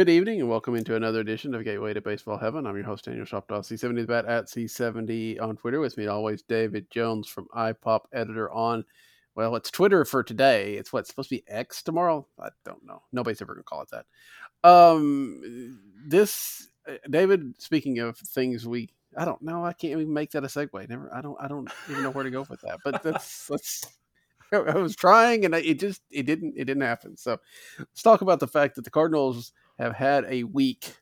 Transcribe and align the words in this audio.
Good 0.00 0.08
evening 0.08 0.40
and 0.40 0.48
welcome 0.48 0.76
into 0.76 0.96
another 0.96 1.20
edition 1.20 1.54
of 1.54 1.62
Gateway 1.62 1.92
to 1.92 2.00
Baseball 2.00 2.38
Heaven. 2.38 2.66
I'm 2.66 2.74
your 2.74 2.86
host, 2.86 3.04
Daniel 3.04 3.26
Shoptaw, 3.26 3.60
C70 3.60 4.06
Bat 4.06 4.24
at 4.24 4.46
C70 4.46 5.38
on 5.42 5.58
Twitter. 5.58 5.78
With 5.78 5.98
me 5.98 6.06
always, 6.06 6.40
David 6.40 6.90
Jones 6.90 7.28
from 7.28 7.48
iPop 7.54 8.04
Editor 8.10 8.50
on, 8.50 8.86
well, 9.34 9.56
it's 9.56 9.70
Twitter 9.70 10.06
for 10.06 10.22
today. 10.22 10.76
It's 10.76 10.90
what's 10.90 11.10
supposed 11.10 11.28
to 11.28 11.34
be 11.34 11.44
X 11.46 11.82
tomorrow? 11.82 12.26
I 12.42 12.48
don't 12.64 12.82
know. 12.82 13.02
Nobody's 13.12 13.42
ever 13.42 13.52
going 13.52 13.62
to 13.62 13.68
call 13.68 13.82
it 13.82 13.90
that. 13.90 14.06
Um, 14.66 15.78
this, 16.06 16.66
uh, 16.88 16.94
David, 17.10 17.60
speaking 17.60 17.98
of 17.98 18.16
things 18.16 18.66
we, 18.66 18.88
I 19.18 19.26
don't 19.26 19.42
know. 19.42 19.66
I 19.66 19.74
can't 19.74 20.00
even 20.00 20.14
make 20.14 20.30
that 20.30 20.44
a 20.44 20.46
segue. 20.46 20.88
Never, 20.88 21.14
I 21.14 21.20
don't, 21.20 21.36
I 21.38 21.46
don't 21.46 21.70
even 21.90 22.04
know 22.04 22.10
where 22.10 22.24
to 22.24 22.30
go 22.30 22.46
with 22.48 22.62
that. 22.62 22.78
But 22.82 23.02
that's, 23.02 23.50
let's, 23.50 23.84
I 24.54 24.78
was 24.78 24.96
trying 24.96 25.44
and 25.44 25.54
it 25.54 25.78
just, 25.78 26.00
it 26.10 26.22
didn't, 26.22 26.54
it 26.56 26.64
didn't 26.64 26.84
happen. 26.84 27.18
So 27.18 27.36
let's 27.78 28.02
talk 28.02 28.22
about 28.22 28.40
the 28.40 28.48
fact 28.48 28.76
that 28.76 28.84
the 28.84 28.90
Cardinals 28.90 29.52
have 29.80 29.94
had 29.94 30.24
a 30.28 30.44
week. 30.44 30.94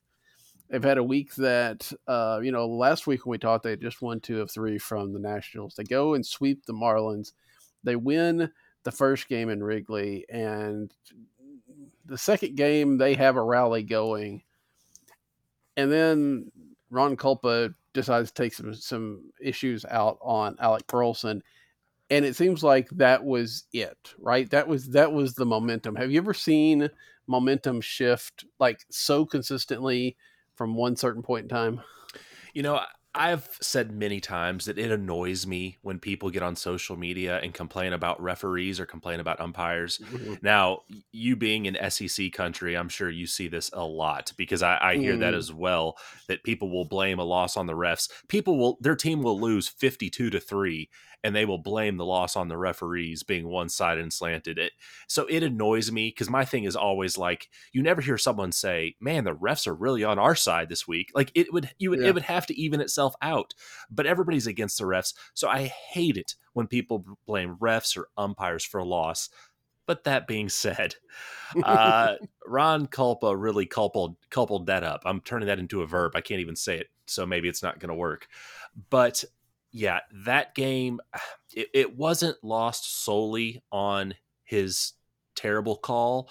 They've 0.71 0.83
had 0.83 0.99
a 0.99 1.05
week 1.05 1.35
that, 1.37 1.91
uh, 2.07 2.41
you 2.43 2.53
know, 2.53 2.67
last 2.69 3.07
week 3.07 3.25
when 3.25 3.33
we 3.33 3.39
talked, 3.39 3.65
they 3.65 3.77
just 3.77 4.03
won 4.03 4.21
two 4.21 4.41
of 4.41 4.51
three 4.51 4.79
from 4.79 5.13
the 5.13 5.19
Nationals. 5.19 5.75
They 5.75 5.85
go 5.85 6.15
and 6.15 6.25
sweep 6.25 6.65
the 6.65 6.75
Marlins. 6.75 7.33
They 7.83 7.97
win 7.97 8.51
the 8.85 8.93
first 8.93 9.29
game 9.29 9.49
in 9.51 9.63
Wrigley, 9.63 10.25
and 10.29 10.93
the 12.07 12.19
second 12.19 12.57
game 12.57 12.99
they 12.99 13.15
have 13.15 13.37
a 13.37 13.43
rally 13.43 13.83
going, 13.83 14.43
and 15.77 15.91
then 15.91 16.51
Ron 16.91 17.17
Kulpa 17.17 17.75
decides 17.93 18.31
to 18.31 18.43
take 18.43 18.55
some 18.55 18.75
some 18.75 19.33
issues 19.41 19.85
out 19.87 20.19
on 20.23 20.57
Alec 20.61 20.87
Burleson, 20.87 21.43
and 22.11 22.25
it 22.25 22.37
seems 22.37 22.63
like 22.63 22.89
that 22.91 23.25
was 23.25 23.65
it, 23.73 24.15
right? 24.19 24.49
That 24.51 24.69
was 24.69 24.89
that 24.91 25.13
was 25.13 25.35
the 25.35 25.47
momentum. 25.47 25.97
Have 25.97 26.11
you 26.11 26.19
ever 26.19 26.35
seen 26.35 26.91
momentum 27.29 27.81
shift 27.81 28.45
like 28.59 28.85
so 28.91 29.25
consistently 29.25 30.17
from 30.55 30.75
one 30.75 30.97
certain 30.97 31.23
point 31.23 31.45
in 31.45 31.49
time? 31.49 31.81
You 32.55 32.63
know, 32.63 32.81
I've 33.15 33.49
said 33.61 33.91
many 33.91 34.21
times 34.21 34.67
that 34.67 34.79
it 34.79 34.93
annoys 34.93 35.47
me 35.47 35.79
when 35.83 35.99
people 35.99 36.31
get 36.31 36.43
on 36.43 36.55
social 36.55 36.97
media 36.97 37.41
and 37.43 37.53
complain 37.53 37.93
about 37.93 38.23
referees 38.23 38.79
or 38.79 38.87
complain 38.87 39.19
about 39.19 39.41
umpires. 39.41 39.99
Mm-hmm. 39.99 40.35
Now, 40.43 40.83
you 41.11 41.35
being 41.35 41.67
in 41.67 41.91
SEC 41.91 42.33
country, 42.33 42.77
I'm 42.77 42.89
sure 42.89 43.11
you 43.11 43.27
see 43.27 43.49
this 43.49 43.71
a 43.73 43.85
lot 43.85 44.33
because 44.37 44.63
I, 44.63 44.79
I 44.81 44.97
hear 44.97 45.15
mm. 45.15 45.21
that 45.21 45.35
as 45.35 45.53
well. 45.53 45.97
That 46.29 46.45
people 46.45 46.71
will 46.71 46.85
blame 46.85 47.19
a 47.19 47.25
loss 47.25 47.57
on 47.57 47.67
the 47.67 47.73
refs. 47.73 48.09
People 48.29 48.57
will 48.57 48.79
their 48.81 48.97
team 48.97 49.23
will 49.23 49.41
lose 49.41 49.69
52 49.69 50.31
to 50.31 50.39
three, 50.39 50.89
and 51.25 51.35
they 51.35 51.45
will 51.45 51.59
blame 51.59 51.97
the 51.97 52.05
loss 52.05 52.37
on 52.37 52.49
the 52.49 52.57
referees 52.57 53.23
being 53.23 53.49
one 53.49 53.69
sided 53.69 54.03
and 54.03 54.13
slanted. 54.13 54.59
It 54.59 54.73
so 55.09 55.27
it 55.27 55.43
annoys 55.43 55.91
me 55.91 56.09
because 56.09 56.31
my 56.31 56.45
thing 56.45 56.65
is 56.65 56.77
always 56.77 57.19
like 57.19 57.49
you 57.73 57.83
never 57.83 58.01
hear 58.01 58.19
someone 58.19 58.53
say, 58.53 58.95
"Man, 59.01 59.25
the 59.25 59.35
refs 59.35 59.67
are 59.67 59.75
really 59.75 60.05
on 60.05 60.19
our 60.19 60.35
side 60.35 60.69
this 60.69 60.87
week." 60.87 61.11
Like 61.15 61.33
it 61.35 61.53
would 61.53 61.71
you 61.79 61.91
would 61.91 62.01
yeah. 62.01 62.09
it 62.09 62.15
would 62.15 62.25
have 62.25 62.47
to 62.47 62.61
even 62.61 62.81
itself 62.81 63.15
out, 63.21 63.55
but 63.91 64.07
everybody's 64.07 64.47
against 64.47 64.79
the 64.79 64.85
refs, 64.85 65.15
so 65.35 65.49
I 65.49 65.67
hate 65.67 66.17
it 66.17 66.35
when 66.53 66.67
people 66.67 67.05
blame 67.27 67.57
refs 67.61 67.97
or 67.97 68.09
umpires 68.17 68.65
for 68.65 68.79
a 68.79 68.85
loss. 68.85 69.29
But 69.87 70.05
that 70.05 70.27
being 70.27 70.51
said, 70.51 70.97
uh, 71.65 72.17
Ron 72.47 72.87
Kulpa 72.89 73.35
really 73.41 73.65
coupled 73.65 74.17
coupled 74.31 74.67
that 74.67 74.85
up. 74.85 75.03
I'm 75.07 75.23
turning 75.23 75.49
that 75.49 75.59
into 75.59 75.81
a 75.83 75.87
verb. 75.87 76.13
I 76.15 76.21
can't 76.21 76.41
even 76.41 76.57
say 76.57 76.77
it, 76.77 76.89
so 77.07 77.25
maybe 77.25 77.49
it's 77.49 77.63
not 77.63 77.81
going 77.81 77.89
to 77.89 77.95
work. 77.95 78.29
But 78.91 79.25
yeah, 79.73 80.01
that 80.25 80.55
game, 80.55 81.01
it, 81.55 81.69
it 81.75 81.97
wasn't 81.97 82.37
lost 82.43 83.05
solely 83.05 83.63
on 83.73 84.15
his 84.45 84.95
terrible 85.37 85.77
call, 85.77 86.31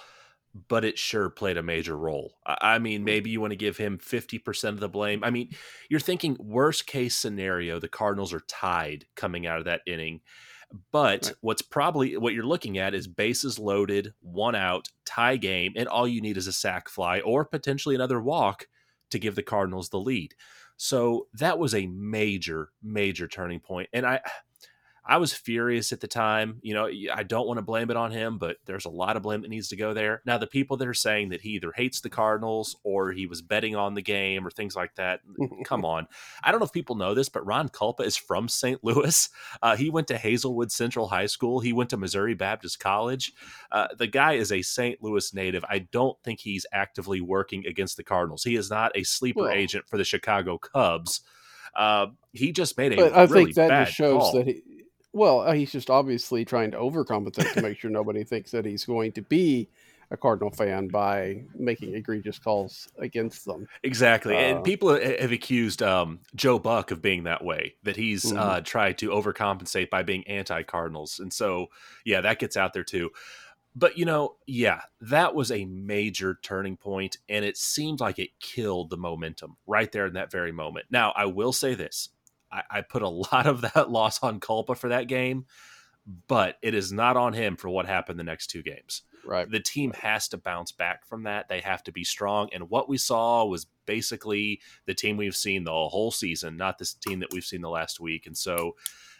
but 0.68 0.84
it 0.84 0.98
sure 0.98 1.30
played 1.30 1.58
a 1.58 1.64
major 1.64 1.96
role. 1.96 2.38
I 2.46 2.80
mean, 2.80 3.02
mm. 3.02 3.06
maybe 3.06 3.30
you 3.30 3.42
want 3.42 3.52
to 3.52 3.58
give 3.58 3.78
him 3.78 3.98
50% 4.00 4.70
of 4.70 4.80
the 4.80 4.90
blame. 4.90 5.24
I 5.24 5.30
mean, 5.30 5.50
you're 5.90 6.00
thinking 6.00 6.36
worst 6.40 6.88
case 6.88 7.16
scenario, 7.16 7.80
the 7.80 7.88
Cardinals 7.88 8.34
are 8.34 8.44
tied 8.48 9.06
coming 9.16 9.46
out 9.46 9.60
of 9.60 9.66
that 9.66 9.82
inning. 9.86 10.22
But 10.92 11.28
right. 11.28 11.36
what's 11.42 11.62
probably 11.62 12.18
what 12.18 12.34
you're 12.34 12.44
looking 12.44 12.78
at 12.78 12.94
is 12.94 13.08
bases 13.08 13.58
loaded, 13.58 14.14
one 14.20 14.56
out, 14.56 14.90
tie 15.06 15.38
game, 15.38 15.74
and 15.78 15.88
all 15.88 16.08
you 16.08 16.22
need 16.22 16.38
is 16.38 16.48
a 16.48 16.52
sac 16.52 16.90
fly 16.90 17.22
or 17.22 17.46
potentially 17.46 17.96
another 17.96 18.20
walk 18.20 18.68
to 19.12 19.20
give 19.20 19.36
the 19.36 19.44
Cardinals 19.44 19.90
the 19.90 20.00
lead. 20.00 20.34
So 20.78 21.28
that 21.34 21.60
was 21.60 21.74
a 21.76 21.88
major, 21.88 22.70
major 22.84 23.28
turning 23.28 23.60
point. 23.60 23.90
And 23.94 24.06
I, 24.06 24.22
I 25.08 25.18
was 25.18 25.32
furious 25.32 25.94
at 25.94 26.02
the 26.02 26.08
time. 26.08 26.60
You 26.62 26.74
know, 26.74 26.90
I 27.14 27.24
don't 27.24 27.48
want 27.48 27.60
to 27.60 27.64
blame 27.64 27.90
it 27.90 27.96
on 27.96 28.12
him, 28.12 28.38
but 28.38 28.58
there's 28.66 28.86
a 28.86 28.90
lot 28.90 29.16
of 29.16 29.24
blame 29.24 29.42
that 29.42 29.50
needs 29.50 29.70
to 29.70 29.78
go 29.78 29.94
there. 29.94 30.22
Now, 30.26 30.38
the 30.38 30.48
people 30.48 30.76
that 30.78 30.88
are 30.88 30.94
saying 30.94 31.30
that 31.30 31.42
he 31.42 31.52
either 31.52 31.72
hates 31.74 32.02
the 32.02 32.10
Cardinals 32.10 32.76
or 32.84 33.14
he 33.14 33.26
was 33.26 33.42
betting 33.42 33.76
on 33.76 33.94
the 33.94 34.02
game 34.02 34.46
or 34.46 34.52
things 34.52 34.76
like 34.76 34.96
that, 34.96 35.22
come 35.66 35.86
on. 35.86 36.08
I 36.44 36.52
don't 36.52 36.60
know 36.60 36.66
if 36.66 36.74
people 36.74 36.96
know 36.96 37.14
this, 37.14 37.30
but 37.30 37.46
Ron 37.46 37.70
Kulpa 37.70 38.02
is 38.02 38.18
from 38.18 38.50
St. 38.50 38.84
Louis. 38.84 39.30
Uh, 39.62 39.76
he 39.76 39.90
went 39.90 40.08
to 40.08 40.18
Hazelwood 40.18 40.72
Central 40.72 41.08
High 41.08 41.26
School. 41.26 41.60
He 41.60 41.74
went 41.74 41.90
to 41.92 41.98
Missouri 41.98 42.34
Baptist 42.34 42.80
College. 42.80 43.34
Uh, 43.72 43.88
the 43.98 44.08
guy 44.08 44.34
is 44.34 44.52
a 44.52 44.62
St. 44.62 45.02
Louis 45.02 45.34
native. 45.34 45.64
I 45.68 45.80
don't 45.92 46.18
think 46.24 46.40
he's 46.40 46.66
actively 46.72 47.22
working 47.22 47.66
against 47.66 47.98
the 47.98 48.04
Cardinals. 48.04 48.44
He 48.44 48.56
is 48.56 48.70
not 48.70 48.92
a 48.96 49.04
sleeper 49.04 49.44
well, 49.44 49.52
agent 49.52 49.86
for 49.88 49.98
the 49.98 50.04
Chicago 50.04 50.58
Cubs. 50.58 51.22
Uh, 51.76 52.08
he 52.34 52.52
just 52.52 52.78
made 52.78 52.94
a 52.94 52.96
but 52.98 53.14
I 53.14 53.24
really 53.24 53.46
think 53.46 53.56
that 53.56 53.86
just 53.86 53.98
shows 53.98 54.22
call. 54.22 54.34
that 54.34 54.48
he 54.48 54.62
well, 55.18 55.42
uh, 55.42 55.54
he's 55.54 55.72
just 55.72 55.90
obviously 55.90 56.46
trying 56.46 56.72
to 56.72 56.78
overcompensate 56.78 57.54
to 57.54 57.62
make 57.62 57.80
sure 57.80 57.90
nobody 57.90 58.24
thinks 58.24 58.52
that 58.52 58.66
he's 58.66 58.86
going 58.86 59.12
to 59.14 59.22
be 59.22 59.68
a 60.10 60.18
Cardinal 60.18 60.52
fan 60.52 60.88
by 60.88 61.44
making 61.56 61.94
egregious 61.94 62.40
calls 62.40 62.88
against 62.98 63.46
them. 63.46 63.68
Exactly. 63.84 64.36
Uh, 64.36 64.40
and 64.40 64.64
people 64.64 64.90
have 64.90 65.32
accused 65.32 65.84
um, 65.84 66.20
Joe 66.36 66.60
Buck 66.60 66.92
of 66.92 67.02
being 67.02 67.24
that 67.24 67.44
way, 67.44 67.76
that 67.84 67.98
he's 67.98 68.26
mm-hmm. 68.26 68.38
uh, 68.38 68.62
tried 68.62 68.98
to 69.00 69.10
overcompensate 69.10 69.90
by 69.90 70.04
being 70.04 70.26
anti 70.28 70.64
Cardinals. 70.64 71.20
And 71.20 71.34
so, 71.34 71.68
yeah, 72.06 72.22
that 72.22 72.40
gets 72.40 72.56
out 72.56 72.74
there 72.74 72.84
too. 72.84 73.10
But, 73.76 73.98
you 73.98 74.06
know, 74.06 74.38
yeah, 74.48 74.82
that 75.02 75.36
was 75.36 75.52
a 75.52 75.66
major 75.66 76.40
turning 76.42 76.78
point, 76.78 77.18
and 77.30 77.46
it 77.46 77.58
seemed 77.58 78.00
like 78.00 78.18
it 78.18 78.40
killed 78.40 78.90
the 78.90 78.98
momentum 78.98 79.58
right 79.68 79.92
there 79.92 80.08
in 80.08 80.14
that 80.14 80.32
very 80.32 80.52
moment. 80.52 80.88
Now, 80.90 81.14
I 81.16 81.26
will 81.26 81.54
say 81.54 81.76
this 81.76 82.10
I, 82.52 82.64
I 82.70 82.82
put 82.82 83.02
a 83.02 83.10
lot 83.32 83.48
of 83.48 83.62
that 83.62 83.90
loss 83.90 84.22
on 84.24 84.40
Kulpa 84.40 84.78
for 84.78 84.90
that 84.90 85.08
game, 85.08 85.46
but 86.28 86.58
it 86.62 86.74
is 86.74 86.92
not 86.92 87.18
on 87.18 87.34
him 87.34 87.56
for 87.56 87.70
what 87.70 87.86
happened 87.86 88.20
the 88.20 88.24
next 88.24 88.48
two 88.48 88.64
games. 88.64 89.04
Right. 89.26 89.50
The 89.50 89.60
team 89.60 89.92
has 89.92 90.30
to 90.30 90.38
bounce 90.38 90.72
back 90.72 91.06
from 91.06 91.24
that. 91.24 91.50
They 91.50 91.60
have 91.60 91.84
to 91.84 91.92
be 91.92 92.06
strong. 92.06 92.50
And 92.54 92.70
what 92.70 92.88
we 92.88 92.98
saw 92.98 93.44
was 93.46 93.68
basically 93.86 94.62
the 94.86 94.94
team 94.94 95.18
we've 95.18 95.36
seen 95.36 95.66
the 95.66 95.72
whole 95.72 96.12
season, 96.12 96.56
not 96.56 96.78
this 96.78 96.94
team 96.94 97.20
that 97.20 97.34
we've 97.34 97.44
seen 97.44 97.62
the 97.62 97.70
last 97.70 98.00
week. 98.00 98.26
And 98.26 98.38
so, 98.38 98.76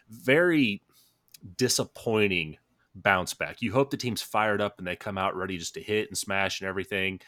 very 0.10 0.82
disappointing 1.58 2.58
bounce 2.96 3.34
back. 3.34 3.62
You 3.62 3.74
hope 3.74 3.92
the 3.92 3.98
team's 3.98 4.22
fired 4.22 4.62
up 4.62 4.78
and 4.78 4.88
they 4.88 4.96
come 4.96 5.18
out 5.18 5.36
ready 5.36 5.58
just 5.58 5.74
to 5.74 5.82
hit 5.82 6.08
and 6.08 6.18
smash 6.18 6.62
and 6.62 6.70
everything. 6.70 7.20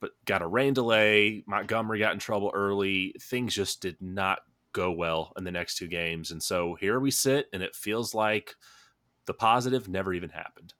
But 0.00 0.12
got 0.24 0.42
a 0.42 0.46
rain 0.46 0.74
delay. 0.74 1.44
Montgomery 1.46 1.98
got 1.98 2.14
in 2.14 2.18
trouble 2.18 2.50
early. 2.54 3.14
Things 3.20 3.54
just 3.54 3.80
did 3.80 3.96
not 4.00 4.40
go 4.74 4.92
well 4.92 5.32
in 5.38 5.44
the 5.44 5.50
next 5.50 5.76
two 5.76 5.88
games. 5.88 6.30
And 6.30 6.42
so 6.42 6.74
here 6.74 7.00
we 7.00 7.10
sit, 7.10 7.46
and 7.54 7.62
it 7.62 7.74
feels 7.74 8.12
like 8.14 8.54
the 9.24 9.32
positive 9.32 9.88
never 9.88 10.12
even 10.12 10.28
happened. 10.28 10.74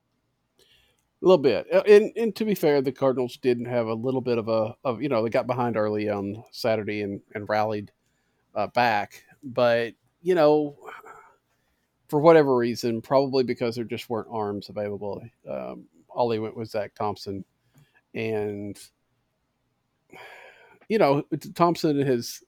A 0.60 1.24
little 1.24 1.38
bit, 1.38 1.66
uh, 1.72 1.82
and, 1.88 2.12
and 2.16 2.36
to 2.36 2.44
be 2.44 2.54
fair, 2.54 2.82
the 2.82 2.92
Cardinals 2.92 3.38
didn't 3.38 3.64
have 3.64 3.86
a 3.86 3.94
little 3.94 4.20
bit 4.20 4.36
of 4.36 4.48
a 4.48 4.76
of 4.84 5.00
you 5.00 5.08
know 5.08 5.22
they 5.22 5.30
got 5.30 5.46
behind 5.46 5.78
early 5.78 6.10
on 6.10 6.44
Saturday 6.50 7.00
and 7.00 7.22
and 7.34 7.48
rallied 7.48 7.90
uh, 8.54 8.66
back, 8.66 9.24
but 9.42 9.94
you 10.20 10.34
know 10.34 10.76
for 12.08 12.20
whatever 12.20 12.56
reason, 12.56 13.00
probably 13.00 13.42
because 13.42 13.74
there 13.74 13.84
just 13.84 14.10
weren't 14.10 14.28
arms 14.30 14.68
available. 14.68 15.22
Um, 15.48 15.86
all 16.08 16.28
they 16.28 16.38
went 16.38 16.56
was 16.56 16.72
Zack 16.72 16.94
Thompson, 16.94 17.42
and 18.12 18.78
you 20.88 20.98
know 20.98 21.24
Thompson 21.54 22.04
has 22.04 22.42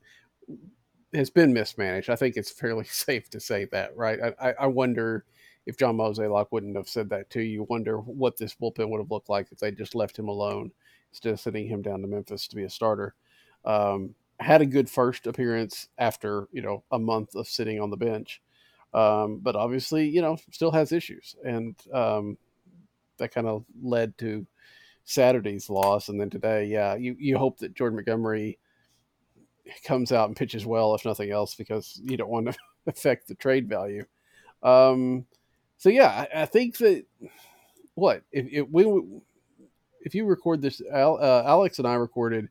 has 1.17 1.31
been 1.31 1.53
mismanaged. 1.53 2.11
I 2.11 2.17
think 2.17 2.37
it's 2.37 2.51
fairly 2.51 2.85
safe 2.91 3.29
to 3.31 3.41
say 3.41 3.67
that, 3.73 3.97
right? 3.97 4.19
I, 4.41 4.55
I 4.61 4.67
wonder 4.67 5.25
if 5.67 5.77
John 5.77 5.97
Mozeliak 5.97 6.47
wouldn't 6.53 6.77
have 6.77 6.89
said 6.89 7.11
that 7.11 7.29
too. 7.29 7.43
You 7.43 7.65
wonder 7.65 7.99
what 7.99 8.37
this 8.39 8.55
bullpen 8.55 8.89
would 8.89 9.01
have 9.01 9.11
looked 9.11 9.29
like 9.29 9.49
if 9.51 9.59
they 9.59 9.73
just 9.73 9.95
left 9.95 10.19
him 10.19 10.29
alone 10.29 10.71
instead 11.11 11.33
of 11.33 11.41
sending 11.41 11.67
him 11.67 11.83
down 11.83 12.03
to 12.03 12.07
Memphis 12.07 12.47
to 12.49 12.57
be 12.57 12.65
a 12.65 12.71
starter. 12.71 13.15
Um, 13.65 14.15
had 14.39 14.61
a 14.61 14.67
good 14.67 14.89
first 14.89 15.27
appearance 15.27 15.89
after 15.99 16.47
you 16.53 16.63
know 16.63 16.85
a 16.93 16.99
month 16.99 17.35
of 17.35 17.49
sitting 17.49 17.81
on 17.81 17.91
the 17.91 17.97
bench, 17.97 18.43
um, 18.95 19.41
but 19.43 19.57
obviously 19.57 20.09
you 20.09 20.21
know 20.21 20.37
still 20.53 20.71
has 20.71 20.93
issues, 20.93 21.35
and 21.45 21.75
um, 21.93 22.37
that 23.17 23.33
kind 23.33 23.47
of 23.47 23.65
led 23.83 24.17
to 24.19 24.47
Saturday's 25.05 25.71
loss, 25.71 26.09
and 26.09 26.21
then 26.21 26.31
today, 26.31 26.67
yeah, 26.67 26.95
you 26.95 27.17
you 27.19 27.39
hope 27.39 27.59
that 27.59 27.75
Jordan 27.75 27.97
Montgomery 27.97 28.59
comes 29.85 30.13
out 30.13 30.29
and 30.29 30.37
pitches 30.37 30.67
well, 30.67 30.95
if 30.95 31.05
nothing 31.05 31.31
else, 31.31 31.55
because 31.55 32.01
you 32.05 32.17
don't 32.17 32.31
want 32.31 32.47
to 32.47 32.59
affect 32.87 33.29
the 33.29 33.35
trade 33.35 33.69
value. 33.69 34.05
Um, 34.63 35.27
so 35.79 35.89
yeah, 35.89 36.27
I, 36.35 36.43
I, 36.43 36.47
think 36.47 36.79
that 36.79 37.05
what 37.95 38.23
if, 38.33 38.47
if 38.51 38.69
we 38.71 39.03
if 40.01 40.15
you 40.15 40.25
record 40.25 40.63
this, 40.63 40.81
uh, 40.93 41.43
Alex 41.45 41.79
and 41.79 41.87
I 41.87 41.95
recorded 41.95 42.49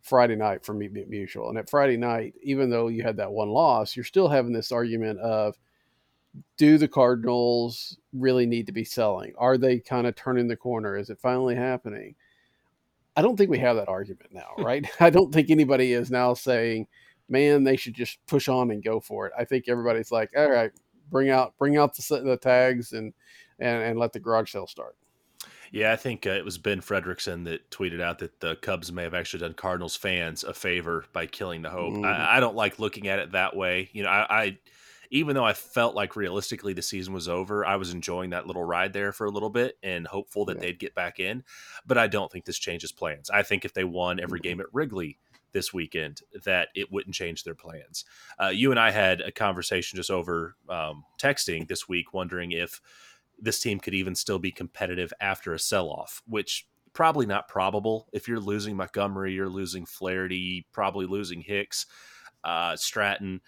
Friday 0.00 0.36
night 0.36 0.64
for 0.64 0.72
Meet 0.72 1.10
Musial, 1.10 1.48
and 1.48 1.58
at 1.58 1.68
Friday 1.68 1.96
night, 1.96 2.34
even 2.42 2.70
though 2.70 2.88
you 2.88 3.02
had 3.02 3.16
that 3.18 3.30
one 3.30 3.50
loss, 3.50 3.94
you're 3.96 4.04
still 4.04 4.28
having 4.28 4.52
this 4.52 4.72
argument 4.72 5.18
of 5.20 5.58
do 6.56 6.78
the 6.78 6.88
Cardinals 6.88 7.98
really 8.12 8.46
need 8.46 8.66
to 8.66 8.72
be 8.72 8.84
selling? 8.84 9.32
Are 9.36 9.58
they 9.58 9.78
kind 9.78 10.06
of 10.06 10.16
turning 10.16 10.48
the 10.48 10.56
corner? 10.56 10.96
Is 10.96 11.10
it 11.10 11.18
finally 11.20 11.54
happening? 11.54 12.14
I 13.16 13.22
don't 13.22 13.36
think 13.36 13.50
we 13.50 13.58
have 13.58 13.76
that 13.76 13.88
argument 13.88 14.32
now, 14.32 14.54
right? 14.58 14.84
I 15.00 15.10
don't 15.10 15.32
think 15.32 15.50
anybody 15.50 15.92
is 15.92 16.10
now 16.10 16.34
saying, 16.34 16.86
"Man, 17.28 17.64
they 17.64 17.76
should 17.76 17.94
just 17.94 18.18
push 18.26 18.48
on 18.48 18.70
and 18.70 18.82
go 18.82 19.00
for 19.00 19.26
it." 19.26 19.32
I 19.38 19.44
think 19.44 19.68
everybody's 19.68 20.10
like, 20.10 20.30
"All 20.36 20.50
right, 20.50 20.72
bring 21.10 21.30
out 21.30 21.54
bring 21.58 21.76
out 21.76 21.94
the, 21.94 22.20
the 22.20 22.36
tags 22.36 22.92
and, 22.92 23.12
and 23.58 23.82
and 23.82 23.98
let 23.98 24.12
the 24.12 24.20
garage 24.20 24.52
sale 24.52 24.66
start." 24.66 24.96
Yeah, 25.72 25.90
I 25.90 25.96
think 25.96 26.26
uh, 26.26 26.30
it 26.30 26.44
was 26.44 26.58
Ben 26.58 26.82
Frederickson 26.82 27.44
that 27.46 27.70
tweeted 27.70 28.02
out 28.02 28.18
that 28.18 28.40
the 28.40 28.56
Cubs 28.56 28.92
may 28.92 29.04
have 29.04 29.14
actually 29.14 29.40
done 29.40 29.54
Cardinals 29.54 29.96
fans 29.96 30.44
a 30.44 30.52
favor 30.52 31.06
by 31.14 31.24
killing 31.24 31.62
the 31.62 31.70
hope. 31.70 31.94
Mm. 31.94 32.04
I, 32.04 32.36
I, 32.36 32.40
don't 32.40 32.54
like 32.54 32.78
looking 32.78 33.08
at 33.08 33.18
it 33.18 33.32
that 33.32 33.56
way. 33.56 33.88
You 33.94 34.02
know, 34.02 34.10
I, 34.10 34.26
I 34.28 34.58
even 35.12 35.34
though 35.34 35.44
I 35.44 35.52
felt 35.52 35.94
like 35.94 36.16
realistically 36.16 36.72
the 36.72 36.80
season 36.80 37.12
was 37.12 37.28
over, 37.28 37.66
I 37.66 37.76
was 37.76 37.92
enjoying 37.92 38.30
that 38.30 38.46
little 38.46 38.64
ride 38.64 38.94
there 38.94 39.12
for 39.12 39.26
a 39.26 39.30
little 39.30 39.50
bit 39.50 39.76
and 39.82 40.06
hopeful 40.06 40.46
that 40.46 40.56
yeah. 40.56 40.62
they'd 40.62 40.78
get 40.78 40.94
back 40.94 41.20
in. 41.20 41.44
But 41.86 41.98
I 41.98 42.06
don't 42.06 42.32
think 42.32 42.46
this 42.46 42.58
changes 42.58 42.92
plans. 42.92 43.28
I 43.28 43.42
think 43.42 43.66
if 43.66 43.74
they 43.74 43.84
won 43.84 44.18
every 44.18 44.40
mm-hmm. 44.40 44.48
game 44.48 44.60
at 44.60 44.72
Wrigley 44.72 45.18
this 45.52 45.70
weekend, 45.70 46.22
that 46.46 46.68
it 46.74 46.90
wouldn't 46.90 47.14
change 47.14 47.44
their 47.44 47.54
plans. 47.54 48.06
Uh, 48.42 48.48
you 48.48 48.70
and 48.70 48.80
I 48.80 48.90
had 48.90 49.20
a 49.20 49.30
conversation 49.30 49.98
just 49.98 50.10
over 50.10 50.56
um, 50.70 51.04
texting 51.18 51.68
this 51.68 51.86
week, 51.86 52.14
wondering 52.14 52.52
if 52.52 52.80
this 53.38 53.60
team 53.60 53.80
could 53.80 53.94
even 53.94 54.14
still 54.14 54.38
be 54.38 54.50
competitive 54.50 55.12
after 55.20 55.52
a 55.52 55.58
sell 55.58 55.90
off, 55.90 56.22
which 56.26 56.66
probably 56.94 57.26
not 57.26 57.48
probable. 57.48 58.08
If 58.14 58.28
you're 58.28 58.40
losing 58.40 58.76
Montgomery, 58.76 59.34
you're 59.34 59.50
losing 59.50 59.84
Flaherty, 59.84 60.66
probably 60.72 61.04
losing 61.04 61.42
Hicks, 61.42 61.84
uh, 62.44 62.76
Stratton 62.76 63.42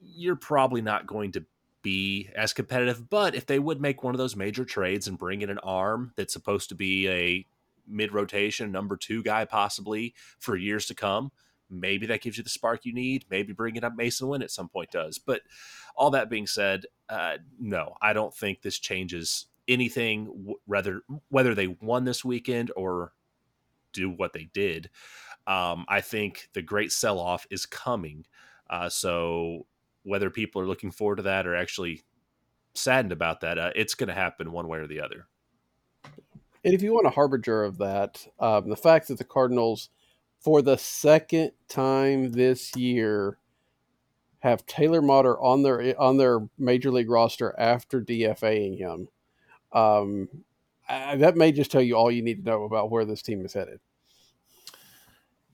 you're 0.00 0.36
probably 0.36 0.82
not 0.82 1.06
going 1.06 1.32
to 1.32 1.44
be 1.82 2.28
as 2.34 2.52
competitive. 2.52 3.08
But 3.08 3.34
if 3.34 3.46
they 3.46 3.58
would 3.58 3.80
make 3.80 4.02
one 4.02 4.14
of 4.14 4.18
those 4.18 4.36
major 4.36 4.64
trades 4.64 5.08
and 5.08 5.18
bring 5.18 5.42
in 5.42 5.50
an 5.50 5.58
arm 5.58 6.12
that's 6.16 6.32
supposed 6.32 6.68
to 6.70 6.74
be 6.74 7.08
a 7.08 7.46
mid 7.86 8.12
rotation 8.12 8.70
number 8.70 8.96
two 8.96 9.22
guy, 9.22 9.44
possibly 9.44 10.14
for 10.38 10.56
years 10.56 10.86
to 10.86 10.94
come, 10.94 11.30
maybe 11.70 12.06
that 12.06 12.20
gives 12.20 12.36
you 12.36 12.44
the 12.44 12.50
spark 12.50 12.84
you 12.84 12.92
need. 12.92 13.24
Maybe 13.30 13.52
bringing 13.52 13.84
up 13.84 13.96
Masyn 13.96 14.28
Winn 14.28 14.42
at 14.42 14.50
some 14.50 14.68
point 14.68 14.90
does. 14.90 15.18
But 15.18 15.42
all 15.96 16.10
that 16.10 16.30
being 16.30 16.46
said, 16.46 16.84
uh, 17.08 17.38
no, 17.58 17.94
I 18.02 18.12
don't 18.12 18.34
think 18.34 18.62
this 18.62 18.78
changes 18.78 19.46
anything. 19.66 20.54
Whether 20.66 21.02
whether 21.28 21.54
they 21.54 21.68
won 21.68 22.04
this 22.04 22.24
weekend 22.24 22.72
or 22.76 23.12
do 23.92 24.10
what 24.10 24.32
they 24.32 24.48
did, 24.52 24.90
um, 25.46 25.84
I 25.88 26.00
think 26.00 26.50
the 26.52 26.62
great 26.62 26.92
sell 26.92 27.18
off 27.18 27.46
is 27.50 27.66
coming. 27.66 28.26
Uh, 28.68 28.88
so 28.88 29.66
whether 30.02 30.30
people 30.30 30.62
are 30.62 30.66
looking 30.66 30.90
forward 30.90 31.16
to 31.16 31.22
that 31.22 31.46
or 31.46 31.54
actually 31.54 32.02
saddened 32.74 33.12
about 33.12 33.40
that, 33.40 33.58
uh, 33.58 33.70
it's 33.74 33.94
going 33.94 34.08
to 34.08 34.14
happen 34.14 34.52
one 34.52 34.68
way 34.68 34.78
or 34.78 34.86
the 34.86 35.00
other. 35.00 35.26
And 36.64 36.74
if 36.74 36.82
you 36.82 36.92
want 36.92 37.06
a 37.06 37.10
harbinger 37.10 37.64
of 37.64 37.78
that, 37.78 38.26
um, 38.38 38.68
the 38.68 38.76
fact 38.76 39.08
that 39.08 39.18
the 39.18 39.24
Cardinals, 39.24 39.90
for 40.40 40.60
the 40.62 40.76
second 40.76 41.52
time 41.68 42.32
this 42.32 42.74
year, 42.76 43.38
have 44.40 44.66
Taylor 44.66 45.02
Motter 45.02 45.40
on 45.40 45.62
their 45.62 46.00
on 46.00 46.16
their 46.16 46.40
major 46.58 46.90
league 46.90 47.10
roster 47.10 47.54
after 47.58 48.00
DFAing 48.00 48.78
him, 48.78 49.08
um, 49.72 50.28
I, 50.88 51.16
that 51.16 51.36
may 51.36 51.52
just 51.52 51.70
tell 51.70 51.82
you 51.82 51.94
all 51.94 52.10
you 52.10 52.22
need 52.22 52.44
to 52.44 52.50
know 52.50 52.64
about 52.64 52.90
where 52.90 53.04
this 53.04 53.22
team 53.22 53.44
is 53.44 53.52
headed. 53.52 53.80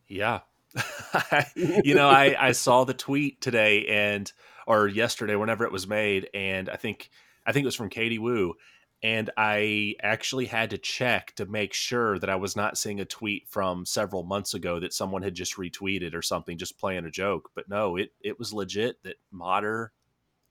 Yeah, 0.06 0.40
you 1.54 1.94
know, 1.94 2.08
I, 2.08 2.48
I 2.48 2.52
saw 2.52 2.84
the 2.84 2.94
tweet 2.94 3.40
today 3.40 3.86
and 3.86 4.30
or 4.66 4.88
yesterday, 4.88 5.36
whenever 5.36 5.64
it 5.64 5.72
was 5.72 5.86
made, 5.86 6.28
and 6.34 6.68
I 6.68 6.76
think 6.76 7.10
I 7.46 7.52
think 7.52 7.64
it 7.64 7.66
was 7.66 7.74
from 7.74 7.90
Katie 7.90 8.18
Woo, 8.18 8.54
and 9.02 9.30
I 9.36 9.96
actually 10.02 10.46
had 10.46 10.70
to 10.70 10.78
check 10.78 11.34
to 11.36 11.44
make 11.44 11.74
sure 11.74 12.18
that 12.18 12.30
I 12.30 12.36
was 12.36 12.56
not 12.56 12.78
seeing 12.78 13.00
a 13.00 13.04
tweet 13.04 13.46
from 13.48 13.84
several 13.84 14.22
months 14.22 14.54
ago 14.54 14.80
that 14.80 14.94
someone 14.94 15.22
had 15.22 15.34
just 15.34 15.56
retweeted 15.56 16.14
or 16.14 16.22
something, 16.22 16.56
just 16.56 16.78
playing 16.78 17.04
a 17.04 17.10
joke. 17.10 17.50
But 17.54 17.68
no, 17.68 17.96
it 17.96 18.10
it 18.20 18.38
was 18.38 18.52
legit 18.52 19.02
that 19.02 19.16
Motter 19.30 19.92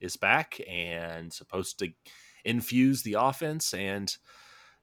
is 0.00 0.16
back 0.16 0.60
and 0.68 1.32
supposed 1.32 1.78
to 1.80 1.88
infuse 2.44 3.02
the 3.02 3.14
offense, 3.14 3.74
and 3.74 4.16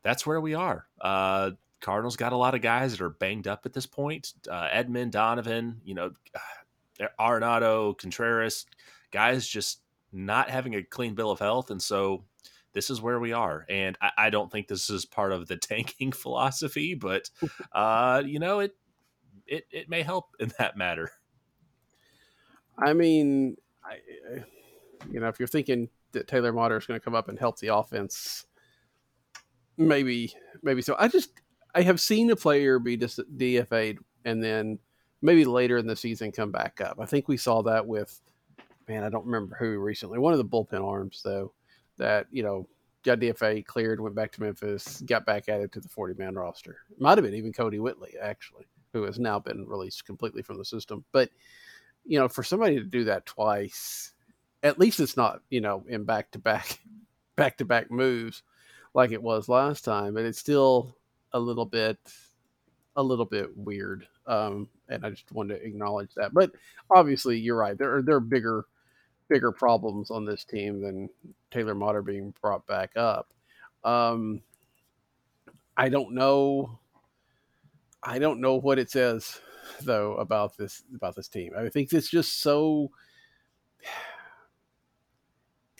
that's 0.03 0.25
where 0.25 0.41
we 0.41 0.53
are. 0.53 0.87
Uh, 0.99 1.51
Cardinals 1.81 2.15
got 2.15 2.33
a 2.33 2.37
lot 2.37 2.55
of 2.55 2.61
guys 2.61 2.91
that 2.91 3.01
are 3.01 3.09
banged 3.09 3.47
up 3.47 3.65
at 3.65 3.73
this 3.73 3.85
point. 3.85 4.33
Uh, 4.49 4.69
Edman, 4.69 5.11
Donovan, 5.11 5.81
you 5.83 5.95
know, 5.95 6.11
Arenado, 7.19 7.97
Contreras, 7.97 8.65
guys 9.11 9.47
just 9.47 9.81
not 10.13 10.49
having 10.49 10.75
a 10.75 10.83
clean 10.83 11.15
bill 11.15 11.31
of 11.31 11.39
health. 11.39 11.71
And 11.71 11.81
so 11.81 12.23
this 12.73 12.89
is 12.89 13.01
where 13.01 13.19
we 13.19 13.33
are. 13.33 13.65
And 13.69 13.97
I, 14.01 14.11
I 14.17 14.29
don't 14.29 14.51
think 14.51 14.67
this 14.67 14.89
is 14.89 15.05
part 15.05 15.31
of 15.31 15.47
the 15.47 15.57
tanking 15.57 16.11
philosophy, 16.11 16.93
but, 16.93 17.29
uh, 17.73 18.21
you 18.25 18.39
know, 18.39 18.59
it, 18.59 18.75
it, 19.47 19.65
it 19.71 19.89
may 19.89 20.03
help 20.03 20.35
in 20.39 20.51
that 20.59 20.77
matter. 20.77 21.11
I 22.77 22.93
mean, 22.93 23.57
I, 23.83 23.97
you 25.09 25.19
know, 25.19 25.27
if 25.27 25.39
you're 25.39 25.47
thinking 25.47 25.89
that 26.13 26.27
Taylor 26.27 26.53
Motter 26.53 26.77
is 26.77 26.85
going 26.85 26.99
to 26.99 27.03
come 27.03 27.15
up 27.15 27.27
and 27.27 27.37
help 27.39 27.59
the 27.59 27.67
offense, 27.67 28.45
maybe, 29.77 30.33
maybe 30.61 30.81
so. 30.81 30.95
I 30.97 31.07
just, 31.07 31.40
I 31.73 31.81
have 31.81 32.01
seen 32.01 32.29
a 32.31 32.35
player 32.35 32.79
be 32.79 32.97
dis- 32.97 33.19
DFA'd 33.37 33.99
and 34.25 34.43
then 34.43 34.79
maybe 35.21 35.45
later 35.45 35.77
in 35.77 35.87
the 35.87 35.95
season 35.95 36.31
come 36.31 36.51
back 36.51 36.81
up. 36.81 36.97
I 36.99 37.05
think 37.05 37.27
we 37.27 37.37
saw 37.37 37.61
that 37.63 37.85
with 37.85 38.19
man, 38.87 39.03
I 39.03 39.09
don't 39.09 39.25
remember 39.25 39.55
who 39.55 39.79
recently. 39.79 40.19
One 40.19 40.33
of 40.33 40.39
the 40.39 40.45
bullpen 40.45 40.85
arms 40.85 41.21
though, 41.23 41.53
that 41.97 42.27
you 42.31 42.43
know 42.43 42.67
got 43.03 43.19
DFA 43.19 43.65
cleared, 43.65 43.99
went 43.99 44.15
back 44.15 44.31
to 44.33 44.41
Memphis, 44.41 45.01
got 45.01 45.25
back 45.25 45.49
added 45.49 45.71
to 45.73 45.79
the 45.79 45.89
forty 45.89 46.13
man 46.17 46.35
roster. 46.35 46.77
Might 46.97 47.17
have 47.17 47.25
been 47.25 47.35
even 47.35 47.53
Kodi 47.53 47.79
Whitley 47.79 48.15
actually, 48.21 48.65
who 48.93 49.03
has 49.03 49.19
now 49.19 49.39
been 49.39 49.65
released 49.67 50.05
completely 50.05 50.41
from 50.41 50.57
the 50.57 50.65
system. 50.65 51.03
But 51.11 51.29
you 52.05 52.19
know, 52.19 52.27
for 52.27 52.43
somebody 52.43 52.75
to 52.77 52.85
do 52.85 53.03
that 53.05 53.25
twice, 53.25 54.13
at 54.63 54.79
least 54.79 54.99
it's 54.99 55.17
not 55.17 55.41
you 55.49 55.61
know 55.61 55.83
in 55.87 56.03
back 56.03 56.31
to 56.31 56.39
back, 56.39 56.79
back 57.35 57.57
to 57.57 57.65
back 57.65 57.91
moves 57.91 58.43
like 58.93 59.11
it 59.11 59.23
was 59.23 59.47
last 59.47 59.85
time. 59.85 60.13
But 60.13 60.25
it's 60.25 60.39
still 60.39 60.95
a 61.33 61.39
little 61.39 61.65
bit 61.65 61.97
a 62.95 63.03
little 63.03 63.25
bit 63.25 63.55
weird. 63.57 64.07
Um, 64.27 64.67
and 64.89 65.05
I 65.05 65.09
just 65.09 65.31
wanted 65.31 65.59
to 65.59 65.65
acknowledge 65.65 66.13
that. 66.15 66.33
But 66.33 66.51
obviously, 66.89 67.39
you're 67.39 67.57
right. 67.57 67.77
There 67.77 67.97
are 67.97 68.01
there 68.01 68.15
are 68.15 68.21
bigger 68.21 68.65
bigger 69.29 69.51
problems 69.51 70.11
on 70.11 70.25
this 70.25 70.43
team 70.43 70.81
than 70.81 71.09
Taylor 71.51 71.75
Motter 71.75 72.01
being 72.01 72.33
brought 72.41 72.65
back 72.67 72.91
up. 72.97 73.29
Um, 73.83 74.41
I 75.77 75.89
don't 75.89 76.13
know. 76.13 76.79
I 78.03 78.19
don't 78.19 78.41
know 78.41 78.55
what 78.55 78.79
it 78.79 78.89
says 78.89 79.39
though 79.83 80.15
about 80.15 80.57
this 80.57 80.83
about 80.93 81.15
this 81.15 81.27
team. 81.27 81.53
I 81.57 81.69
think 81.69 81.91
it's 81.93 82.09
just 82.09 82.41
so. 82.41 82.91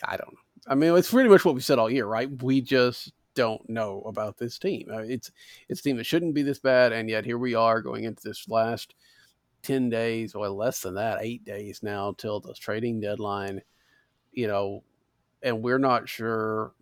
I 0.04 0.16
don't 0.16 0.32
know. 0.32 0.38
I 0.66 0.74
mean, 0.74 0.96
it's 0.96 1.10
pretty 1.10 1.28
much 1.28 1.44
what 1.44 1.54
we 1.54 1.60
said 1.60 1.78
all 1.78 1.90
year, 1.90 2.06
right? 2.06 2.28
We 2.42 2.60
just 2.60 3.12
don't 3.34 3.68
know 3.68 4.02
about 4.02 4.36
this 4.38 4.58
team. 4.58 4.88
It's 4.90 5.30
it's 5.68 5.80
a 5.80 5.82
team 5.82 5.96
that 5.96 6.06
shouldn't 6.06 6.34
be 6.34 6.42
this 6.42 6.58
bad, 6.58 6.92
and 6.92 7.08
yet 7.08 7.24
here 7.24 7.38
we 7.38 7.54
are 7.54 7.80
going 7.80 8.04
into 8.04 8.22
this 8.22 8.48
last 8.48 8.94
ten 9.62 9.88
days, 9.88 10.34
or 10.34 10.48
less 10.48 10.80
than 10.80 10.94
that, 10.94 11.18
eight 11.22 11.44
days 11.44 11.82
now 11.82 12.14
till 12.16 12.40
the 12.40 12.54
trading 12.54 13.00
deadline. 13.00 13.62
You 14.32 14.48
know, 14.48 14.82
and 15.42 15.62
we're 15.62 15.78
not 15.78 16.08
sure 16.08 16.72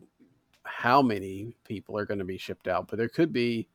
how 0.64 1.02
many 1.02 1.56
people 1.64 1.96
are 1.98 2.06
going 2.06 2.18
to 2.18 2.24
be 2.24 2.38
shipped 2.38 2.68
out, 2.68 2.88
but 2.88 2.98
there 2.98 3.08
could 3.08 3.32
be. 3.32 3.68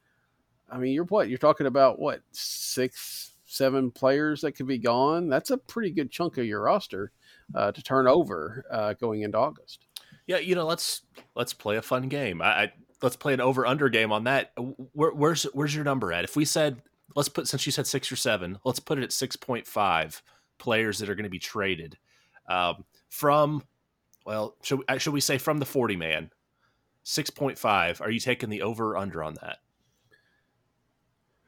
I 0.70 0.78
mean, 0.78 0.94
you're 0.94 1.06
what 1.06 1.30
you're 1.30 1.38
talking 1.38 1.68
about? 1.68 2.00
What 2.00 2.22
six, 2.32 3.36
seven 3.46 3.92
players 3.92 4.42
that 4.42 4.54
could 4.54 4.68
be 4.68 4.80
gone? 4.80 5.30
That's 5.30 5.52
a 5.52 5.58
pretty 5.58 5.92
good 5.92 6.10
chunk 6.10 6.38
of 6.38 6.46
your 6.46 6.64
roster 6.64 7.12
uh, 7.54 7.72
to 7.72 7.84
turn 7.84 8.08
over 8.08 8.66
uh, 8.72 8.94
going 8.94 9.22
into 9.22 9.38
August. 9.38 9.85
Yeah, 10.28 10.38
you 10.38 10.56
know, 10.56 10.66
let's 10.66 11.04
let's 11.36 11.54
play 11.54 11.78
a 11.78 11.82
fun 11.82 12.10
game. 12.10 12.42
I, 12.42 12.46
I 12.46 12.74
let's 13.02 13.16
play 13.16 13.34
an 13.34 13.42
over 13.42 13.66
under 13.66 13.90
game 13.90 14.12
on 14.12 14.24
that. 14.24 14.52
Where, 14.94 15.12
where's 15.12 15.44
where's 15.54 15.76
your 15.76 15.84
number 15.84 16.12
at? 16.12 16.24
If 16.24 16.36
we 16.36 16.46
said 16.46 16.82
let's 17.16 17.30
put 17.30 17.48
since 17.48 17.66
you 17.66 17.72
said 17.72 17.88
six 17.88 18.12
or 18.12 18.16
seven, 18.16 18.60
let's 18.66 18.80
put 18.80 18.98
it 18.98 19.04
at 19.04 19.12
six 19.12 19.36
point 19.36 19.68
five 19.68 20.22
players 20.58 21.00
that 21.00 21.10
are 21.10 21.16
going 21.16 21.26
to 21.26 21.30
be 21.30 21.40
traded 21.40 21.98
um, 22.50 22.86
from. 23.10 23.64
Well, 24.26 24.56
should 24.64 24.80
we, 24.80 25.00
should 25.00 25.14
we 25.14 25.22
say 25.22 25.38
from 25.38 25.60
the 25.60 25.66
forty 25.66 25.96
man? 25.96 26.32
Six 27.04 27.30
point 27.30 27.60
five. 27.60 28.02
Are 28.02 28.10
you 28.10 28.20
taking 28.20 28.50
the 28.50 28.64
over 28.64 28.92
or 28.92 28.98
under 28.98 29.24
on 29.24 29.36
that? 29.36 29.58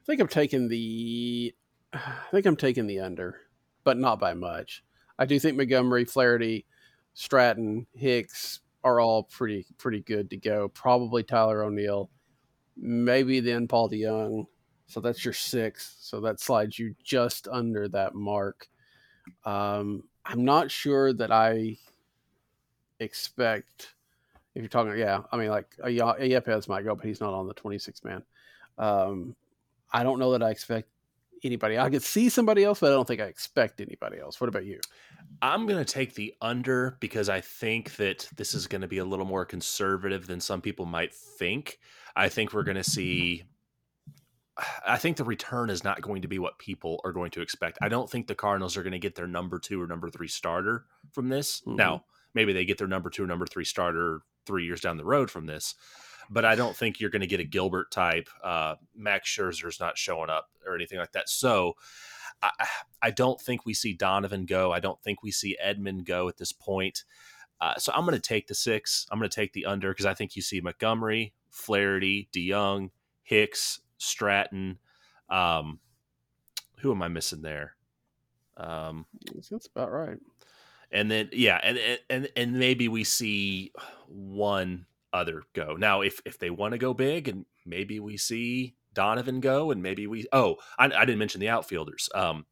I 0.00 0.04
think 0.06 0.20
I'm 0.20 0.28
taking 0.28 0.68
the. 0.68 1.54
I 1.92 2.30
think 2.30 2.46
I'm 2.46 2.56
taking 2.56 2.86
the 2.86 3.00
under, 3.00 3.40
but 3.82 3.96
not 3.96 4.20
by 4.20 4.34
much. 4.34 4.84
I 5.18 5.24
do 5.24 5.38
think 5.40 5.56
Montgomery, 5.56 6.04
Flaherty, 6.04 6.64
Stratton, 7.14 7.86
Hicks, 7.94 8.60
are 8.84 9.00
all 9.00 9.24
pretty 9.24 9.66
pretty 9.76 10.00
good 10.00 10.30
to 10.30 10.36
go. 10.36 10.68
Probably 10.68 11.22
Tyler 11.22 11.62
O'Neill, 11.64 12.10
maybe 12.76 13.40
then 13.40 13.68
Paul 13.68 13.90
DeJong. 13.90 14.46
So 14.86 15.00
that's 15.00 15.24
your 15.24 15.34
six. 15.34 15.96
So 16.00 16.20
that 16.22 16.40
slides 16.40 16.78
you 16.78 16.94
just 17.02 17.46
under 17.48 17.88
that 17.88 18.14
mark. 18.14 18.68
Um, 19.44 20.04
I'm 20.24 20.44
not 20.44 20.70
sure 20.70 21.12
that 21.12 21.30
I 21.30 21.76
expect 22.98 23.94
if 24.58 24.62
you're 24.62 24.68
talking, 24.68 24.98
yeah, 24.98 25.20
I 25.30 25.36
mean, 25.36 25.50
like 25.50 25.76
a 25.84 25.88
Yepez 25.88 26.68
might 26.68 26.84
go, 26.84 26.96
but 26.96 27.04
he's 27.04 27.20
not 27.20 27.32
on 27.32 27.46
the 27.46 27.54
26 27.54 28.02
man. 28.02 28.22
Um, 28.76 29.36
I 29.92 30.02
don't 30.02 30.18
know 30.18 30.32
that 30.32 30.42
I 30.42 30.50
expect 30.50 30.88
anybody. 31.44 31.78
I 31.78 31.88
could 31.90 32.02
see 32.02 32.28
somebody 32.28 32.64
else, 32.64 32.80
but 32.80 32.90
I 32.90 32.94
don't 32.94 33.06
think 33.06 33.20
I 33.20 33.26
expect 33.26 33.80
anybody 33.80 34.18
else. 34.18 34.40
What 34.40 34.48
about 34.48 34.64
you? 34.64 34.80
I'm 35.40 35.66
going 35.66 35.84
to 35.84 35.90
take 35.90 36.14
the 36.14 36.34
under 36.40 36.96
because 37.00 37.28
I 37.28 37.40
think 37.40 37.96
that 37.96 38.28
this 38.36 38.54
is 38.54 38.66
going 38.66 38.80
to 38.80 38.88
be 38.88 38.98
a 38.98 39.04
little 39.04 39.24
more 39.24 39.44
conservative 39.44 40.26
than 40.26 40.40
some 40.40 40.60
people 40.60 40.86
might 40.86 41.14
think. 41.14 41.78
I 42.16 42.28
think 42.28 42.52
we're 42.52 42.64
going 42.64 42.76
to 42.76 42.84
see. 42.84 43.44
I 44.84 44.96
think 44.96 45.16
the 45.16 45.24
return 45.24 45.70
is 45.70 45.84
not 45.84 46.00
going 46.02 46.22
to 46.22 46.28
be 46.28 46.40
what 46.40 46.58
people 46.58 47.00
are 47.04 47.12
going 47.12 47.30
to 47.32 47.42
expect. 47.42 47.78
I 47.80 47.88
don't 47.88 48.10
think 48.10 48.26
the 48.26 48.34
Cardinals 48.34 48.76
are 48.76 48.82
going 48.82 48.92
to 48.92 48.98
get 48.98 49.14
their 49.14 49.28
number 49.28 49.60
two 49.60 49.80
or 49.80 49.86
number 49.86 50.10
three 50.10 50.26
starter 50.26 50.84
from 51.12 51.28
this. 51.28 51.60
Mm-hmm. 51.60 51.76
Now, 51.76 52.04
maybe 52.34 52.52
they 52.52 52.64
get 52.64 52.78
their 52.78 52.88
number 52.88 53.08
two 53.08 53.22
or 53.22 53.28
number 53.28 53.46
three 53.46 53.64
starter 53.64 54.22
three 54.46 54.64
years 54.64 54.80
down 54.80 54.96
the 54.96 55.04
road 55.04 55.30
from 55.30 55.46
this. 55.46 55.76
But 56.28 56.44
I 56.44 56.56
don't 56.56 56.76
think 56.76 56.98
you're 56.98 57.10
going 57.10 57.20
to 57.20 57.28
get 57.28 57.40
a 57.40 57.44
Gilbert 57.44 57.90
type. 57.90 58.28
Uh, 58.42 58.74
Max 58.96 59.30
Scherzer's 59.30 59.78
not 59.78 59.96
showing 59.96 60.28
up 60.28 60.50
or 60.66 60.74
anything 60.74 60.98
like 60.98 61.12
that. 61.12 61.28
So 61.28 61.74
I, 62.42 62.50
I 63.02 63.10
don't 63.10 63.40
think 63.40 63.66
we 63.66 63.74
see 63.74 63.92
Donovan 63.92 64.46
go. 64.46 64.72
I 64.72 64.80
don't 64.80 65.00
think 65.02 65.22
we 65.22 65.30
see 65.30 65.56
Edman 65.64 66.04
go 66.04 66.28
at 66.28 66.36
this 66.36 66.52
point. 66.52 67.04
Uh, 67.60 67.74
so 67.76 67.92
I'm 67.92 68.04
going 68.04 68.14
to 68.14 68.20
take 68.20 68.46
the 68.46 68.54
six. 68.54 69.06
I'm 69.10 69.18
going 69.18 69.28
to 69.28 69.34
take 69.34 69.52
the 69.52 69.66
under 69.66 69.90
because 69.90 70.06
I 70.06 70.14
think 70.14 70.36
you 70.36 70.42
see 70.42 70.60
Montgomery, 70.60 71.34
Flaherty, 71.50 72.28
DeJong, 72.32 72.90
Hicks, 73.22 73.80
Stratton. 73.98 74.78
Um, 75.28 75.80
who 76.78 76.92
am 76.92 77.02
I 77.02 77.08
missing 77.08 77.42
there? 77.42 77.74
Um, 78.56 79.06
That's 79.50 79.66
about 79.66 79.90
right 79.90 80.18
and 80.90 81.10
then 81.10 81.28
yeah, 81.32 81.60
and 81.62 81.78
and 82.08 82.28
and 82.36 82.52
maybe 82.54 82.88
we 82.88 83.04
see 83.04 83.72
one 84.06 84.86
other 85.12 85.42
go. 85.54 85.76
Now, 85.78 86.00
if 86.00 86.20
if 86.24 86.38
they 86.38 86.50
want 86.50 86.72
to 86.72 86.78
go 86.78 86.94
big, 86.94 87.28
and 87.28 87.44
maybe 87.66 88.00
we 88.00 88.16
see 88.16 88.74
Donovan 88.98 89.38
go, 89.38 89.70
and 89.70 89.80
maybe 89.80 90.08
we 90.08 90.26
oh, 90.32 90.56
I, 90.76 90.86
I 90.86 91.04
didn't 91.04 91.20
mention 91.20 91.40
the 91.40 91.48
outfielders. 91.48 92.08
Um, 92.16 92.46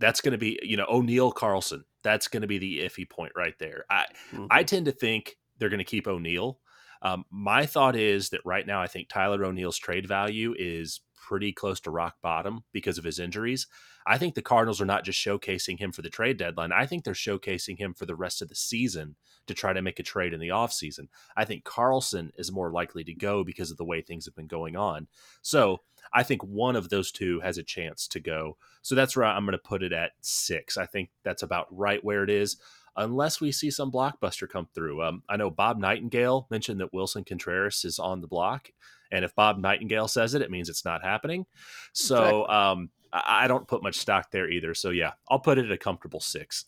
that's 0.00 0.20
going 0.20 0.32
to 0.32 0.38
be 0.38 0.58
you 0.64 0.76
know 0.76 0.86
O'Neill 0.88 1.30
Carlson. 1.30 1.84
That's 2.02 2.26
going 2.26 2.40
to 2.40 2.48
be 2.48 2.58
the 2.58 2.80
iffy 2.80 3.08
point 3.08 3.34
right 3.36 3.54
there. 3.60 3.84
I 3.88 4.06
mm-hmm. 4.32 4.46
I 4.50 4.64
tend 4.64 4.86
to 4.86 4.92
think 4.92 5.36
they're 5.58 5.68
going 5.68 5.78
to 5.78 5.84
keep 5.84 6.08
O'Neill. 6.08 6.58
Um, 7.02 7.24
my 7.30 7.66
thought 7.66 7.94
is 7.94 8.30
that 8.30 8.40
right 8.44 8.66
now 8.66 8.82
I 8.82 8.88
think 8.88 9.08
Tyler 9.08 9.44
O'Neill's 9.44 9.78
trade 9.78 10.08
value 10.08 10.56
is 10.58 11.02
pretty 11.20 11.52
close 11.52 11.80
to 11.80 11.90
rock 11.90 12.16
bottom 12.22 12.64
because 12.72 12.98
of 12.98 13.04
his 13.04 13.18
injuries. 13.18 13.66
I 14.06 14.18
think 14.18 14.34
the 14.34 14.42
Cardinals 14.42 14.80
are 14.80 14.86
not 14.86 15.04
just 15.04 15.18
showcasing 15.18 15.78
him 15.78 15.92
for 15.92 16.02
the 16.02 16.08
trade 16.08 16.38
deadline. 16.38 16.72
I 16.72 16.86
think 16.86 17.04
they're 17.04 17.14
showcasing 17.14 17.78
him 17.78 17.94
for 17.94 18.06
the 18.06 18.16
rest 18.16 18.42
of 18.42 18.48
the 18.48 18.54
season 18.54 19.16
to 19.46 19.54
try 19.54 19.72
to 19.72 19.82
make 19.82 19.98
a 19.98 20.02
trade 20.02 20.32
in 20.32 20.40
the 20.40 20.48
offseason. 20.48 21.08
I 21.36 21.44
think 21.44 21.64
Carlson 21.64 22.32
is 22.36 22.50
more 22.50 22.72
likely 22.72 23.04
to 23.04 23.14
go 23.14 23.44
because 23.44 23.70
of 23.70 23.76
the 23.76 23.84
way 23.84 24.00
things 24.00 24.24
have 24.24 24.34
been 24.34 24.46
going 24.46 24.76
on. 24.76 25.06
So 25.42 25.82
I 26.12 26.22
think 26.22 26.42
one 26.42 26.76
of 26.76 26.88
those 26.88 27.12
two 27.12 27.40
has 27.40 27.58
a 27.58 27.62
chance 27.62 28.08
to 28.08 28.20
go. 28.20 28.56
So 28.82 28.94
that's 28.94 29.16
where 29.16 29.26
I'm 29.26 29.44
going 29.44 29.52
to 29.52 29.58
put 29.58 29.82
it 29.82 29.92
at 29.92 30.12
six. 30.20 30.76
I 30.76 30.86
think 30.86 31.10
that's 31.22 31.42
about 31.42 31.66
right 31.70 32.02
where 32.02 32.24
it 32.24 32.30
is 32.30 32.56
unless 32.96 33.40
we 33.40 33.52
see 33.52 33.70
some 33.70 33.92
blockbuster 33.92 34.48
come 34.48 34.68
through. 34.74 35.02
Um, 35.02 35.22
I 35.28 35.36
know 35.36 35.50
Bob 35.50 35.78
Nightingale 35.78 36.46
mentioned 36.50 36.80
that 36.80 36.92
Wilson 36.92 37.24
Contreras 37.24 37.84
is 37.84 37.98
on 37.98 38.20
the 38.20 38.26
block. 38.26 38.70
And 39.12 39.24
if 39.24 39.34
Bob 39.34 39.58
Nightingale 39.58 40.08
says 40.08 40.34
it, 40.34 40.42
it 40.42 40.50
means 40.50 40.68
it's 40.68 40.84
not 40.84 41.02
happening. 41.02 41.46
So 41.92 42.16
exactly. 42.16 42.56
um, 42.56 42.90
I 43.12 43.48
don't 43.48 43.66
put 43.66 43.82
much 43.82 43.96
stock 43.96 44.30
there 44.30 44.48
either. 44.48 44.74
So 44.74 44.90
yeah, 44.90 45.12
I'll 45.28 45.40
put 45.40 45.58
it 45.58 45.66
at 45.66 45.72
a 45.72 45.78
comfortable 45.78 46.20
six. 46.20 46.66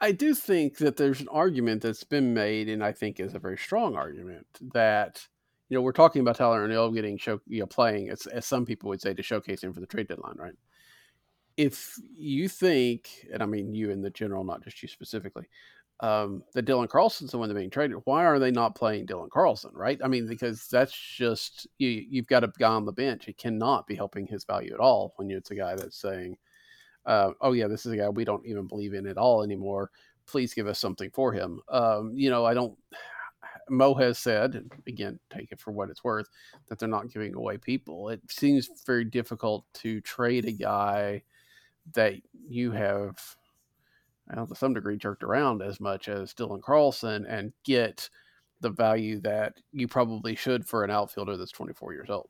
I 0.00 0.12
do 0.12 0.34
think 0.34 0.78
that 0.78 0.96
there's 0.96 1.20
an 1.20 1.28
argument 1.28 1.82
that's 1.82 2.04
been 2.04 2.32
made, 2.32 2.70
and 2.70 2.82
I 2.82 2.92
think 2.92 3.20
is 3.20 3.34
a 3.34 3.38
very 3.38 3.58
strong 3.58 3.96
argument 3.96 4.46
that 4.72 5.26
you 5.68 5.76
know 5.76 5.82
we're 5.82 5.92
talking 5.92 6.22
about 6.22 6.36
Tyler 6.36 6.64
O'Neill 6.64 6.90
getting 6.90 7.18
show, 7.18 7.40
you 7.46 7.60
know, 7.60 7.66
playing 7.66 8.08
as, 8.08 8.26
as 8.26 8.46
some 8.46 8.64
people 8.64 8.88
would 8.88 9.02
say 9.02 9.12
to 9.12 9.22
showcase 9.22 9.62
him 9.62 9.74
for 9.74 9.80
the 9.80 9.86
trade 9.86 10.08
deadline, 10.08 10.36
right? 10.38 10.54
If 11.56 11.96
you 12.16 12.48
think, 12.48 13.10
and 13.30 13.42
I 13.42 13.46
mean 13.46 13.74
you 13.74 13.90
in 13.90 14.00
the 14.00 14.10
general, 14.10 14.42
not 14.42 14.64
just 14.64 14.82
you 14.82 14.88
specifically, 14.88 15.48
um, 16.00 16.42
that 16.54 16.64
Dylan 16.64 16.88
Carlson's 16.88 17.30
the 17.30 17.38
one 17.38 17.48
that's 17.48 17.58
being 17.58 17.70
traded. 17.70 17.98
Why 18.04 18.24
are 18.24 18.38
they 18.38 18.50
not 18.50 18.74
playing 18.74 19.06
Dylan 19.06 19.30
Carlson? 19.30 19.70
Right? 19.74 20.00
I 20.02 20.08
mean, 20.08 20.26
because 20.26 20.66
that's 20.66 20.98
just 20.98 21.66
you. 21.78 21.88
You've 21.88 22.26
got 22.26 22.44
a 22.44 22.52
guy 22.58 22.68
on 22.68 22.86
the 22.86 22.92
bench. 22.92 23.28
It 23.28 23.36
cannot 23.36 23.86
be 23.86 23.94
helping 23.94 24.26
his 24.26 24.44
value 24.44 24.72
at 24.72 24.80
all 24.80 25.12
when 25.16 25.30
it's 25.30 25.50
a 25.50 25.54
guy 25.54 25.76
that's 25.76 25.98
saying, 25.98 26.36
uh, 27.06 27.32
"Oh 27.40 27.52
yeah, 27.52 27.68
this 27.68 27.84
is 27.84 27.92
a 27.92 27.96
guy 27.98 28.08
we 28.08 28.24
don't 28.24 28.46
even 28.46 28.66
believe 28.66 28.94
in 28.94 29.06
at 29.06 29.18
all 29.18 29.42
anymore. 29.42 29.90
Please 30.26 30.54
give 30.54 30.66
us 30.66 30.78
something 30.78 31.10
for 31.10 31.32
him." 31.32 31.60
Um, 31.68 32.12
you 32.14 32.30
know, 32.30 32.44
I 32.44 32.54
don't. 32.54 32.76
Mo 33.68 33.94
has 33.94 34.18
said, 34.18 34.68
again, 34.88 35.20
take 35.32 35.52
it 35.52 35.60
for 35.60 35.70
what 35.70 35.90
it's 35.90 36.02
worth, 36.02 36.28
that 36.68 36.80
they're 36.80 36.88
not 36.88 37.12
giving 37.12 37.36
away 37.36 37.56
people. 37.56 38.08
It 38.08 38.20
seems 38.28 38.68
very 38.84 39.04
difficult 39.04 39.64
to 39.74 40.00
trade 40.00 40.44
a 40.44 40.50
guy 40.50 41.22
that 41.92 42.14
you 42.48 42.72
have 42.72 43.16
well, 44.36 44.46
to 44.46 44.54
some 44.54 44.74
degree 44.74 44.96
jerked 44.96 45.22
around 45.22 45.62
as 45.62 45.80
much 45.80 46.08
as 46.08 46.34
Dylan 46.34 46.62
Carlson 46.62 47.26
and 47.26 47.52
get 47.64 48.08
the 48.60 48.70
value 48.70 49.20
that 49.20 49.54
you 49.72 49.88
probably 49.88 50.34
should 50.34 50.66
for 50.66 50.84
an 50.84 50.90
outfielder 50.90 51.36
that's 51.36 51.52
24 51.52 51.94
years 51.94 52.10
old. 52.10 52.28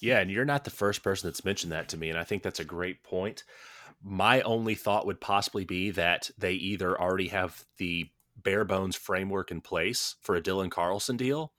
Yeah, 0.00 0.20
and 0.20 0.30
you're 0.30 0.44
not 0.44 0.64
the 0.64 0.70
first 0.70 1.02
person 1.02 1.28
that's 1.28 1.44
mentioned 1.44 1.72
that 1.72 1.88
to 1.88 1.96
me, 1.96 2.08
and 2.08 2.18
I 2.18 2.24
think 2.24 2.42
that's 2.42 2.60
a 2.60 2.64
great 2.64 3.02
point. 3.02 3.44
My 4.02 4.40
only 4.42 4.74
thought 4.74 5.06
would 5.06 5.20
possibly 5.20 5.64
be 5.64 5.90
that 5.90 6.30
they 6.38 6.52
either 6.52 6.98
already 6.98 7.28
have 7.28 7.64
the 7.78 8.06
bare 8.36 8.64
bones 8.64 8.94
framework 8.94 9.50
in 9.50 9.60
place 9.60 10.14
for 10.22 10.36
a 10.36 10.42
Dylan 10.42 10.70
Carlson 10.70 11.16
deal, 11.16 11.52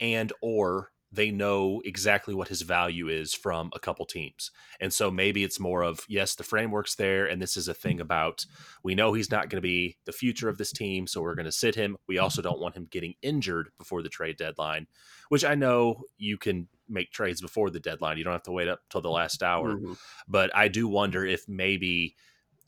and 0.00 0.32
or 0.42 0.90
they 1.14 1.30
know 1.30 1.80
exactly 1.84 2.34
what 2.34 2.48
his 2.48 2.62
value 2.62 3.08
is 3.08 3.32
from 3.32 3.70
a 3.72 3.78
couple 3.78 4.04
teams. 4.04 4.50
And 4.80 4.92
so 4.92 5.10
maybe 5.10 5.44
it's 5.44 5.60
more 5.60 5.82
of, 5.82 6.00
yes, 6.08 6.34
the 6.34 6.42
framework's 6.42 6.96
there. 6.96 7.24
And 7.26 7.40
this 7.40 7.56
is 7.56 7.68
a 7.68 7.74
thing 7.74 8.00
about 8.00 8.46
we 8.82 8.96
know 8.96 9.12
he's 9.12 9.30
not 9.30 9.48
going 9.48 9.58
to 9.58 9.66
be 9.66 9.96
the 10.06 10.12
future 10.12 10.48
of 10.48 10.58
this 10.58 10.72
team. 10.72 11.06
So 11.06 11.22
we're 11.22 11.36
going 11.36 11.44
to 11.44 11.52
sit 11.52 11.76
him. 11.76 11.96
We 12.08 12.18
also 12.18 12.42
don't 12.42 12.60
want 12.60 12.74
him 12.74 12.88
getting 12.90 13.14
injured 13.22 13.68
before 13.78 14.02
the 14.02 14.08
trade 14.08 14.36
deadline, 14.36 14.88
which 15.28 15.44
I 15.44 15.54
know 15.54 16.02
you 16.18 16.36
can 16.36 16.68
make 16.88 17.12
trades 17.12 17.40
before 17.40 17.70
the 17.70 17.80
deadline. 17.80 18.18
You 18.18 18.24
don't 18.24 18.32
have 18.32 18.42
to 18.44 18.52
wait 18.52 18.68
up 18.68 18.80
till 18.90 19.00
the 19.00 19.08
last 19.10 19.42
hour. 19.42 19.74
Mm-hmm. 19.74 19.92
But 20.26 20.54
I 20.56 20.66
do 20.66 20.88
wonder 20.88 21.24
if 21.24 21.48
maybe 21.48 22.16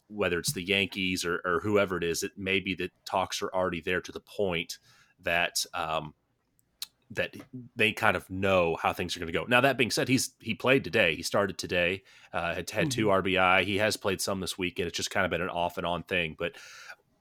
whether 0.08 0.38
it's 0.38 0.52
the 0.52 0.62
Yankees 0.62 1.24
or, 1.24 1.40
or 1.44 1.60
whoever 1.64 1.96
it 1.96 2.04
is, 2.04 2.22
it 2.22 2.30
maybe 2.36 2.76
the 2.76 2.90
talks 3.04 3.42
are 3.42 3.50
already 3.52 3.80
there 3.80 4.00
to 4.00 4.12
the 4.12 4.20
point 4.20 4.78
that, 5.20 5.64
um, 5.74 6.14
that 7.10 7.36
they 7.76 7.92
kind 7.92 8.16
of 8.16 8.28
know 8.28 8.76
how 8.80 8.92
things 8.92 9.16
are 9.16 9.20
going 9.20 9.32
to 9.32 9.38
go. 9.38 9.44
Now 9.44 9.60
that 9.60 9.78
being 9.78 9.90
said, 9.90 10.08
he's 10.08 10.32
he 10.40 10.54
played 10.54 10.84
today. 10.84 11.14
He 11.14 11.22
started 11.22 11.56
today. 11.56 12.02
Uh, 12.32 12.54
had 12.54 12.70
had 12.70 12.90
two 12.90 13.06
mm-hmm. 13.06 13.28
RBI. 13.28 13.64
He 13.64 13.78
has 13.78 13.96
played 13.96 14.20
some 14.20 14.40
this 14.40 14.58
week, 14.58 14.78
and 14.78 14.88
It's 14.88 14.96
just 14.96 15.10
kind 15.10 15.24
of 15.24 15.30
been 15.30 15.42
an 15.42 15.48
off 15.48 15.78
and 15.78 15.86
on 15.86 16.02
thing. 16.02 16.36
But 16.38 16.52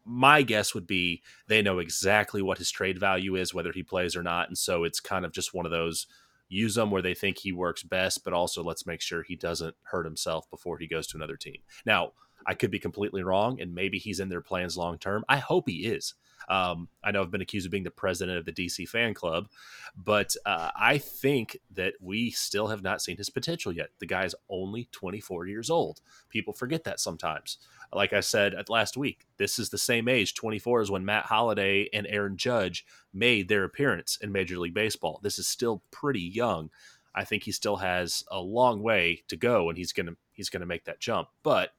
my 0.04 0.42
guess 0.42 0.74
would 0.74 0.88
be 0.88 1.22
they 1.48 1.62
know 1.62 1.80
exactly 1.80 2.42
what 2.42 2.58
his 2.58 2.72
trade 2.72 3.00
value 3.00 3.36
is, 3.36 3.54
whether 3.54 3.72
he 3.72 3.84
plays 3.84 4.16
or 4.16 4.24
not, 4.24 4.48
and 4.48 4.58
so 4.58 4.84
it's 4.84 5.00
kind 5.00 5.26
of 5.26 5.32
just 5.32 5.54
one 5.54 5.66
of 5.66 5.72
those 5.72 6.08
use 6.48 6.76
them 6.76 6.92
where 6.92 7.02
they 7.02 7.16
think 7.16 7.40
he 7.40 7.52
works 7.52 7.82
best, 7.84 8.24
but 8.24 8.34
also 8.34 8.64
let's 8.64 8.86
make 8.86 9.02
sure 9.02 9.24
he 9.24 9.36
doesn't 9.36 9.76
hurt 9.84 10.06
himself 10.06 10.50
before 10.50 10.78
he 10.78 10.88
goes 10.88 11.08
to 11.08 11.18
another 11.18 11.38
team. 11.38 11.58
Now 11.86 12.12
I 12.46 12.54
could 12.54 12.72
be 12.72 12.80
completely 12.80 13.24
wrong, 13.24 13.60
and 13.60 13.74
maybe 13.74 13.98
he's 13.98 14.20
in 14.20 14.30
their 14.30 14.42
plans 14.42 14.78
long 14.78 14.98
term. 14.98 15.26
I 15.28 15.38
hope 15.38 15.68
he 15.68 15.86
is. 15.86 16.14
Um, 16.50 16.90
I 17.04 17.12
know 17.12 17.22
I've 17.22 17.32
been 17.32 17.42
accused 17.42 17.66
of 17.66 17.72
being 17.72 17.84
the 17.84 17.92
president 17.92 18.38
of 18.38 18.46
the 18.46 18.52
DC 18.52 18.88
fan 18.88 19.14
club, 19.14 19.48
but 19.96 20.36
uh, 20.46 20.72
I 20.80 20.98
think 20.98 21.58
that 21.74 21.94
we 22.00 22.32
still 22.32 22.68
have 22.68 22.84
not 22.84 23.02
seen 23.02 23.18
his 23.18 23.30
potential 23.30 23.72
yet. 23.72 23.90
The 24.00 24.06
guy's 24.06 24.36
only 24.50 24.90
24 24.92 25.48
years 25.48 25.70
old. 25.70 26.02
People 26.30 26.54
forget 26.54 26.84
that 26.84 27.00
sometimes. 27.00 27.58
Like 27.94 28.14
I 28.14 28.20
said 28.20 28.56
last 28.70 28.98
week, 28.98 29.26
this 29.38 29.60
is 29.60 29.70
the 29.70 29.78
same 29.78 30.08
age, 30.08 30.34
24 30.34 30.82
is 30.82 30.92
when 30.92 31.06
Matt 31.06 31.26
Holliday 31.26 31.90
and 31.94 32.08
Aaron 32.08 32.38
Judge 32.38 32.86
made 33.14 33.48
their 33.48 33.64
appearance 33.64 34.18
in 34.22 34.32
Major 34.32 34.58
League 34.58 34.74
Baseball. 34.74 35.20
This 35.24 35.40
is 35.40 35.48
still 35.48 35.84
pretty 35.92 36.22
young. 36.22 36.70
I 37.16 37.24
think 37.24 37.44
he 37.44 37.52
still 37.52 37.78
has 37.78 38.26
a 38.30 38.40
long 38.40 38.82
way 38.82 39.24
to 39.30 39.38
go, 39.38 39.70
and 39.70 39.78
he's 39.78 39.94
gonna 39.94 40.16
he's 40.34 40.50
gonna 40.50 40.66
make 40.66 40.84
that 40.86 41.00
jump. 41.00 41.30
But 41.44 41.72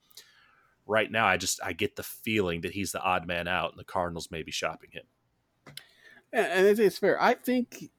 right 0.86 1.10
now 1.10 1.26
I 1.26 1.36
just 1.36 1.60
I 1.62 1.72
get 1.72 1.96
the 1.96 2.02
feeling 2.02 2.60
that 2.62 2.72
he's 2.72 2.92
the 2.92 3.02
odd 3.02 3.26
man 3.26 3.48
out 3.48 3.70
and 3.70 3.78
the 3.78 3.84
Cardinals 3.84 4.30
may 4.30 4.42
be 4.42 4.52
shopping 4.52 4.90
him. 4.92 5.04
And 6.32 6.66
it's 6.66 6.98
fair. 6.98 7.20
I 7.22 7.34
think 7.34 7.90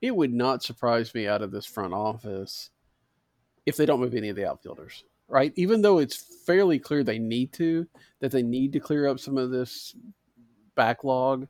it 0.00 0.14
would 0.14 0.32
not 0.32 0.62
surprise 0.62 1.14
me 1.14 1.26
out 1.26 1.42
of 1.42 1.50
this 1.50 1.66
front 1.66 1.94
office 1.94 2.70
if 3.66 3.76
they 3.76 3.86
don't 3.86 4.00
move 4.00 4.14
any 4.14 4.28
of 4.28 4.36
the 4.36 4.48
outfielders, 4.48 5.04
right? 5.26 5.52
Even 5.56 5.82
though 5.82 5.98
it's 5.98 6.16
fairly 6.46 6.78
clear 6.78 7.02
they 7.02 7.18
need 7.18 7.52
to, 7.54 7.86
that 8.20 8.30
they 8.30 8.42
need 8.42 8.72
to 8.72 8.80
clear 8.80 9.06
up 9.06 9.18
some 9.18 9.38
of 9.38 9.50
this 9.50 9.94
backlog, 10.74 11.48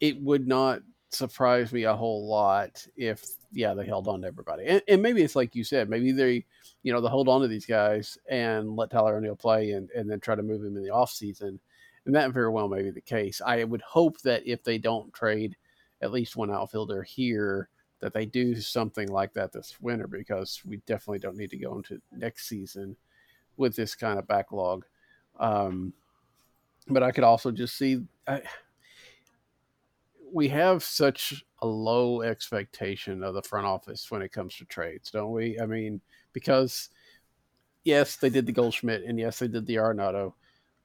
it 0.00 0.20
would 0.20 0.46
not 0.46 0.82
surprise 1.10 1.72
me 1.72 1.84
a 1.84 1.94
whole 1.94 2.26
lot 2.26 2.86
if 2.96 3.24
yeah 3.52 3.74
they 3.74 3.84
held 3.84 4.08
on 4.08 4.22
to 4.22 4.28
everybody. 4.28 4.66
And, 4.66 4.82
and, 4.88 5.02
maybe 5.02 5.22
it's 5.22 5.36
like 5.36 5.54
you 5.54 5.64
said 5.64 5.90
maybe 5.90 6.12
they 6.12 6.44
you 6.82 6.92
know 6.92 7.00
they 7.00 7.08
hold 7.08 7.28
on 7.28 7.40
to 7.40 7.48
these 7.48 7.66
guys 7.66 8.16
and 8.28 8.76
let 8.76 8.90
tyler 8.90 9.16
o'neill 9.16 9.36
play 9.36 9.72
and, 9.72 9.90
and 9.90 10.08
then 10.08 10.20
try 10.20 10.34
to 10.34 10.42
move 10.42 10.62
him 10.62 10.76
in 10.76 10.82
the 10.84 10.90
off 10.90 11.10
season 11.10 11.58
and 12.06 12.14
that 12.14 12.32
very 12.32 12.48
well 12.48 12.68
may 12.68 12.82
be 12.82 12.90
the 12.90 13.00
case. 13.00 13.40
I 13.44 13.64
would 13.64 13.82
hope 13.82 14.20
that 14.22 14.46
if 14.46 14.62
they 14.64 14.78
don't 14.78 15.12
trade 15.12 15.56
at 16.00 16.12
least 16.12 16.36
one 16.36 16.50
outfielder 16.50 17.02
here 17.02 17.68
that 18.00 18.14
they 18.14 18.24
do 18.24 18.56
something 18.56 19.08
like 19.08 19.34
that 19.34 19.52
this 19.52 19.76
winter 19.80 20.06
because 20.06 20.62
we 20.64 20.78
definitely 20.86 21.18
don't 21.18 21.36
need 21.36 21.50
to 21.50 21.58
go 21.58 21.76
into 21.76 22.00
next 22.16 22.48
season 22.48 22.96
with 23.58 23.76
this 23.76 23.94
kind 23.94 24.18
of 24.18 24.26
backlog. 24.26 24.84
Um, 25.38 25.92
but 26.88 27.02
i 27.02 27.10
could 27.10 27.24
also 27.24 27.50
just 27.50 27.76
see 27.76 28.02
I, 28.26 28.42
we 30.32 30.48
have 30.48 30.82
such 30.82 31.44
a 31.60 31.66
low 31.66 32.22
expectation 32.22 33.22
of 33.22 33.34
the 33.34 33.42
front 33.42 33.66
office 33.66 34.10
when 34.10 34.22
it 34.22 34.32
comes 34.32 34.56
to 34.56 34.64
trades, 34.64 35.10
don't 35.10 35.32
we? 35.32 35.58
I 35.60 35.66
mean, 35.66 36.00
because 36.32 36.90
yes, 37.84 38.16
they 38.16 38.30
did 38.30 38.46
the 38.46 38.52
Goldschmidt, 38.52 39.04
and 39.04 39.18
yes, 39.18 39.38
they 39.38 39.48
did 39.48 39.66
the 39.66 39.76
Arenado. 39.76 40.34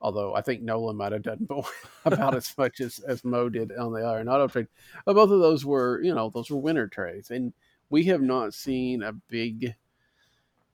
Although 0.01 0.35
I 0.35 0.41
think 0.41 0.61
Nolan 0.61 0.97
might 0.97 1.13
have 1.13 1.23
done 1.23 1.47
about 2.05 2.35
as 2.35 2.53
much 2.57 2.81
as, 2.81 2.99
as 2.99 3.23
Mo 3.23 3.49
did 3.49 3.71
on 3.75 3.93
the 3.93 4.01
Arenado 4.01 4.51
trade. 4.51 4.67
But 5.05 5.15
both 5.15 5.31
of 5.31 5.39
those 5.39 5.65
were, 5.65 6.01
you 6.03 6.13
know, 6.13 6.29
those 6.29 6.51
were 6.51 6.59
winner 6.59 6.87
trades. 6.87 7.31
And 7.31 7.53
we 7.89 8.03
have 8.05 8.21
not 8.21 8.53
seen 8.53 9.01
a 9.03 9.13
big 9.13 9.73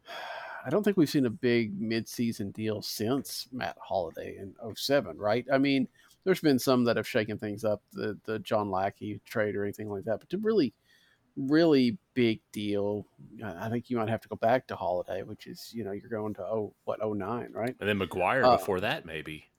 I 0.65 0.69
don't 0.69 0.83
think 0.83 0.95
we've 0.97 1.09
seen 1.09 1.25
a 1.25 1.31
big 1.31 1.79
midseason 1.79 2.53
deal 2.53 2.83
since 2.83 3.47
Matt 3.51 3.77
Holliday 3.81 4.37
in 4.37 4.53
07, 4.75 5.17
right? 5.17 5.43
I 5.51 5.57
mean, 5.57 5.87
there's 6.23 6.39
been 6.39 6.59
some 6.59 6.83
that 6.85 6.97
have 6.97 7.07
shaken 7.07 7.37
things 7.37 7.63
up, 7.63 7.81
the 7.93 8.17
the 8.25 8.39
John 8.39 8.69
Lackey 8.69 9.19
trade 9.25 9.55
or 9.55 9.63
anything 9.63 9.89
like 9.89 10.05
that. 10.05 10.19
But 10.19 10.29
to 10.29 10.37
really, 10.37 10.73
really 11.35 11.97
big 12.13 12.41
deal, 12.51 13.05
I 13.43 13.69
think 13.69 13.89
you 13.89 13.97
might 13.97 14.09
have 14.09 14.21
to 14.21 14.29
go 14.29 14.35
back 14.35 14.67
to 14.67 14.75
Holliday, 14.75 15.23
which 15.23 15.47
is 15.47 15.71
you 15.73 15.83
know 15.83 15.91
you're 15.91 16.09
going 16.09 16.33
to 16.35 16.43
oh 16.43 16.73
what 16.85 16.99
09, 16.99 17.49
right? 17.53 17.75
And 17.79 17.89
then 17.89 17.99
McGwire 17.99 18.43
uh, 18.43 18.57
before 18.57 18.79
that 18.81 19.05
maybe. 19.05 19.49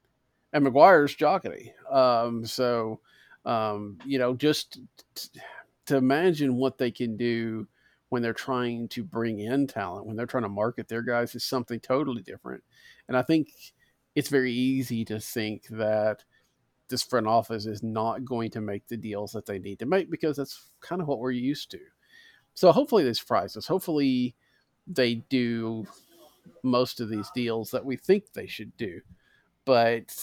And 0.53 0.67
McGwire's 0.67 1.17
Jocketty. 1.17 1.71
Um, 1.91 2.47
so 2.47 3.01
um, 3.45 3.99
you 4.05 4.19
know 4.19 4.35
just 4.35 4.79
t- 5.15 5.41
to 5.87 5.97
imagine 5.97 6.57
what 6.57 6.79
they 6.79 6.91
can 6.91 7.17
do 7.17 7.67
when 8.11 8.21
they're 8.21 8.35
trying 8.35 8.87
to 8.89 9.03
bring 9.03 9.41
in 9.41 9.67
talent, 9.67 10.07
when 10.07 10.17
they're 10.17 10.27
trying 10.27 10.43
to 10.43 10.49
market 10.49 10.87
their 10.87 11.01
guys, 11.01 11.35
is 11.35 11.45
something 11.45 11.81
totally 11.81 12.23
different. 12.23 12.63
And 13.09 13.17
I 13.17 13.23
think 13.23 13.49
it's 14.15 14.29
very 14.29 14.53
easy 14.53 15.05
to 15.07 15.19
think 15.19 15.67
that 15.71 16.23
this 16.93 17.03
front 17.03 17.27
office 17.27 17.65
is 17.65 17.83
not 17.83 18.25
going 18.25 18.51
to 18.51 18.61
make 18.61 18.87
the 18.87 18.97
deals 18.97 19.33
that 19.33 19.47
they 19.47 19.59
need 19.59 19.79
to 19.79 19.87
make 19.87 20.11
because 20.11 20.37
that's 20.37 20.71
kind 20.81 21.01
of 21.01 21.09
what 21.09 21.19
we're 21.19 21.31
used 21.31 21.71
to. 21.71 21.81
So 22.55 22.71
hopefully 22.71 23.03
they 23.03 23.15
surprise 23.15 23.57
us. 23.57 23.67
Hopefully 23.67 24.37
they 24.87 25.17
do 25.17 25.87
most 26.63 27.01
of 27.01 27.09
these 27.09 27.31
deals 27.35 27.71
that 27.71 27.85
we 27.85 27.97
think 27.97 28.33
they 28.33 28.47
should 28.47 28.77
do. 28.77 29.01
But 29.65 30.15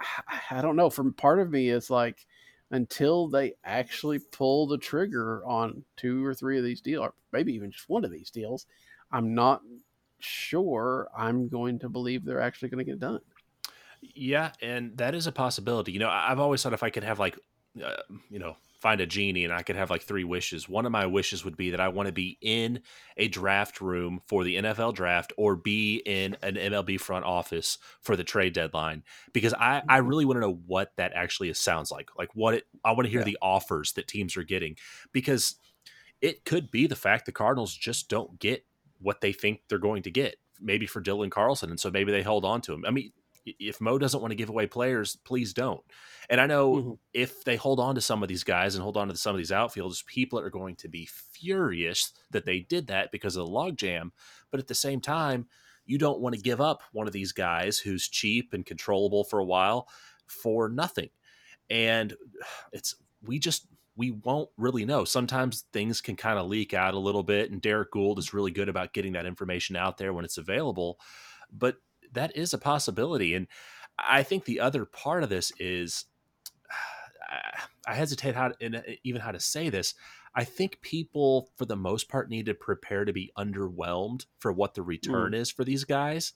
I 0.50 0.60
don't 0.60 0.76
know. 0.76 0.90
From 0.90 1.14
part 1.14 1.38
of 1.38 1.50
me 1.50 1.70
is 1.70 1.88
like 1.88 2.26
until 2.72 3.28
they 3.28 3.54
actually 3.64 4.18
pull 4.18 4.66
the 4.66 4.76
trigger 4.76 5.42
on 5.46 5.84
two 5.96 6.26
or 6.26 6.34
three 6.34 6.58
of 6.58 6.64
these 6.64 6.80
deals, 6.80 7.06
or 7.06 7.14
maybe 7.32 7.54
even 7.54 7.70
just 7.70 7.88
one 7.88 8.04
of 8.04 8.10
these 8.10 8.30
deals, 8.30 8.66
I'm 9.12 9.34
not 9.34 9.62
sure 10.18 11.08
I'm 11.16 11.48
going 11.48 11.78
to 11.78 11.88
believe 11.88 12.24
they're 12.24 12.40
actually 12.40 12.70
going 12.70 12.84
to 12.84 12.90
get 12.90 12.98
done. 12.98 13.20
Yeah, 14.00 14.52
and 14.60 14.96
that 14.98 15.14
is 15.14 15.26
a 15.26 15.32
possibility. 15.32 15.92
You 15.92 15.98
know, 15.98 16.10
I've 16.10 16.40
always 16.40 16.62
thought 16.62 16.72
if 16.72 16.82
I 16.82 16.90
could 16.90 17.04
have 17.04 17.18
like, 17.18 17.38
uh, 17.82 17.96
you 18.30 18.38
know, 18.38 18.56
find 18.78 19.00
a 19.00 19.06
genie 19.06 19.44
and 19.44 19.52
I 19.52 19.62
could 19.62 19.76
have 19.76 19.90
like 19.90 20.02
three 20.02 20.24
wishes. 20.24 20.68
One 20.68 20.86
of 20.86 20.92
my 20.92 21.06
wishes 21.06 21.44
would 21.44 21.56
be 21.56 21.70
that 21.70 21.80
I 21.80 21.88
want 21.88 22.06
to 22.06 22.12
be 22.12 22.38
in 22.40 22.80
a 23.16 23.26
draft 23.28 23.80
room 23.80 24.20
for 24.26 24.44
the 24.44 24.56
NFL 24.56 24.94
draft 24.94 25.32
or 25.36 25.56
be 25.56 25.96
in 26.06 26.36
an 26.42 26.54
MLB 26.54 27.00
front 27.00 27.24
office 27.24 27.78
for 28.00 28.14
the 28.14 28.24
trade 28.24 28.52
deadline 28.52 29.02
because 29.32 29.52
I 29.54 29.82
I 29.88 29.98
mm-hmm. 29.98 30.08
really 30.08 30.24
want 30.24 30.36
to 30.36 30.40
know 30.42 30.60
what 30.66 30.92
that 30.96 31.12
actually 31.14 31.52
sounds 31.54 31.90
like. 31.90 32.10
Like 32.16 32.30
what 32.34 32.54
it 32.54 32.66
I 32.84 32.92
want 32.92 33.06
to 33.06 33.10
hear 33.10 33.20
yeah. 33.20 33.26
the 33.26 33.38
offers 33.42 33.92
that 33.92 34.06
teams 34.06 34.36
are 34.36 34.44
getting 34.44 34.76
because 35.12 35.56
it 36.20 36.44
could 36.44 36.70
be 36.70 36.86
the 36.86 36.96
fact 36.96 37.26
the 37.26 37.32
Cardinals 37.32 37.74
just 37.74 38.08
don't 38.08 38.38
get 38.38 38.64
what 39.00 39.20
they 39.20 39.32
think 39.32 39.62
they're 39.68 39.78
going 39.78 40.02
to 40.02 40.10
get 40.10 40.36
maybe 40.60 40.86
for 40.86 41.02
Dylan 41.02 41.30
Carlson 41.30 41.70
and 41.70 41.80
so 41.80 41.90
maybe 41.90 42.12
they 42.12 42.22
hold 42.22 42.44
on 42.44 42.60
to 42.62 42.72
him. 42.72 42.84
I 42.86 42.90
mean, 42.90 43.12
if 43.58 43.80
Mo 43.80 43.98
doesn't 43.98 44.20
want 44.20 44.30
to 44.32 44.36
give 44.36 44.48
away 44.48 44.66
players, 44.66 45.16
please 45.16 45.52
don't. 45.52 45.80
And 46.30 46.40
I 46.40 46.46
know 46.46 46.74
mm-hmm. 46.74 46.92
if 47.14 47.44
they 47.44 47.56
hold 47.56 47.80
on 47.80 47.94
to 47.94 48.00
some 48.00 48.22
of 48.22 48.28
these 48.28 48.44
guys 48.44 48.74
and 48.74 48.82
hold 48.82 48.96
on 48.96 49.08
to 49.08 49.16
some 49.16 49.34
of 49.34 49.38
these 49.38 49.52
outfielders, 49.52 50.02
people 50.06 50.38
are 50.38 50.50
going 50.50 50.76
to 50.76 50.88
be 50.88 51.06
furious 51.06 52.12
that 52.30 52.44
they 52.44 52.60
did 52.60 52.86
that 52.88 53.12
because 53.12 53.36
of 53.36 53.46
the 53.46 53.52
logjam. 53.52 54.10
But 54.50 54.60
at 54.60 54.66
the 54.66 54.74
same 54.74 55.00
time, 55.00 55.46
you 55.86 55.98
don't 55.98 56.20
want 56.20 56.34
to 56.34 56.40
give 56.40 56.60
up 56.60 56.82
one 56.92 57.06
of 57.06 57.12
these 57.12 57.32
guys 57.32 57.78
who's 57.78 58.08
cheap 58.08 58.52
and 58.52 58.64
controllable 58.64 59.24
for 59.24 59.38
a 59.38 59.44
while 59.44 59.88
for 60.26 60.68
nothing. 60.68 61.08
And 61.70 62.14
it's 62.72 62.94
we 63.22 63.38
just 63.38 63.66
we 63.96 64.12
won't 64.12 64.48
really 64.56 64.84
know. 64.84 65.04
Sometimes 65.04 65.64
things 65.72 66.00
can 66.00 66.14
kind 66.14 66.38
of 66.38 66.46
leak 66.46 66.72
out 66.72 66.94
a 66.94 66.98
little 66.98 67.24
bit, 67.24 67.50
and 67.50 67.60
Derrick 67.60 67.90
Goold 67.90 68.18
is 68.18 68.32
really 68.32 68.52
good 68.52 68.68
about 68.68 68.92
getting 68.92 69.12
that 69.14 69.26
information 69.26 69.74
out 69.74 69.98
there 69.98 70.12
when 70.12 70.24
it's 70.24 70.38
available. 70.38 71.00
But 71.50 71.78
that 72.12 72.36
is 72.36 72.52
a 72.52 72.58
possibility. 72.58 73.34
And 73.34 73.46
I 73.98 74.22
think 74.22 74.44
the 74.44 74.60
other 74.60 74.84
part 74.84 75.22
of 75.22 75.28
this 75.28 75.52
is 75.58 76.04
I 77.86 77.94
hesitate 77.94 78.34
how 78.34 78.48
to, 78.48 78.78
uh, 78.78 78.82
even 79.04 79.20
how 79.20 79.32
to 79.32 79.40
say 79.40 79.68
this. 79.68 79.94
I 80.34 80.44
think 80.44 80.80
people, 80.82 81.50
for 81.56 81.64
the 81.64 81.76
most 81.76 82.08
part, 82.08 82.30
need 82.30 82.46
to 82.46 82.54
prepare 82.54 83.04
to 83.04 83.12
be 83.12 83.32
underwhelmed 83.36 84.26
for 84.38 84.52
what 84.52 84.74
the 84.74 84.82
return 84.82 85.32
mm. 85.32 85.36
is 85.36 85.50
for 85.50 85.64
these 85.64 85.84
guys, 85.84 86.32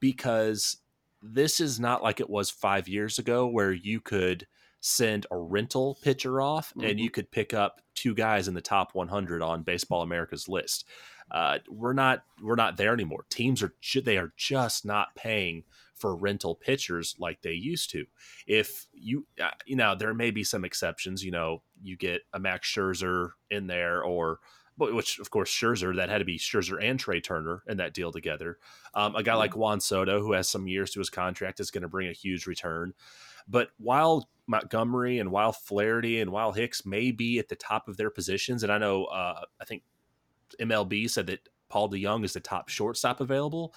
because 0.00 0.78
this 1.20 1.60
is 1.60 1.80
not 1.80 2.02
like 2.02 2.20
it 2.20 2.30
was 2.30 2.50
five 2.50 2.88
years 2.88 3.18
ago, 3.18 3.46
where 3.46 3.72
you 3.72 4.00
could 4.00 4.46
send 4.80 5.26
a 5.30 5.36
rental 5.36 5.98
pitcher 6.02 6.40
off 6.40 6.70
mm-hmm. 6.70 6.88
and 6.88 7.00
you 7.00 7.10
could 7.10 7.30
pick 7.30 7.54
up 7.54 7.80
two 7.94 8.14
guys 8.14 8.48
in 8.48 8.54
the 8.54 8.60
top 8.60 8.94
100 8.94 9.42
on 9.42 9.62
Baseball 9.62 10.02
America's 10.02 10.48
list. 10.48 10.86
Uh, 11.30 11.58
we're 11.68 11.92
not 11.92 12.24
we're 12.42 12.54
not 12.54 12.76
there 12.76 12.92
anymore. 12.92 13.24
Teams 13.30 13.62
are 13.62 13.72
they 14.02 14.18
are 14.18 14.32
just 14.36 14.84
not 14.84 15.14
paying 15.14 15.64
for 15.94 16.16
rental 16.16 16.54
pitchers 16.54 17.14
like 17.18 17.42
they 17.42 17.52
used 17.52 17.90
to. 17.90 18.04
If 18.46 18.86
you 18.92 19.26
uh, 19.42 19.50
you 19.66 19.76
know 19.76 19.94
there 19.94 20.14
may 20.14 20.30
be 20.30 20.44
some 20.44 20.64
exceptions. 20.64 21.24
You 21.24 21.30
know 21.30 21.62
you 21.82 21.96
get 21.96 22.22
a 22.32 22.38
Max 22.38 22.68
Scherzer 22.68 23.30
in 23.50 23.66
there 23.66 24.02
or 24.02 24.40
which 24.76 25.20
of 25.20 25.30
course 25.30 25.50
Scherzer 25.50 25.94
that 25.96 26.08
had 26.08 26.18
to 26.18 26.24
be 26.24 26.38
Scherzer 26.38 26.82
and 26.82 26.98
Trea 26.98 27.20
Turner 27.20 27.62
in 27.68 27.76
that 27.76 27.94
deal 27.94 28.10
together. 28.10 28.58
Um, 28.94 29.14
a 29.14 29.22
guy 29.22 29.34
like 29.34 29.56
Juan 29.56 29.80
Soto 29.80 30.20
who 30.20 30.32
has 30.32 30.48
some 30.48 30.66
years 30.66 30.90
to 30.92 30.98
his 30.98 31.10
contract 31.10 31.60
is 31.60 31.70
going 31.70 31.82
to 31.82 31.88
bring 31.88 32.08
a 32.08 32.12
huge 32.12 32.46
return. 32.46 32.92
But 33.48 33.68
while 33.78 34.28
Montgomery 34.46 35.18
and 35.18 35.30
while 35.30 35.52
Flaherty 35.52 36.20
and 36.20 36.30
while 36.30 36.52
Hicks 36.52 36.84
may 36.84 37.12
be 37.12 37.38
at 37.38 37.48
the 37.48 37.56
top 37.56 37.88
of 37.88 37.96
their 37.96 38.10
positions, 38.10 38.62
and 38.62 38.72
I 38.72 38.78
know 38.78 39.04
uh, 39.04 39.42
I 39.60 39.64
think 39.64 39.82
MLB 40.60 41.08
said 41.08 41.26
that 41.26 41.48
Paul 41.68 41.90
DeJong 41.90 42.24
is 42.24 42.32
the 42.32 42.40
top 42.40 42.68
shortstop 42.68 43.20
available, 43.20 43.74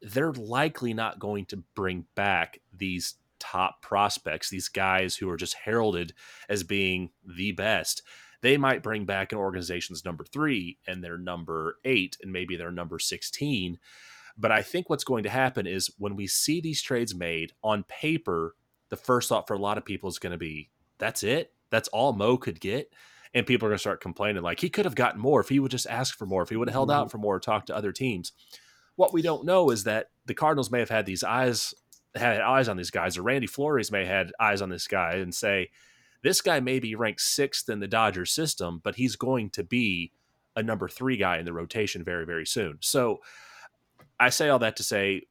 they're 0.00 0.32
likely 0.32 0.94
not 0.94 1.18
going 1.18 1.46
to 1.46 1.62
bring 1.74 2.06
back 2.14 2.60
these 2.76 3.14
top 3.38 3.82
prospects, 3.82 4.50
these 4.50 4.68
guys 4.68 5.16
who 5.16 5.28
are 5.30 5.36
just 5.36 5.54
heralded 5.54 6.12
as 6.48 6.62
being 6.62 7.10
the 7.24 7.52
best. 7.52 8.02
They 8.40 8.56
might 8.56 8.82
bring 8.82 9.04
back 9.04 9.32
an 9.32 9.38
organization's 9.38 10.04
number 10.04 10.24
three 10.24 10.78
and 10.86 11.02
their 11.02 11.18
number 11.18 11.78
eight 11.84 12.16
and 12.22 12.32
maybe 12.32 12.56
their 12.56 12.70
number 12.70 12.98
16. 12.98 13.78
But 14.36 14.52
I 14.52 14.62
think 14.62 14.88
what's 14.88 15.04
going 15.04 15.24
to 15.24 15.30
happen 15.30 15.66
is 15.66 15.90
when 15.98 16.14
we 16.14 16.28
see 16.28 16.60
these 16.60 16.80
trades 16.80 17.14
made 17.14 17.52
on 17.62 17.82
paper, 17.84 18.54
the 18.90 18.96
first 18.96 19.28
thought 19.28 19.48
for 19.48 19.54
a 19.54 19.58
lot 19.58 19.78
of 19.78 19.84
people 19.84 20.08
is 20.08 20.20
going 20.20 20.32
to 20.32 20.38
be 20.38 20.70
that's 20.98 21.22
it. 21.22 21.52
That's 21.70 21.88
all 21.88 22.12
Mo 22.12 22.36
could 22.36 22.60
get 22.60 22.92
and 23.34 23.46
people 23.46 23.66
are 23.66 23.70
going 23.70 23.76
to 23.76 23.80
start 23.80 24.00
complaining 24.00 24.42
like 24.42 24.60
he 24.60 24.70
could 24.70 24.84
have 24.84 24.94
gotten 24.94 25.20
more 25.20 25.40
if 25.40 25.48
he 25.48 25.60
would 25.60 25.70
just 25.70 25.86
ask 25.86 26.16
for 26.16 26.26
more 26.26 26.42
if 26.42 26.48
he 26.48 26.56
would 26.56 26.68
have 26.68 26.74
held 26.74 26.88
mm-hmm. 26.88 27.00
out 27.00 27.10
for 27.10 27.18
more 27.18 27.36
or 27.36 27.40
talked 27.40 27.66
to 27.68 27.76
other 27.76 27.92
teams 27.92 28.32
what 28.96 29.12
we 29.12 29.22
don't 29.22 29.44
know 29.44 29.70
is 29.70 29.84
that 29.84 30.06
the 30.26 30.34
cardinals 30.34 30.70
may 30.70 30.80
have 30.80 30.90
had 30.90 31.06
these 31.06 31.22
eyes 31.22 31.72
had 32.14 32.40
eyes 32.40 32.68
on 32.68 32.76
these 32.76 32.90
guys 32.90 33.16
or 33.16 33.22
randy 33.22 33.46
flores 33.46 33.92
may 33.92 34.04
have 34.04 34.26
had 34.26 34.32
eyes 34.40 34.60
on 34.60 34.70
this 34.70 34.88
guy 34.88 35.14
and 35.14 35.34
say 35.34 35.70
this 36.22 36.40
guy 36.40 36.58
may 36.58 36.80
be 36.80 36.94
ranked 36.94 37.20
sixth 37.20 37.68
in 37.68 37.80
the 37.80 37.88
dodgers 37.88 38.32
system 38.32 38.80
but 38.82 38.96
he's 38.96 39.16
going 39.16 39.50
to 39.50 39.62
be 39.62 40.12
a 40.56 40.62
number 40.62 40.88
three 40.88 41.16
guy 41.16 41.38
in 41.38 41.44
the 41.44 41.52
rotation 41.52 42.02
very 42.02 42.26
very 42.26 42.46
soon 42.46 42.78
so 42.80 43.18
i 44.18 44.28
say 44.28 44.48
all 44.48 44.58
that 44.58 44.76
to 44.76 44.82
say 44.82 45.22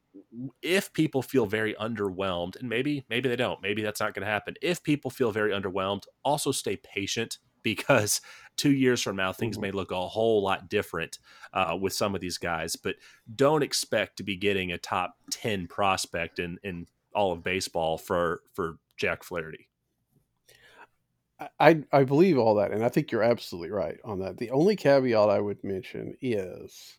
if 0.62 0.92
people 0.92 1.22
feel 1.22 1.46
very 1.46 1.74
underwhelmed 1.74 2.58
and 2.58 2.68
maybe 2.68 3.04
maybe 3.10 3.28
they 3.28 3.36
don't 3.36 3.62
maybe 3.62 3.82
that's 3.82 4.00
not 4.00 4.14
going 4.14 4.24
to 4.24 4.30
happen 4.30 4.54
if 4.62 4.82
people 4.82 5.10
feel 5.10 5.30
very 5.30 5.52
underwhelmed 5.52 6.04
also 6.24 6.50
stay 6.52 6.76
patient 6.76 7.38
because 7.74 8.20
two 8.56 8.72
years 8.72 9.00
from 9.02 9.16
now 9.16 9.32
things 9.32 9.56
mm-hmm. 9.56 9.62
may 9.62 9.70
look 9.70 9.90
a 9.90 10.08
whole 10.08 10.42
lot 10.42 10.68
different 10.68 11.18
uh, 11.52 11.76
with 11.80 11.92
some 11.92 12.14
of 12.14 12.20
these 12.20 12.38
guys 12.38 12.76
but 12.76 12.96
don't 13.34 13.62
expect 13.62 14.16
to 14.16 14.22
be 14.22 14.36
getting 14.36 14.72
a 14.72 14.78
top 14.78 15.16
10 15.30 15.66
prospect 15.66 16.38
in, 16.38 16.58
in 16.62 16.86
all 17.14 17.32
of 17.32 17.42
baseball 17.42 17.98
for 17.98 18.42
for 18.54 18.78
jack 18.96 19.22
flaherty 19.22 19.68
I 21.60 21.84
I 21.92 22.04
believe 22.04 22.36
all 22.36 22.56
that, 22.56 22.72
and 22.72 22.84
I 22.84 22.88
think 22.88 23.12
you're 23.12 23.22
absolutely 23.22 23.70
right 23.70 23.98
on 24.04 24.18
that. 24.20 24.38
The 24.38 24.50
only 24.50 24.74
caveat 24.74 25.28
I 25.28 25.38
would 25.38 25.62
mention 25.62 26.16
is 26.20 26.98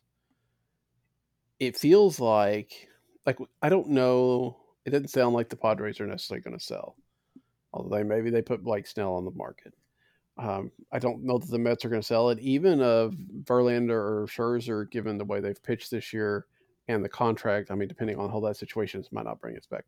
it 1.58 1.76
feels 1.76 2.18
like 2.18 2.88
like 3.26 3.38
I 3.60 3.68
don't 3.68 3.90
know. 3.90 4.56
It 4.86 4.90
doesn't 4.90 5.08
sound 5.08 5.34
like 5.34 5.50
the 5.50 5.56
Padres 5.56 6.00
are 6.00 6.06
necessarily 6.06 6.42
going 6.42 6.58
to 6.58 6.64
sell, 6.64 6.96
although 7.72 7.94
they 7.94 8.02
maybe 8.02 8.30
they 8.30 8.40
put 8.40 8.64
Blake 8.64 8.86
Snell 8.86 9.14
on 9.14 9.26
the 9.26 9.30
market. 9.30 9.74
Um, 10.40 10.72
I 10.90 10.98
don't 10.98 11.22
know 11.22 11.36
that 11.36 11.50
the 11.50 11.58
Mets 11.58 11.84
are 11.84 11.90
going 11.90 12.00
to 12.00 12.06
sell 12.06 12.30
it, 12.30 12.38
even 12.38 12.80
of 12.80 13.14
Verlander 13.44 13.90
or 13.90 14.26
Scherzer, 14.26 14.90
given 14.90 15.18
the 15.18 15.24
way 15.24 15.38
they've 15.38 15.62
pitched 15.62 15.90
this 15.90 16.14
year 16.14 16.46
and 16.88 17.04
the 17.04 17.10
contract. 17.10 17.70
I 17.70 17.74
mean, 17.74 17.88
depending 17.88 18.18
on 18.18 18.30
how 18.30 18.40
that 18.40 18.56
situation 18.56 19.02
is, 19.02 19.12
might 19.12 19.26
not 19.26 19.40
bring 19.40 19.56
us 19.56 19.66
back. 19.66 19.84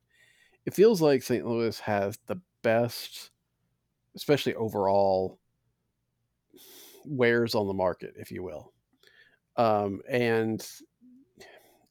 It 0.66 0.74
feels 0.74 1.00
like 1.00 1.22
St. 1.22 1.46
Louis 1.46 1.80
has 1.80 2.18
the 2.26 2.36
best, 2.60 3.30
especially 4.14 4.54
overall, 4.54 5.38
wares 7.06 7.54
on 7.54 7.66
the 7.66 7.72
market, 7.72 8.14
if 8.16 8.30
you 8.30 8.42
will. 8.42 8.72
Um, 9.56 10.02
and 10.08 10.66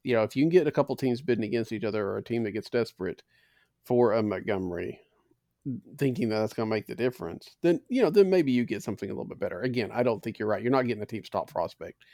you 0.04 0.14
know, 0.14 0.22
if 0.22 0.36
you 0.36 0.42
can 0.42 0.50
get 0.50 0.66
a 0.68 0.72
couple 0.72 0.94
teams 0.96 1.20
bidding 1.20 1.44
against 1.44 1.72
each 1.72 1.84
other 1.84 2.06
or 2.06 2.18
a 2.18 2.24
team 2.24 2.44
that 2.44 2.52
gets 2.52 2.70
desperate 2.70 3.22
for 3.84 4.12
a 4.12 4.22
Montgomery, 4.22 5.00
thinking 5.96 6.28
that 6.28 6.40
that's 6.40 6.52
going 6.52 6.68
to 6.68 6.74
make 6.74 6.86
the 6.86 6.94
difference, 6.94 7.56
then 7.62 7.80
you 7.88 8.02
know, 8.02 8.10
then 8.10 8.30
maybe 8.30 8.52
you 8.52 8.64
get 8.64 8.82
something 8.82 9.08
a 9.08 9.12
little 9.12 9.24
bit 9.24 9.38
better. 9.38 9.60
Again, 9.60 9.90
I 9.92 10.02
don't 10.02 10.22
think 10.22 10.38
you're 10.38 10.48
right. 10.48 10.62
You're 10.62 10.72
not 10.72 10.86
getting 10.86 11.00
the 11.00 11.06
team's 11.06 11.28
top 11.28 11.50
prospect 11.50 12.04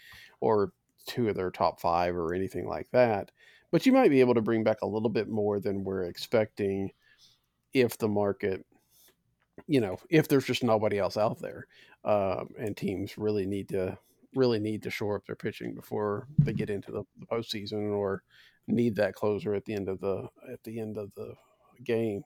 or 0.41 0.73
two 1.07 1.29
of 1.29 1.35
their 1.35 1.51
top 1.51 1.81
five 1.81 2.15
or 2.17 2.35
anything 2.35 2.69
like 2.69 2.91
that, 2.91 3.31
but 3.71 3.87
you 3.87 3.93
might 3.93 4.11
be 4.11 4.21
able 4.21 4.35
to 4.35 4.43
bring 4.43 4.65
back 4.65 4.83
a 4.83 4.87
little 4.87 5.09
bit 5.09 5.29
more 5.29 5.61
than 5.61 5.85
we're 5.85 6.05
expecting 6.05 6.91
if 7.73 7.97
the 7.99 8.09
market, 8.09 8.65
you 9.67 9.81
know, 9.81 9.99
if 10.11 10.29
there's 10.29 10.45
just 10.45 10.63
nobody 10.63 10.99
else 10.99 11.17
out 11.17 11.39
there, 11.39 11.67
um, 12.05 12.49
and 12.59 12.77
teams 12.77 13.19
really 13.19 13.47
need 13.47 13.69
to 13.71 13.97
really 14.35 14.59
need 14.59 14.83
to 14.83 14.91
shore 14.91 15.17
up 15.17 15.27
their 15.27 15.35
pitching 15.37 15.75
before 15.75 16.29
they 16.39 16.53
get 16.53 16.71
into 16.71 16.93
the, 16.93 17.03
the 17.19 17.27
postseason 17.27 17.93
or 17.97 18.23
need 18.67 18.95
that 18.95 19.15
closer 19.15 19.55
at 19.55 19.65
the 19.65 19.75
end 19.75 19.89
of 19.89 20.01
the 20.01 20.29
at 20.53 20.63
the 20.65 20.79
end 20.79 20.99
of 20.99 21.11
the 21.15 21.35
game. 21.85 22.23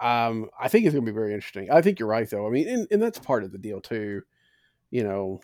Um, 0.00 0.48
I 0.58 0.68
think 0.68 0.84
it's 0.84 0.94
going 0.94 1.04
to 1.04 1.12
be 1.12 1.14
very 1.14 1.32
interesting. 1.32 1.70
I 1.70 1.80
think 1.80 1.98
you're 1.98 2.08
right, 2.08 2.28
though. 2.28 2.46
I 2.46 2.50
mean, 2.50 2.68
and, 2.68 2.86
and 2.90 3.02
that's 3.02 3.18
part 3.18 3.44
of 3.44 3.52
the 3.52 3.58
deal 3.58 3.80
too. 3.80 4.22
You 4.90 5.04
know, 5.04 5.40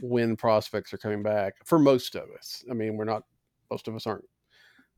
when 0.00 0.36
prospects 0.36 0.92
are 0.92 0.98
coming 0.98 1.22
back 1.22 1.54
for 1.64 1.78
most 1.78 2.14
of 2.14 2.28
us. 2.36 2.64
I 2.70 2.74
mean, 2.74 2.96
we're 2.96 3.04
not 3.04 3.22
most 3.70 3.88
of 3.88 3.94
us 3.94 4.06
aren't 4.06 4.24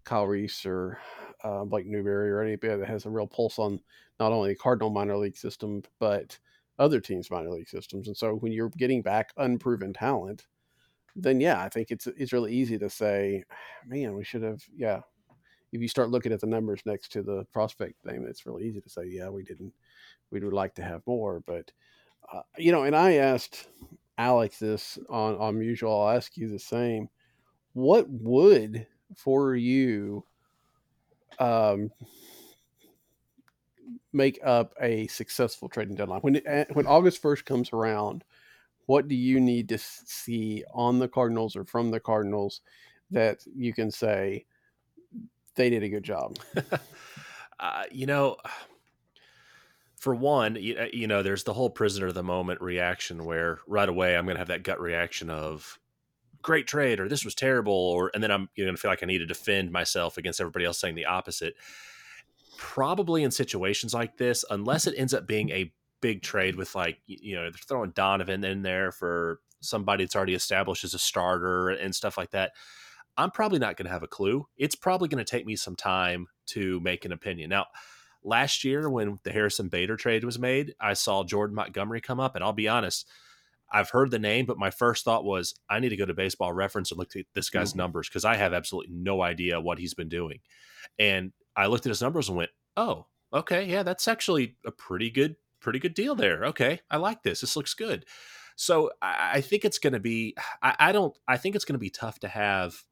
Kyle 0.04 0.26
Reis 0.26 0.64
or 0.66 0.98
uh, 1.44 1.64
Blake 1.64 1.86
Newberry 1.86 2.30
or 2.30 2.42
anybody 2.42 2.76
that 2.76 2.88
has 2.88 3.06
a 3.06 3.10
real 3.10 3.26
pulse 3.26 3.58
on 3.58 3.80
not 4.18 4.32
only 4.32 4.50
the 4.50 4.56
Cardinal 4.56 4.90
minor 4.90 5.16
league 5.16 5.36
system 5.36 5.82
but 5.98 6.38
other 6.78 7.00
teams' 7.00 7.30
minor 7.30 7.50
league 7.50 7.68
systems. 7.68 8.06
And 8.06 8.16
so 8.16 8.34
when 8.34 8.52
you're 8.52 8.70
getting 8.70 9.02
back 9.02 9.32
unproven 9.36 9.92
talent, 9.92 10.46
then 11.16 11.40
yeah, 11.40 11.62
I 11.62 11.68
think 11.68 11.90
it's 11.90 12.06
it's 12.06 12.32
really 12.32 12.52
easy 12.52 12.78
to 12.78 12.90
say, 12.90 13.44
man, 13.86 14.14
we 14.14 14.24
should 14.24 14.42
have 14.42 14.62
yeah. 14.76 15.00
If 15.72 15.82
you 15.82 15.88
start 15.88 16.10
looking 16.10 16.32
at 16.32 16.40
the 16.40 16.46
numbers 16.46 16.80
next 16.86 17.12
to 17.12 17.22
the 17.22 17.44
prospect 17.52 18.04
name, 18.04 18.26
it's 18.26 18.46
really 18.46 18.64
easy 18.66 18.80
to 18.80 18.88
say, 18.88 19.06
yeah, 19.06 19.28
we 19.28 19.42
didn't, 19.42 19.72
we 20.30 20.40
would 20.40 20.52
like 20.52 20.74
to 20.76 20.82
have 20.82 21.02
more. 21.06 21.42
But 21.46 21.70
uh, 22.32 22.42
you 22.56 22.72
know, 22.72 22.84
and 22.84 22.96
I 22.96 23.14
asked 23.14 23.68
Alex 24.16 24.58
this 24.58 24.98
on 25.08 25.36
on 25.36 25.56
Musial. 25.56 26.08
I'll 26.08 26.16
ask 26.16 26.36
you 26.36 26.48
the 26.48 26.58
same. 26.58 27.08
What 27.72 28.08
would 28.08 28.86
for 29.16 29.54
you 29.54 30.24
um, 31.38 31.90
make 34.12 34.38
up 34.44 34.74
a 34.80 35.06
successful 35.06 35.68
trading 35.68 35.94
deadline? 35.94 36.20
When 36.20 36.36
it, 36.36 36.68
when 36.72 36.86
August 36.86 37.22
first 37.22 37.44
comes 37.44 37.72
around, 37.72 38.24
what 38.86 39.08
do 39.08 39.14
you 39.14 39.40
need 39.40 39.68
to 39.68 39.78
see 39.78 40.64
on 40.74 40.98
the 40.98 41.08
Cardinals 41.08 41.56
or 41.56 41.64
from 41.64 41.90
the 41.90 42.00
Cardinals 42.00 42.62
that 43.10 43.44
you 43.54 43.72
can 43.72 43.90
say 43.90 44.44
they 45.58 45.68
did 45.68 45.82
a 45.82 45.88
good 45.90 46.02
job? 46.02 46.38
uh, 47.60 47.82
you 47.92 48.06
know, 48.06 48.38
for 49.96 50.14
one, 50.14 50.56
you, 50.56 50.76
uh, 50.78 50.86
you 50.92 51.06
know, 51.06 51.22
there's 51.22 51.44
the 51.44 51.52
whole 51.52 51.68
prisoner 51.68 52.06
of 52.06 52.14
the 52.14 52.22
moment 52.22 52.62
reaction 52.62 53.26
where 53.26 53.58
right 53.66 53.88
away 53.88 54.16
I'm 54.16 54.24
going 54.24 54.36
to 54.36 54.40
have 54.40 54.48
that 54.48 54.62
gut 54.62 54.80
reaction 54.80 55.28
of 55.28 55.78
great 56.40 56.66
trade 56.66 57.00
or 57.00 57.08
this 57.08 57.24
was 57.24 57.34
terrible 57.34 57.74
or 57.74 58.10
and 58.14 58.22
then 58.22 58.30
I'm 58.30 58.48
going 58.56 58.70
to 58.70 58.80
feel 58.80 58.90
like 58.90 59.02
I 59.02 59.06
need 59.06 59.18
to 59.18 59.26
defend 59.26 59.72
myself 59.72 60.16
against 60.16 60.40
everybody 60.40 60.64
else 60.64 60.78
saying 60.78 60.94
the 60.94 61.04
opposite 61.04 61.54
probably 62.58 63.22
in 63.22 63.30
situations 63.30 63.94
like 63.94 64.18
this, 64.18 64.44
unless 64.50 64.86
it 64.86 64.94
ends 64.98 65.14
up 65.14 65.26
being 65.26 65.48
a 65.50 65.72
big 66.00 66.22
trade 66.22 66.54
with 66.56 66.74
like 66.74 66.98
you 67.06 67.34
know 67.34 67.42
they're 67.42 67.52
throwing 67.52 67.90
Donovan 67.92 68.44
in 68.44 68.62
there 68.62 68.92
for 68.92 69.40
somebody 69.60 70.04
that's 70.04 70.14
already 70.14 70.34
established 70.34 70.84
as 70.84 70.94
a 70.94 70.98
starter 70.98 71.70
and 71.70 71.94
stuff 71.94 72.18
like 72.18 72.30
that. 72.30 72.52
I'm 73.18 73.32
probably 73.32 73.58
not 73.58 73.76
going 73.76 73.86
to 73.86 73.92
have 73.92 74.04
a 74.04 74.08
clue. 74.08 74.46
It's 74.56 74.76
probably 74.76 75.08
going 75.08 75.22
to 75.22 75.30
take 75.30 75.44
me 75.44 75.56
some 75.56 75.74
time 75.74 76.28
to 76.46 76.78
make 76.80 77.04
an 77.04 77.12
opinion. 77.12 77.50
Now, 77.50 77.66
last 78.22 78.62
year 78.62 78.88
when 78.88 79.18
the 79.24 79.32
Harrison 79.32 79.68
Bader 79.68 79.96
trade 79.96 80.24
was 80.24 80.38
made, 80.38 80.74
I 80.80 80.94
saw 80.94 81.24
Jordan 81.24 81.56
Montgomery 81.56 82.00
come 82.00 82.20
up, 82.20 82.36
and 82.36 82.44
I'll 82.44 82.52
be 82.52 82.68
honest, 82.68 83.08
I've 83.70 83.90
heard 83.90 84.10
the 84.12 84.18
name, 84.18 84.46
but 84.46 84.56
my 84.56 84.70
first 84.70 85.04
thought 85.04 85.24
was 85.24 85.54
I 85.68 85.80
need 85.80 85.90
to 85.90 85.96
go 85.96 86.06
to 86.06 86.14
Baseball 86.14 86.52
Reference 86.52 86.90
and 86.90 86.98
look 86.98 87.14
at 87.16 87.26
this 87.34 87.50
guy's 87.50 87.70
mm-hmm. 87.70 87.78
numbers 87.78 88.08
because 88.08 88.24
I 88.24 88.36
have 88.36 88.54
absolutely 88.54 88.94
no 88.94 89.20
idea 89.20 89.60
what 89.60 89.78
he's 89.78 89.94
been 89.94 90.08
doing. 90.08 90.38
And 90.98 91.32
I 91.56 91.66
looked 91.66 91.84
at 91.86 91.90
his 91.90 92.00
numbers 92.00 92.28
and 92.28 92.38
went, 92.38 92.50
"Oh, 92.76 93.06
okay, 93.32 93.64
yeah, 93.64 93.82
that's 93.82 94.08
actually 94.08 94.56
a 94.64 94.70
pretty 94.70 95.10
good, 95.10 95.36
pretty 95.60 95.80
good 95.80 95.94
deal 95.94 96.14
there. 96.14 96.46
Okay, 96.46 96.80
I 96.90 96.96
like 96.96 97.22
this. 97.24 97.40
This 97.40 97.56
looks 97.56 97.74
good." 97.74 98.06
So 98.56 98.90
I, 99.02 99.32
I 99.34 99.40
think 99.40 99.64
it's 99.64 99.78
going 99.78 99.92
to 99.92 100.00
be. 100.00 100.34
I, 100.62 100.76
I 100.78 100.92
don't. 100.92 101.16
I 101.26 101.36
think 101.36 101.54
it's 101.54 101.64
going 101.64 101.74
to 101.74 101.78
be 101.78 101.90
tough 101.90 102.20
to 102.20 102.28
have 102.28 102.82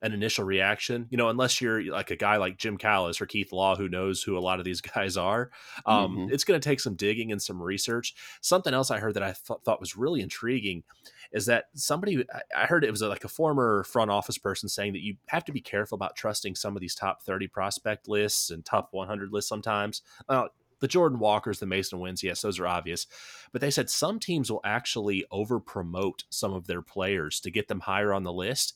an 0.00 0.12
initial 0.12 0.44
reaction, 0.44 1.06
you 1.10 1.18
know, 1.18 1.28
unless 1.28 1.60
you're 1.60 1.82
like 1.90 2.10
a 2.10 2.16
guy 2.16 2.36
like 2.36 2.56
Jim 2.56 2.76
Callis 2.76 3.20
or 3.20 3.26
Keith 3.26 3.52
Law 3.52 3.74
who 3.76 3.88
knows 3.88 4.22
who 4.22 4.38
a 4.38 4.40
lot 4.40 4.58
of 4.58 4.64
these 4.64 4.80
guys 4.94 5.16
are. 5.16 5.50
Um, 5.86 6.16
mm-hmm. 6.16 6.34
It's 6.34 6.44
going 6.44 6.60
to 6.60 6.68
take 6.68 6.80
some 6.80 6.94
digging 6.94 7.32
and 7.32 7.42
some 7.42 7.60
research. 7.60 8.14
Something 8.40 8.74
else 8.74 8.90
I 8.90 9.00
heard 9.00 9.14
that 9.14 9.22
I 9.22 9.32
th- 9.32 9.60
thought 9.64 9.80
was 9.80 9.96
really 9.96 10.20
intriguing 10.20 10.84
is 11.32 11.46
that 11.46 11.66
somebody 11.74 12.24
I 12.56 12.66
heard 12.66 12.84
it 12.84 12.90
was 12.90 13.02
like 13.02 13.24
a 13.24 13.28
former 13.28 13.84
front 13.84 14.10
office 14.10 14.38
person 14.38 14.68
saying 14.68 14.94
that 14.94 15.02
you 15.02 15.16
have 15.26 15.44
to 15.46 15.52
be 15.52 15.60
careful 15.60 15.96
about 15.96 16.16
trusting 16.16 16.54
some 16.54 16.74
of 16.76 16.80
these 16.80 16.94
top 16.94 17.22
30 17.22 17.48
prospect 17.48 18.08
lists 18.08 18.50
and 18.50 18.64
top 18.64 18.88
100 18.92 19.32
lists 19.32 19.48
sometimes. 19.48 20.02
Uh, 20.28 20.48
the 20.80 20.88
Jordan 20.88 21.18
Walkers, 21.18 21.58
the 21.58 21.66
Masyn 21.66 21.98
Winns, 21.98 22.22
yes, 22.22 22.40
those 22.40 22.58
are 22.58 22.66
obvious. 22.66 23.06
But 23.52 23.60
they 23.60 23.70
said 23.70 23.90
some 23.90 24.20
teams 24.20 24.50
will 24.50 24.60
actually 24.64 25.26
over 25.30 25.58
promote 25.58 26.24
some 26.30 26.52
of 26.52 26.66
their 26.66 26.82
players 26.82 27.40
to 27.40 27.50
get 27.50 27.68
them 27.68 27.80
higher 27.80 28.12
on 28.12 28.22
the 28.22 28.32
list 28.32 28.74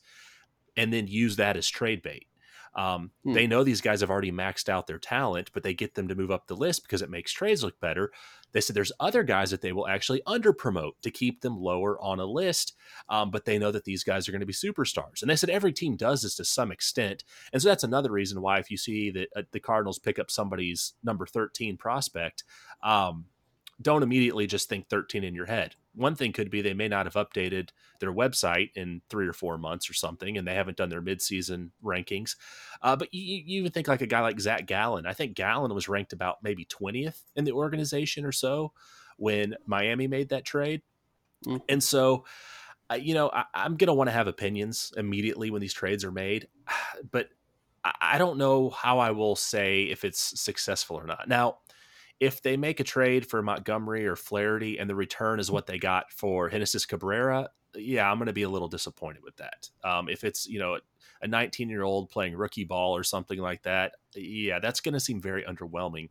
and 0.75 0.91
then 0.93 1.07
use 1.07 1.35
that 1.37 1.57
as 1.57 1.67
trade 1.69 2.01
bait. 2.01 2.27
Um, 2.75 3.11
hmm. 3.23 3.33
They 3.33 3.47
know 3.47 3.63
these 3.63 3.81
guys 3.81 4.01
have 4.01 4.09
already 4.09 4.31
maxed 4.31 4.69
out 4.69 4.87
their 4.87 4.97
talent, 4.97 5.51
but 5.53 5.63
they 5.63 5.73
get 5.73 5.95
them 5.95 6.07
to 6.07 6.15
move 6.15 6.31
up 6.31 6.47
the 6.47 6.55
list 6.55 6.83
because 6.83 7.01
it 7.01 7.09
makes 7.09 7.31
trades 7.31 7.63
look 7.63 7.79
better. 7.79 8.11
They 8.51 8.61
said 8.61 8.75
there's 8.75 8.91
other 8.99 9.23
guys 9.23 9.51
that 9.51 9.61
they 9.61 9.73
will 9.73 9.87
actually 9.87 10.21
under 10.25 10.53
promote 10.53 11.01
to 11.01 11.11
keep 11.11 11.41
them 11.41 11.57
lower 11.57 11.99
on 12.01 12.19
a 12.19 12.25
list, 12.25 12.73
um, 13.09 13.31
but 13.31 13.45
they 13.45 13.57
know 13.57 13.71
that 13.71 13.85
these 13.85 14.03
guys 14.03 14.27
are 14.27 14.31
going 14.31 14.41
to 14.41 14.45
be 14.45 14.53
superstars. 14.53 15.21
And 15.21 15.29
they 15.29 15.35
said 15.35 15.49
every 15.49 15.73
team 15.73 15.95
does 15.95 16.21
this 16.21 16.35
to 16.35 16.45
some 16.45 16.71
extent. 16.71 17.23
And 17.51 17.61
so 17.61 17.69
that's 17.69 17.83
another 17.83 18.11
reason 18.11 18.41
why 18.41 18.59
if 18.59 18.69
you 18.71 18.77
see 18.77 19.11
that 19.11 19.27
uh, 19.35 19.41
the 19.51 19.59
Cardinals 19.59 19.99
pick 19.99 20.19
up 20.19 20.29
somebody's 20.29 20.93
number 21.03 21.25
13 21.25 21.77
prospect, 21.77 22.43
um, 22.83 23.25
don't 23.81 24.03
immediately 24.03 24.47
just 24.47 24.69
think 24.69 24.87
13 24.89 25.23
in 25.23 25.35
your 25.35 25.45
head. 25.45 25.75
One 25.95 26.15
thing 26.15 26.31
could 26.31 26.49
be 26.49 26.61
they 26.61 26.73
may 26.73 26.87
not 26.87 27.05
have 27.05 27.13
updated 27.13 27.69
their 27.99 28.13
website 28.13 28.71
in 28.75 29.01
three 29.09 29.27
or 29.27 29.33
four 29.33 29.57
months 29.57 29.89
or 29.89 29.93
something, 29.93 30.37
and 30.37 30.47
they 30.47 30.55
haven't 30.55 30.77
done 30.77 30.89
their 30.89 31.01
midseason 31.01 31.69
rankings. 31.83 32.35
Uh, 32.81 32.95
but 32.95 33.13
you, 33.13 33.43
you, 33.45 33.59
even 33.59 33.71
think 33.71 33.87
like 33.87 34.01
a 34.01 34.07
guy 34.07 34.21
like 34.21 34.39
Zac 34.39 34.65
Gallen. 34.65 35.05
I 35.05 35.13
think 35.13 35.35
Gallen 35.35 35.73
was 35.73 35.89
ranked 35.89 36.13
about 36.13 36.43
maybe 36.43 36.65
20th 36.65 37.19
in 37.35 37.45
the 37.45 37.51
organization 37.51 38.25
or 38.25 38.31
so 38.31 38.73
when 39.17 39.55
Miami 39.65 40.07
made 40.07 40.29
that 40.29 40.45
trade. 40.45 40.81
Mm-hmm. 41.45 41.57
And 41.69 41.83
so, 41.83 42.25
uh, 42.89 42.95
you 42.95 43.13
know, 43.13 43.29
I, 43.31 43.45
am 43.55 43.75
going 43.77 43.87
to 43.87 43.93
want 43.93 44.07
to 44.07 44.13
have 44.13 44.27
opinions 44.27 44.93
immediately 44.97 45.51
when 45.51 45.61
these 45.61 45.73
trades 45.73 46.03
are 46.03 46.11
made. 46.11 46.47
But 47.11 47.29
I 47.83 48.17
don't 48.17 48.37
know 48.37 48.69
how 48.69 48.99
I 48.99 49.11
will 49.11 49.35
say 49.35 49.83
if 49.83 50.05
it's 50.05 50.39
successful 50.39 50.95
or 50.95 51.05
not. 51.05 51.27
Now, 51.27 51.57
if 52.23 52.41
they 52.41 52.55
make 52.55 52.79
a 52.79 52.85
trade 52.85 53.29
for 53.29 53.41
Montgomery 53.41 54.07
or 54.07 54.15
Flaherty 54.15 54.79
and 54.79 54.89
the 54.89 54.95
return 54.95 55.41
is 55.41 55.51
what 55.51 55.67
they 55.67 55.77
got 55.77 56.09
for 56.09 56.49
Genesis 56.49 56.85
Cabrera, 56.85 57.49
yeah, 57.75 58.09
I'm 58.09 58.17
going 58.17 58.27
to 58.27 58.33
be 58.33 58.43
a 58.43 58.49
little 58.49 58.69
disappointed 58.69 59.23
with 59.23 59.35
that. 59.37 59.69
Um, 59.83 60.07
if 60.07 60.23
it's 60.23 60.47
you 60.47 60.57
know 60.57 60.79
a 61.21 61.27
19 61.27 61.69
year 61.69 61.83
old 61.83 62.09
playing 62.09 62.37
rookie 62.37 62.63
ball 62.63 62.95
or 62.95 63.03
something 63.03 63.39
like 63.39 63.63
that, 63.63 63.95
yeah, 64.15 64.59
that's 64.59 64.79
going 64.79 64.93
to 64.93 65.01
seem 65.01 65.19
very 65.19 65.43
underwhelming. 65.43 66.09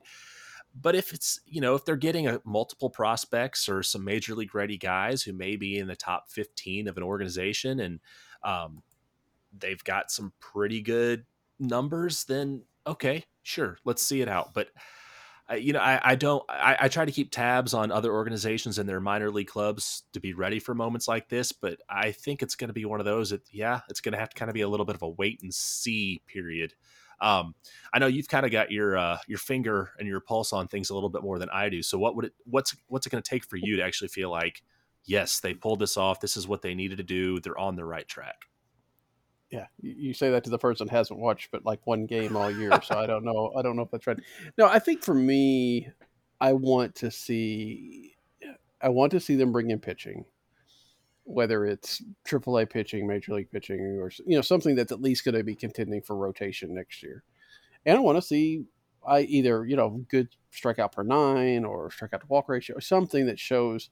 But 0.79 0.95
if 0.95 1.15
it's 1.15 1.41
you 1.47 1.63
know 1.63 1.75
if 1.77 1.87
they're 1.87 1.97
getting 1.97 2.29
a 2.29 2.43
multiple 2.45 2.91
prospects 2.91 3.67
or 3.67 3.83
some 3.83 4.05
major 4.05 4.35
league 4.35 4.55
ready 4.55 4.77
guys 4.77 5.23
who 5.23 5.33
may 5.33 5.57
be 5.57 5.79
in 5.79 5.87
the 5.87 5.97
top 5.97 6.29
15 6.29 6.89
of 6.89 6.99
an 6.99 7.03
organization 7.03 7.81
and 7.81 8.01
um, 8.45 8.83
they've 9.59 9.83
got 9.83 10.11
some 10.11 10.35
pretty 10.41 10.83
good 10.83 11.25
numbers, 11.59 12.25
then 12.25 12.65
okay, 12.87 13.25
sure, 13.43 13.79
let's 13.87 14.07
see 14.07 14.21
it 14.21 14.29
out. 14.29 14.53
But 14.53 14.69
you 15.55 15.73
know, 15.73 15.81
I, 15.81 16.01
I 16.03 16.15
don't. 16.15 16.43
I, 16.49 16.77
I, 16.81 16.89
try 16.89 17.05
to 17.05 17.13
keep 17.13 17.31
tabs 17.31 17.75
on 17.75 17.91
other 17.91 18.13
organizations 18.13 18.79
and 18.79 18.89
their 18.89 19.01
minor 19.01 19.31
league 19.31 19.49
clubs 19.49 20.03
to 20.13 20.21
be 20.21 20.35
ready 20.35 20.59
for 20.59 20.75
moments 20.75 21.09
like 21.09 21.29
this. 21.29 21.53
But 21.53 21.81
I 21.89 22.13
think 22.13 22.43
it's 22.43 22.55
going 22.55 22.69
to 22.69 22.75
be 22.75 22.85
one 22.85 23.01
of 23.01 23.07
those 23.07 23.31
that, 23.31 23.43
yeah, 23.51 23.81
it's 23.89 24.01
going 24.01 24.13
to 24.13 24.19
have 24.19 24.31
to 24.31 24.37
kind 24.37 24.49
of 24.49 24.55
be 24.55 24.61
a 24.61 24.69
little 24.69 24.87
bit 24.87 24.97
of 24.97 25.03
a 25.03 25.09
wait 25.09 25.43
and 25.43 25.53
see 25.53 26.23
period. 26.27 26.75
Um, 27.21 27.55
I 27.93 27.99
know 27.99 28.07
you've 28.07 28.29
kind 28.29 28.45
of 28.45 28.53
got 28.53 28.71
your 28.71 28.97
uh, 28.97 29.19
your 29.27 29.39
finger 29.39 29.93
and 29.99 30.09
your 30.09 30.21
pulse 30.21 30.53
on 30.53 30.69
things 30.69 30.91
a 30.91 30.95
little 30.95 31.11
bit 31.11 31.23
more 31.23 31.39
than 31.39 31.51
I 31.51 31.69
do. 31.69 31.83
So 31.83 31.99
what 31.99 32.17
would 32.17 32.27
it 32.27 32.33
what's 32.45 32.77
what's 32.89 33.07
it 33.07 33.11
going 33.11 33.23
to 33.23 33.29
take 33.29 33.45
for 33.45 33.57
you 33.57 33.77
to 33.77 33.83
actually 33.83 34.09
feel 34.09 34.31
like, 34.31 34.63
yes, 35.05 35.41
they 35.41 35.55
pulled 35.55 35.79
this 35.79 35.97
off. 35.97 36.21
This 36.21 36.37
is 36.37 36.49
what 36.49 36.63
they 36.63 36.75
needed 36.75 36.99
to 36.99 37.05
do. 37.05 37.41
They're 37.41 37.59
on 37.59 37.77
the 37.77 37.85
right 37.85 38.07
track 38.07 38.47
yeah, 39.53 39.67
you 39.83 40.15
say 40.15 40.31
that 40.31 40.45
to 40.45 40.51
the 40.51 40.59
person 40.59 40.89
hasn't 40.89 41.21
watched 41.21 41.51
but 41.53 41.67
like 41.67 41.87
one 41.87 42.07
game 42.07 42.37
all 42.37 42.51
year, 42.51 42.73
so 42.83 42.97
I 42.99 43.07
don't 43.07 43.23
know. 43.23 43.53
I 43.55 43.61
don't 43.61 43.77
know 43.77 43.83
if 43.83 43.91
that's 43.91 44.07
right. 44.07 44.19
No, 44.57 44.67
I 44.67 44.79
think 44.79 45.05
for 45.05 45.15
me, 45.15 45.89
I 46.41 46.55
want 46.55 46.95
to 46.97 47.11
see, 47.11 48.15
I 48.81 48.89
want 48.89 49.13
to 49.13 49.21
see 49.21 49.37
them 49.37 49.53
bring 49.53 49.71
in 49.71 49.79
pitching, 49.79 50.25
whether 51.25 51.67
it's 51.67 52.03
AAA 52.27 52.71
pitching, 52.71 53.07
Major 53.07 53.35
League 53.35 53.51
pitching, 53.51 53.79
or 54.01 54.11
you 54.27 54.37
know 54.37 54.43
something 54.43 54.75
that's 54.75 54.91
at 54.91 55.03
least 55.03 55.23
going 55.23 55.35
to 55.35 55.45
be 55.45 55.55
contending 55.55 56.01
for 56.01 56.17
rotation 56.17 56.75
next 56.75 57.03
year. 57.03 57.23
And 57.85 57.99
I 57.99 58.01
want 58.01 58.17
to 58.17 58.23
see, 58.23 58.65
I 59.07 59.21
either 59.21 59.67
you 59.67 59.77
know 59.77 60.03
good 60.09 60.31
strikeout 60.51 60.93
per 60.93 61.03
nine 61.03 61.67
or 61.67 61.91
strikeout 61.91 62.21
to 62.21 62.27
walk 62.29 62.49
ratio, 62.49 62.79
or 62.79 62.81
something 62.81 63.27
that 63.27 63.39
shows 63.39 63.91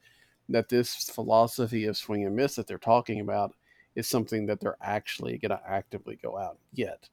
that 0.49 0.71
this 0.71 1.11
philosophy 1.11 1.85
of 1.85 1.99
swing 1.99 2.25
and 2.25 2.35
miss 2.35 2.55
that 2.55 2.67
they're 2.67 2.79
talking 2.79 3.21
about 3.21 3.55
is 3.95 4.07
something 4.09 4.47
that 4.47 4.61
they're 4.61 4.77
actually 4.81 5.39
going 5.39 5.51
to 5.51 5.61
actively 5.67 6.19
go 6.23 6.37
out 6.37 6.59
and 6.59 6.77
get. 6.77 7.09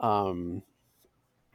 Um, 0.00 0.62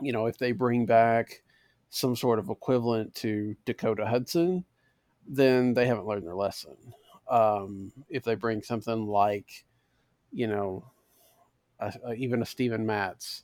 you 0.01 0.11
know, 0.11 0.25
if 0.25 0.37
they 0.37 0.51
bring 0.51 0.85
back 0.85 1.43
some 1.89 2.15
sort 2.15 2.39
of 2.39 2.49
equivalent 2.49 3.13
to 3.15 3.55
Dakota 3.65 4.05
Hudson, 4.05 4.65
then 5.27 5.73
they 5.73 5.85
haven't 5.85 6.07
learned 6.07 6.25
their 6.25 6.35
lesson. 6.35 6.75
Um, 7.29 7.91
if 8.09 8.23
they 8.23 8.35
bring 8.35 8.61
something 8.63 9.07
like, 9.07 9.63
you 10.31 10.47
know, 10.47 10.85
a, 11.79 11.93
a, 12.05 12.13
even 12.15 12.41
a 12.41 12.45
Steven 12.45 12.85
Matz, 12.85 13.43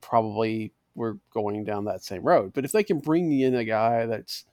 probably 0.00 0.72
we're 0.94 1.16
going 1.32 1.64
down 1.64 1.86
that 1.86 2.04
same 2.04 2.22
road. 2.22 2.52
But 2.52 2.64
if 2.64 2.72
they 2.72 2.84
can 2.84 2.98
bring 2.98 3.32
in 3.40 3.54
a 3.54 3.64
guy 3.64 4.06
that's 4.06 4.44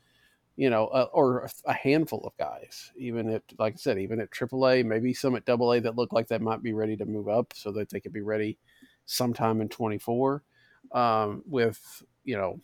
you 0.59 0.69
know, 0.69 0.87
uh, 0.87 1.07
or 1.13 1.49
a 1.63 1.71
handful 1.71 2.19
of 2.25 2.35
guys, 2.35 2.91
even 2.97 3.29
at, 3.29 3.43
like 3.57 3.75
I 3.75 3.77
said, 3.77 3.97
even 3.97 4.19
at 4.19 4.29
AAA, 4.29 4.85
maybe 4.85 5.13
some 5.13 5.37
at 5.37 5.47
AA 5.47 5.79
that 5.79 5.95
look 5.95 6.11
like 6.11 6.27
they 6.27 6.37
might 6.37 6.61
be 6.61 6.73
ready 6.73 6.97
to 6.97 7.05
move 7.05 7.29
up 7.29 7.53
so 7.55 7.71
that 7.71 7.89
they 7.89 8.01
could 8.01 8.11
be 8.11 8.19
ready 8.19 8.57
sometime 9.05 9.61
in 9.61 9.69
24 9.69 10.43
um, 10.91 11.43
with, 11.45 12.03
you 12.25 12.35
know, 12.35 12.59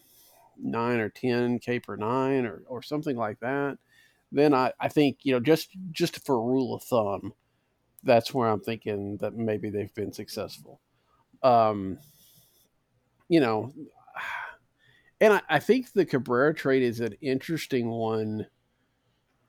nine 0.62 1.00
or 1.00 1.08
10 1.08 1.60
K 1.60 1.80
per 1.80 1.96
nine 1.96 2.46
or, 2.46 2.64
or 2.68 2.82
something 2.82 3.16
like 3.16 3.40
that. 3.40 3.78
Then 4.30 4.54
I, 4.54 4.74
I 4.78 4.90
think, 4.90 5.20
you 5.24 5.32
know, 5.32 5.40
just, 5.40 5.70
just 5.94 6.26
for 6.26 6.36
a 6.36 6.46
rule 6.46 6.76
of 6.76 6.84
thumb, 6.84 7.32
that's 8.04 8.34
where 8.34 8.50
I'm 8.50 8.60
thinking 8.60 9.16
that 9.22 9.38
maybe 9.38 9.70
they've 9.70 9.96
been 9.96 10.12
successful. 10.12 10.82
Um, 11.44 12.00
you 13.30 13.40
know, 13.40 13.72
and 15.22 15.34
I, 15.34 15.42
I, 15.50 15.60
think 15.60 15.94
the 15.94 16.06
Cabrera 16.06 16.54
trade 16.54 16.84
is 16.84 17.00
an 17.00 17.16
interesting 17.22 17.90
one 17.90 18.48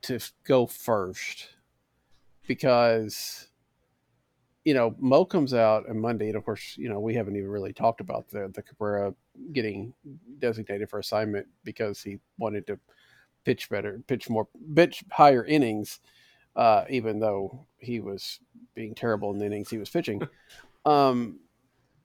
to 0.03 0.21
go 0.45 0.67
first 0.67 1.49
because 2.47 3.49
you 4.65 4.75
know 4.75 4.95
Mo 4.99 5.25
comes 5.25 5.55
out 5.55 5.89
on 5.89 5.99
Monday, 5.99 6.29
and 6.29 6.37
of 6.37 6.45
course, 6.45 6.77
you 6.77 6.89
know 6.89 7.01
we 7.01 7.15
haven't 7.15 7.37
even 7.37 7.51
really 7.51 7.73
talked 7.73 8.01
about 8.01 8.29
the 8.29 8.51
the 8.55 8.63
Cabrera 8.63 9.15
getting 9.53 9.93
designated 10.39 10.91
for 10.91 10.99
assignment 10.99 11.47
because 11.65 12.03
he 12.03 12.19
wanted 12.39 12.67
to 12.67 12.79
pitch 13.45 13.69
better, 13.71 14.03
pitch 14.07 14.29
more, 14.29 14.49
pitch 14.75 15.05
higher 15.11 15.45
innings, 15.45 16.01
uh, 16.57 16.85
even 16.91 17.21
though 17.21 17.67
he 17.79 18.01
was 18.01 18.41
being 18.75 18.95
terrible 18.95 19.31
in 19.33 19.39
the 19.39 19.47
innings 19.47 19.71
he 19.71 19.79
was 19.79 19.91
pitching. 19.91 20.21
um, 20.85 21.39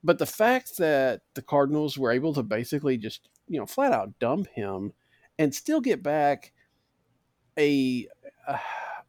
but 0.04 0.18
the 0.18 0.26
fact 0.26 0.78
that 0.78 1.22
the 1.34 1.42
Cardinals 1.42 1.98
were 1.98 2.12
able 2.12 2.34
to 2.34 2.44
basically 2.44 2.98
just 2.98 3.30
you 3.48 3.60
know 3.60 3.66
flat 3.66 3.92
out 3.92 4.18
dump 4.20 4.48
him 4.48 4.94
and 5.38 5.54
still 5.54 5.82
get 5.82 6.04
back 6.04 6.52
a 7.58 8.08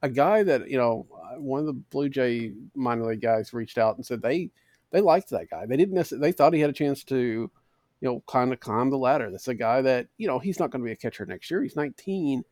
a 0.03 0.09
guy 0.09 0.43
that 0.43 0.69
you 0.69 0.77
know 0.77 1.07
one 1.39 1.61
of 1.61 1.67
the 1.67 1.73
Blue 1.73 2.09
Jay 2.09 2.53
minor 2.75 3.07
league 3.07 3.23
guys 3.23 3.53
reached 3.53 3.79
out 3.79 3.97
and 3.97 4.05
said 4.05 4.23
they 4.23 4.51
they 4.91 5.01
liked 5.01 5.31
that 5.31 5.51
guy. 5.51 5.65
They 5.67 5.77
didn't 5.77 5.95
necessarily 5.95 6.29
they 6.29 6.33
thought 6.33 6.53
he 6.53 6.61
had 6.61 6.71
a 6.71 6.75
chance 6.75 7.05
to 7.05 7.17
you 7.17 7.51
know 8.09 8.23
kind 8.29 8.53
of 8.53 8.61
climb 8.61 8.91
the 8.91 8.99
ladder. 8.99 9.31
That's 9.31 9.49
a 9.49 9.55
guy 9.55 9.81
that 9.83 10.09
you 10.19 10.27
know 10.27 10.39
he's 10.39 10.59
not 10.59 10.71
going 10.71 10.83
to 10.83 10.87
be 10.87 10.93
a 10.93 10.97
catcher 10.97 11.25
next 11.25 11.51
year. 11.51 11.63
He's 11.63 11.77
19, 11.77 12.43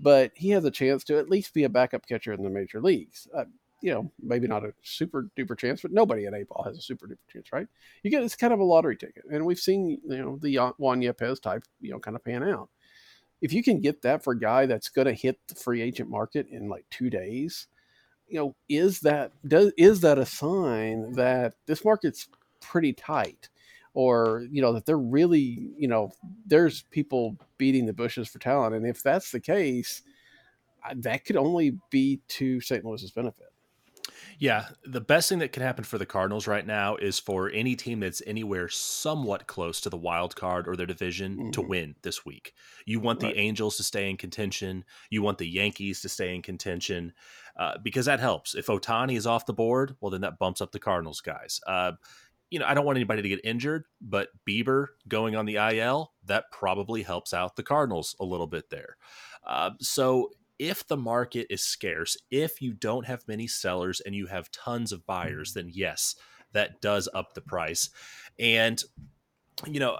but 0.00 0.32
he 0.34 0.50
has 0.50 0.64
a 0.64 0.70
chance 0.70 1.04
to 1.04 1.18
at 1.18 1.30
least 1.30 1.54
be 1.54 1.64
a 1.64 1.68
backup 1.68 2.06
catcher 2.06 2.32
in 2.32 2.42
the 2.42 2.50
major 2.50 2.80
leagues. 2.80 3.28
Uh, 3.34 3.44
you 3.82 3.92
know, 3.92 4.10
maybe 4.22 4.46
not 4.48 4.64
a 4.64 4.72
super 4.82 5.28
duper 5.36 5.56
chance, 5.56 5.82
but 5.82 5.92
nobody 5.92 6.26
at 6.26 6.34
A 6.34 6.44
ball 6.44 6.64
has 6.64 6.78
a 6.78 6.82
super 6.82 7.06
duper 7.06 7.32
chance, 7.32 7.52
right? 7.52 7.66
You 8.02 8.10
get 8.10 8.22
it's 8.22 8.36
kind 8.36 8.52
of 8.52 8.60
a 8.60 8.64
lottery 8.64 8.96
ticket, 8.96 9.24
and 9.30 9.44
we've 9.44 9.58
seen 9.58 10.00
you 10.08 10.18
know 10.18 10.38
the 10.40 10.56
Juan 10.78 11.00
Yepez 11.00 11.40
type, 11.40 11.64
you 11.80 11.90
know, 11.90 11.98
kind 11.98 12.16
of 12.16 12.24
pan 12.24 12.42
out. 12.42 12.70
If 13.42 13.52
you 13.52 13.62
can 13.62 13.80
get 13.80 14.02
that 14.02 14.24
for 14.24 14.32
a 14.32 14.38
guy 14.38 14.66
that's 14.66 14.88
going 14.88 15.06
to 15.06 15.12
hit 15.12 15.38
the 15.48 15.54
free 15.54 15.82
agent 15.82 16.08
market 16.08 16.46
in 16.48 16.68
like 16.68 16.86
two 16.90 17.10
days, 17.10 17.66
you 18.28 18.38
know, 18.38 18.56
is 18.68 19.00
that 19.00 19.32
does 19.46 19.72
is 19.76 20.00
that 20.00 20.18
a 20.18 20.26
sign 20.26 21.12
that 21.12 21.54
this 21.66 21.84
market's 21.84 22.28
pretty 22.60 22.92
tight? 22.92 23.48
Or 23.94 24.46
you 24.50 24.60
know 24.60 24.72
that 24.74 24.84
they're 24.84 24.98
really 24.98 25.70
you 25.78 25.88
know 25.88 26.12
there's 26.46 26.82
people 26.90 27.36
beating 27.56 27.86
the 27.86 27.94
bushes 27.94 28.28
for 28.28 28.38
talent, 28.38 28.74
and 28.74 28.86
if 28.86 29.02
that's 29.02 29.30
the 29.30 29.40
case, 29.40 30.02
that 30.94 31.24
could 31.24 31.36
only 31.36 31.78
be 31.90 32.20
to 32.28 32.60
St. 32.60 32.84
Louis's 32.84 33.10
benefit. 33.10 33.46
Yeah, 34.38 34.66
the 34.84 35.00
best 35.00 35.28
thing 35.28 35.38
that 35.38 35.52
can 35.52 35.62
happen 35.62 35.84
for 35.84 35.98
the 35.98 36.06
Cardinals 36.06 36.46
right 36.46 36.66
now 36.66 36.96
is 36.96 37.18
for 37.18 37.50
any 37.50 37.74
team 37.76 38.00
that's 38.00 38.22
anywhere 38.26 38.68
somewhat 38.68 39.46
close 39.46 39.80
to 39.82 39.90
the 39.90 39.96
wild 39.96 40.36
card 40.36 40.68
or 40.68 40.76
their 40.76 40.86
division 40.86 41.36
mm-hmm. 41.36 41.50
to 41.50 41.62
win 41.62 41.94
this 42.02 42.24
week. 42.24 42.52
You 42.84 43.00
want 43.00 43.22
right. 43.22 43.34
the 43.34 43.40
Angels 43.40 43.76
to 43.78 43.82
stay 43.82 44.10
in 44.10 44.16
contention. 44.16 44.84
You 45.10 45.22
want 45.22 45.38
the 45.38 45.48
Yankees 45.48 46.02
to 46.02 46.08
stay 46.08 46.34
in 46.34 46.42
contention 46.42 47.12
uh, 47.56 47.78
because 47.82 48.06
that 48.06 48.20
helps. 48.20 48.54
If 48.54 48.66
Ohtani 48.66 49.16
is 49.16 49.26
off 49.26 49.46
the 49.46 49.52
board, 49.52 49.96
well, 50.00 50.10
then 50.10 50.20
that 50.20 50.38
bumps 50.38 50.60
up 50.60 50.72
the 50.72 50.78
Cardinals 50.78 51.20
guys. 51.20 51.60
Uh, 51.66 51.92
you 52.50 52.58
know, 52.58 52.66
I 52.66 52.74
don't 52.74 52.84
want 52.84 52.96
anybody 52.96 53.22
to 53.22 53.28
get 53.28 53.40
injured, 53.44 53.84
but 54.00 54.28
Bieber 54.48 54.88
going 55.08 55.34
on 55.34 55.46
the 55.46 55.56
IL, 55.56 56.12
that 56.26 56.44
probably 56.52 57.02
helps 57.02 57.34
out 57.34 57.56
the 57.56 57.62
Cardinals 57.62 58.14
a 58.20 58.24
little 58.24 58.46
bit 58.46 58.70
there. 58.70 58.96
Uh, 59.44 59.70
so 59.80 60.30
if 60.58 60.86
the 60.86 60.96
market 60.96 61.46
is 61.50 61.62
scarce, 61.62 62.16
if 62.30 62.62
you 62.62 62.72
don't 62.72 63.06
have 63.06 63.28
many 63.28 63.46
sellers 63.46 64.00
and 64.00 64.14
you 64.14 64.26
have 64.26 64.50
tons 64.50 64.92
of 64.92 65.06
buyers, 65.06 65.52
then 65.52 65.70
yes, 65.72 66.14
that 66.52 66.80
does 66.80 67.08
up 67.14 67.34
the 67.34 67.40
price. 67.40 67.90
And, 68.38 68.82
you 69.66 69.80
know, 69.80 69.98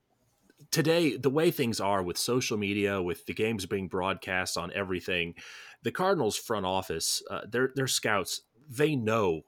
today, 0.70 1.16
the 1.16 1.30
way 1.30 1.50
things 1.50 1.80
are 1.80 2.02
with 2.02 2.18
social 2.18 2.56
media, 2.56 3.02
with 3.02 3.26
the 3.26 3.34
games 3.34 3.66
being 3.66 3.88
broadcast 3.88 4.56
on 4.56 4.72
everything, 4.72 5.34
the 5.82 5.92
Cardinals 5.92 6.36
front 6.36 6.66
office, 6.66 7.22
uh, 7.30 7.40
their, 7.50 7.70
their 7.74 7.88
scouts, 7.88 8.42
they 8.68 8.94
know 8.94 9.42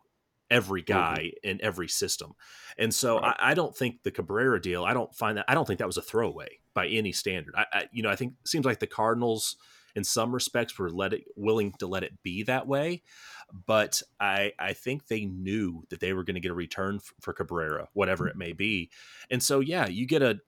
every 0.50 0.82
mm-hmm. 0.82 0.98
guy 0.98 1.18
mm-hmm. 1.18 1.50
in 1.50 1.62
every 1.62 1.88
system. 1.88 2.32
And 2.76 2.92
so 2.92 3.20
right. 3.20 3.36
I, 3.38 3.50
I, 3.50 3.54
don't 3.54 3.76
think 3.76 4.02
the 4.02 4.10
Cabrera 4.10 4.60
deal, 4.60 4.84
I 4.84 4.94
don't 4.94 5.14
find 5.14 5.38
that, 5.38 5.44
I 5.46 5.54
don't 5.54 5.66
think 5.66 5.78
that 5.78 5.86
was 5.86 5.98
a 5.98 6.02
throwaway 6.02 6.58
by 6.74 6.88
any 6.88 7.12
standard. 7.12 7.54
I, 7.56 7.66
I 7.72 7.84
you 7.92 8.02
know, 8.02 8.10
I 8.10 8.16
think 8.16 8.34
it 8.40 8.48
seems 8.48 8.64
like 8.64 8.80
the 8.80 8.88
Cardinals– 8.88 9.56
in 9.94 10.04
some 10.04 10.32
respects 10.32 10.78
were 10.78 10.90
let 10.90 11.12
it 11.12 11.24
willing 11.36 11.72
to 11.78 11.86
let 11.86 12.02
it 12.02 12.22
be 12.22 12.42
that 12.42 12.66
way 12.66 13.02
but 13.66 14.02
I 14.18 14.52
I 14.58 14.72
think 14.72 15.06
they 15.06 15.26
knew 15.26 15.84
that 15.90 16.00
they 16.00 16.12
were 16.12 16.24
going 16.24 16.34
to 16.34 16.40
get 16.40 16.50
a 16.50 16.54
return 16.54 16.98
for, 16.98 17.14
for, 17.20 17.32
Cabrera, 17.32 17.88
whatever 17.92 18.26
it 18.26 18.36
may 18.36 18.52
be. 18.52 18.90
And 19.30 19.42
so, 19.42 19.60
yeah, 19.60 19.86
you 19.86 20.06
get 20.06 20.22
a, 20.22 20.40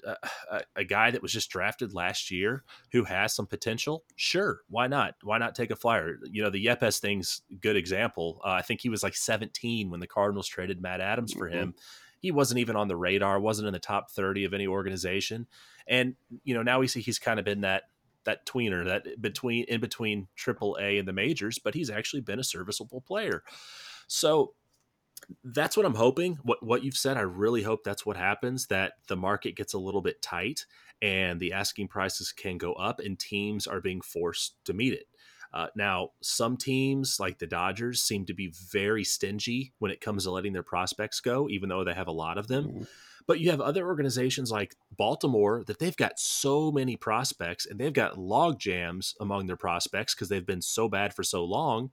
a, 0.50 0.62
a 0.76 0.84
guy 0.84 1.10
that 1.10 1.22
was 1.22 1.32
just 1.32 1.50
drafted 1.50 1.92
last 1.92 2.30
year 2.30 2.64
who 2.92 3.04
has 3.04 3.34
some 3.34 3.46
potential. 3.46 4.04
Sure, 4.16 4.60
why 4.68 4.86
not? 4.86 5.14
Why 5.22 5.38
not 5.38 5.54
take 5.54 5.70
a 5.70 5.76
flyer? 5.76 6.18
You 6.30 6.42
know, 6.42 6.50
the 6.50 6.64
Yepez 6.64 6.98
thing's 6.98 7.42
good 7.60 7.76
example. 7.76 8.40
Uh, 8.44 8.50
I 8.50 8.62
think 8.62 8.80
he 8.80 8.88
was 8.88 9.02
like 9.02 9.16
17 9.16 9.90
when 9.90 10.00
the 10.00 10.06
Cardinals 10.06 10.48
traded 10.48 10.80
Matt 10.80 11.00
Adams 11.00 11.32
for 11.32 11.48
mm-hmm. 11.48 11.58
him. 11.58 11.74
He 12.20 12.30
wasn't 12.30 12.60
even 12.60 12.76
on 12.76 12.88
the 12.88 12.96
radar, 12.96 13.38
wasn't 13.38 13.66
in 13.66 13.74
the 13.74 13.78
top 13.78 14.10
30 14.10 14.46
of 14.46 14.54
any 14.54 14.66
organization. 14.66 15.46
And 15.86 16.14
you 16.42 16.54
know, 16.54 16.62
now 16.62 16.80
we 16.80 16.86
see 16.86 17.02
he's 17.02 17.18
kind 17.18 17.38
of 17.38 17.44
been 17.44 17.60
that 17.62 17.82
that 18.24 18.46
tweener 18.46 18.84
that 18.86 19.20
between 19.20 19.64
in 19.64 19.80
between 19.80 20.28
triple 20.36 20.76
A 20.80 20.98
and 20.98 21.06
the 21.08 21.12
majors, 21.12 21.58
but 21.58 21.74
he's 21.74 21.90
actually 21.90 22.22
been 22.22 22.38
a 22.38 22.44
serviceable 22.44 23.00
player. 23.00 23.42
So 24.06 24.54
that's 25.42 25.76
what 25.76 25.86
I'm 25.86 25.94
hoping. 25.94 26.38
What 26.42 26.62
what 26.62 26.84
you've 26.84 26.96
said, 26.96 27.16
I 27.16 27.22
really 27.22 27.62
hope 27.62 27.84
that's 27.84 28.04
what 28.04 28.16
happens. 28.16 28.66
That 28.66 28.94
the 29.08 29.16
market 29.16 29.56
gets 29.56 29.74
a 29.74 29.78
little 29.78 30.02
bit 30.02 30.22
tight 30.22 30.66
and 31.02 31.40
the 31.40 31.52
asking 31.52 31.88
prices 31.88 32.32
can 32.32 32.58
go 32.58 32.72
up, 32.74 33.00
and 33.00 33.18
teams 33.18 33.66
are 33.66 33.80
being 33.80 34.00
forced 34.00 34.56
to 34.64 34.72
meet 34.72 34.92
it. 34.94 35.06
Uh, 35.52 35.68
now, 35.76 36.10
some 36.20 36.56
teams 36.56 37.20
like 37.20 37.38
the 37.38 37.46
Dodgers 37.46 38.02
seem 38.02 38.26
to 38.26 38.34
be 38.34 38.52
very 38.72 39.04
stingy 39.04 39.72
when 39.78 39.92
it 39.92 40.00
comes 40.00 40.24
to 40.24 40.30
letting 40.32 40.52
their 40.52 40.64
prospects 40.64 41.20
go, 41.20 41.48
even 41.48 41.68
though 41.68 41.84
they 41.84 41.94
have 41.94 42.08
a 42.08 42.12
lot 42.12 42.38
of 42.38 42.48
them. 42.48 42.64
Mm-hmm. 42.64 42.82
But 43.26 43.40
you 43.40 43.50
have 43.50 43.60
other 43.60 43.86
organizations 43.86 44.50
like 44.50 44.76
Baltimore 44.96 45.64
that 45.66 45.78
they've 45.78 45.96
got 45.96 46.18
so 46.18 46.70
many 46.70 46.96
prospects 46.96 47.64
and 47.66 47.78
they've 47.78 47.92
got 47.92 48.18
log 48.18 48.58
jams 48.58 49.14
among 49.18 49.46
their 49.46 49.56
prospects 49.56 50.14
because 50.14 50.28
they've 50.28 50.44
been 50.44 50.60
so 50.60 50.88
bad 50.88 51.14
for 51.14 51.22
so 51.22 51.44
long. 51.44 51.90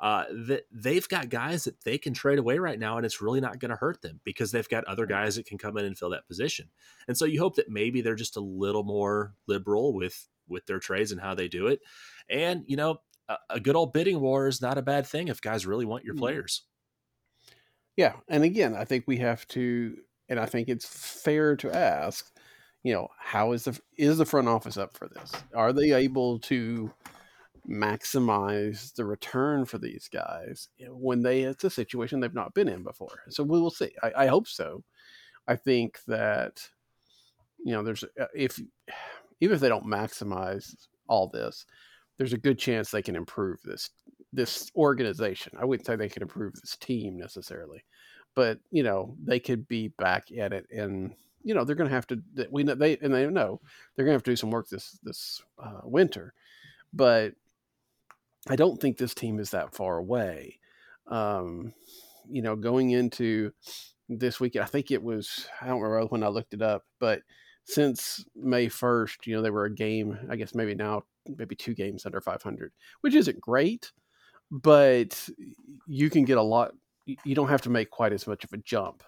Uh, 0.00 0.24
that 0.46 0.62
they've 0.72 1.06
got 1.10 1.28
guys 1.28 1.64
that 1.64 1.78
they 1.84 1.98
can 1.98 2.14
trade 2.14 2.38
away 2.38 2.58
right 2.58 2.78
now, 2.78 2.96
and 2.96 3.04
it's 3.04 3.20
really 3.20 3.40
not 3.40 3.58
going 3.58 3.68
to 3.68 3.76
hurt 3.76 4.00
them 4.00 4.18
because 4.24 4.50
they've 4.50 4.70
got 4.70 4.82
other 4.84 5.04
guys 5.04 5.36
that 5.36 5.44
can 5.44 5.58
come 5.58 5.76
in 5.76 5.84
and 5.84 5.98
fill 5.98 6.08
that 6.08 6.26
position. 6.26 6.70
And 7.06 7.18
so 7.18 7.26
you 7.26 7.38
hope 7.38 7.56
that 7.56 7.68
maybe 7.68 8.00
they're 8.00 8.14
just 8.14 8.38
a 8.38 8.40
little 8.40 8.82
more 8.82 9.34
liberal 9.46 9.92
with 9.92 10.26
with 10.48 10.64
their 10.64 10.78
trades 10.78 11.12
and 11.12 11.20
how 11.20 11.34
they 11.34 11.48
do 11.48 11.66
it. 11.66 11.80
And 12.30 12.64
you 12.66 12.76
know, 12.76 13.02
a, 13.28 13.36
a 13.50 13.60
good 13.60 13.76
old 13.76 13.92
bidding 13.92 14.20
war 14.20 14.46
is 14.46 14.62
not 14.62 14.78
a 14.78 14.82
bad 14.82 15.06
thing 15.06 15.28
if 15.28 15.42
guys 15.42 15.66
really 15.66 15.84
want 15.84 16.04
your 16.04 16.14
mm. 16.14 16.20
players. 16.20 16.62
Yeah, 17.96 18.14
and 18.28 18.44
again, 18.44 18.74
I 18.74 18.84
think 18.84 19.04
we 19.06 19.18
have 19.18 19.46
to, 19.48 19.98
and 20.30 20.40
I 20.40 20.46
think 20.46 20.68
it's 20.68 20.86
fair 20.86 21.56
to 21.56 21.76
ask, 21.76 22.32
you 22.82 22.94
know, 22.94 23.08
how 23.18 23.52
is 23.52 23.64
the 23.64 23.78
is 23.98 24.16
the 24.16 24.24
front 24.24 24.48
office 24.48 24.78
up 24.78 24.96
for 24.96 25.08
this? 25.08 25.32
Are 25.54 25.72
they 25.72 25.92
able 25.92 26.38
to 26.40 26.90
maximize 27.68 28.94
the 28.94 29.04
return 29.04 29.66
for 29.66 29.76
these 29.76 30.08
guys 30.10 30.68
when 30.88 31.20
they 31.22 31.42
it's 31.42 31.64
a 31.64 31.70
situation 31.70 32.20
they've 32.20 32.32
not 32.32 32.54
been 32.54 32.68
in 32.68 32.82
before? 32.82 33.24
So 33.28 33.42
we 33.42 33.60
will 33.60 33.70
see. 33.70 33.90
I, 34.02 34.12
I 34.16 34.26
hope 34.28 34.48
so. 34.48 34.82
I 35.46 35.56
think 35.56 35.98
that 36.06 36.66
you 37.64 37.72
know, 37.72 37.82
there's 37.82 38.04
uh, 38.04 38.26
if 38.34 38.58
even 39.40 39.54
if 39.54 39.60
they 39.60 39.68
don't 39.68 39.86
maximize 39.86 40.74
all 41.08 41.28
this, 41.28 41.66
there's 42.18 42.32
a 42.32 42.38
good 42.38 42.58
chance 42.58 42.90
they 42.90 43.02
can 43.02 43.16
improve 43.16 43.58
this 43.64 43.90
this 44.32 44.70
organization. 44.76 45.52
I 45.58 45.64
wouldn't 45.64 45.86
say 45.86 45.96
they 45.96 46.08
can 46.08 46.22
improve 46.22 46.54
this 46.54 46.76
team 46.76 47.18
necessarily, 47.18 47.84
but 48.34 48.58
you 48.70 48.82
know 48.82 49.16
they 49.22 49.40
could 49.40 49.66
be 49.68 49.88
back 49.88 50.30
at 50.36 50.52
it, 50.52 50.66
and 50.70 51.14
you 51.42 51.54
know 51.54 51.64
they're 51.64 51.76
going 51.76 51.88
to 51.88 51.94
have 51.94 52.06
to. 52.08 52.22
We 52.50 52.64
know 52.64 52.74
they 52.74 52.96
and 52.98 53.14
they 53.14 53.26
know 53.26 53.60
they're 53.94 54.04
going 54.04 54.12
to 54.12 54.16
have 54.16 54.22
to 54.24 54.32
do 54.32 54.36
some 54.36 54.50
work 54.50 54.68
this 54.68 54.98
this 55.02 55.42
uh, 55.58 55.80
winter, 55.84 56.34
but 56.92 57.34
I 58.48 58.56
don't 58.56 58.80
think 58.80 58.96
this 58.96 59.14
team 59.14 59.38
is 59.38 59.50
that 59.50 59.74
far 59.74 59.98
away. 59.98 60.58
Um, 61.06 61.74
you 62.28 62.42
know, 62.42 62.56
going 62.56 62.90
into 62.90 63.52
this 64.08 64.40
weekend, 64.40 64.64
I 64.64 64.68
think 64.68 64.90
it 64.90 65.02
was 65.02 65.46
I 65.60 65.66
don't 65.66 65.80
remember 65.80 66.06
when 66.06 66.22
I 66.22 66.28
looked 66.28 66.54
it 66.54 66.62
up, 66.62 66.84
but 66.98 67.22
since 67.64 68.24
May 68.34 68.66
1st, 68.66 69.26
you 69.26 69.36
know, 69.36 69.42
they 69.42 69.50
were 69.50 69.66
a 69.66 69.74
game, 69.74 70.18
I 70.30 70.36
guess 70.36 70.54
maybe 70.54 70.74
now, 70.74 71.04
maybe 71.36 71.54
two 71.54 71.74
games 71.74 72.04
under 72.04 72.20
500, 72.20 72.72
which 73.00 73.14
isn't 73.14 73.40
great, 73.40 73.92
but 74.50 75.28
you 75.86 76.10
can 76.10 76.24
get 76.24 76.38
a 76.38 76.42
lot. 76.42 76.72
You 77.06 77.34
don't 77.34 77.48
have 77.48 77.62
to 77.62 77.70
make 77.70 77.90
quite 77.90 78.12
as 78.12 78.26
much 78.26 78.44
of 78.44 78.52
a 78.52 78.58
jump 78.58 79.02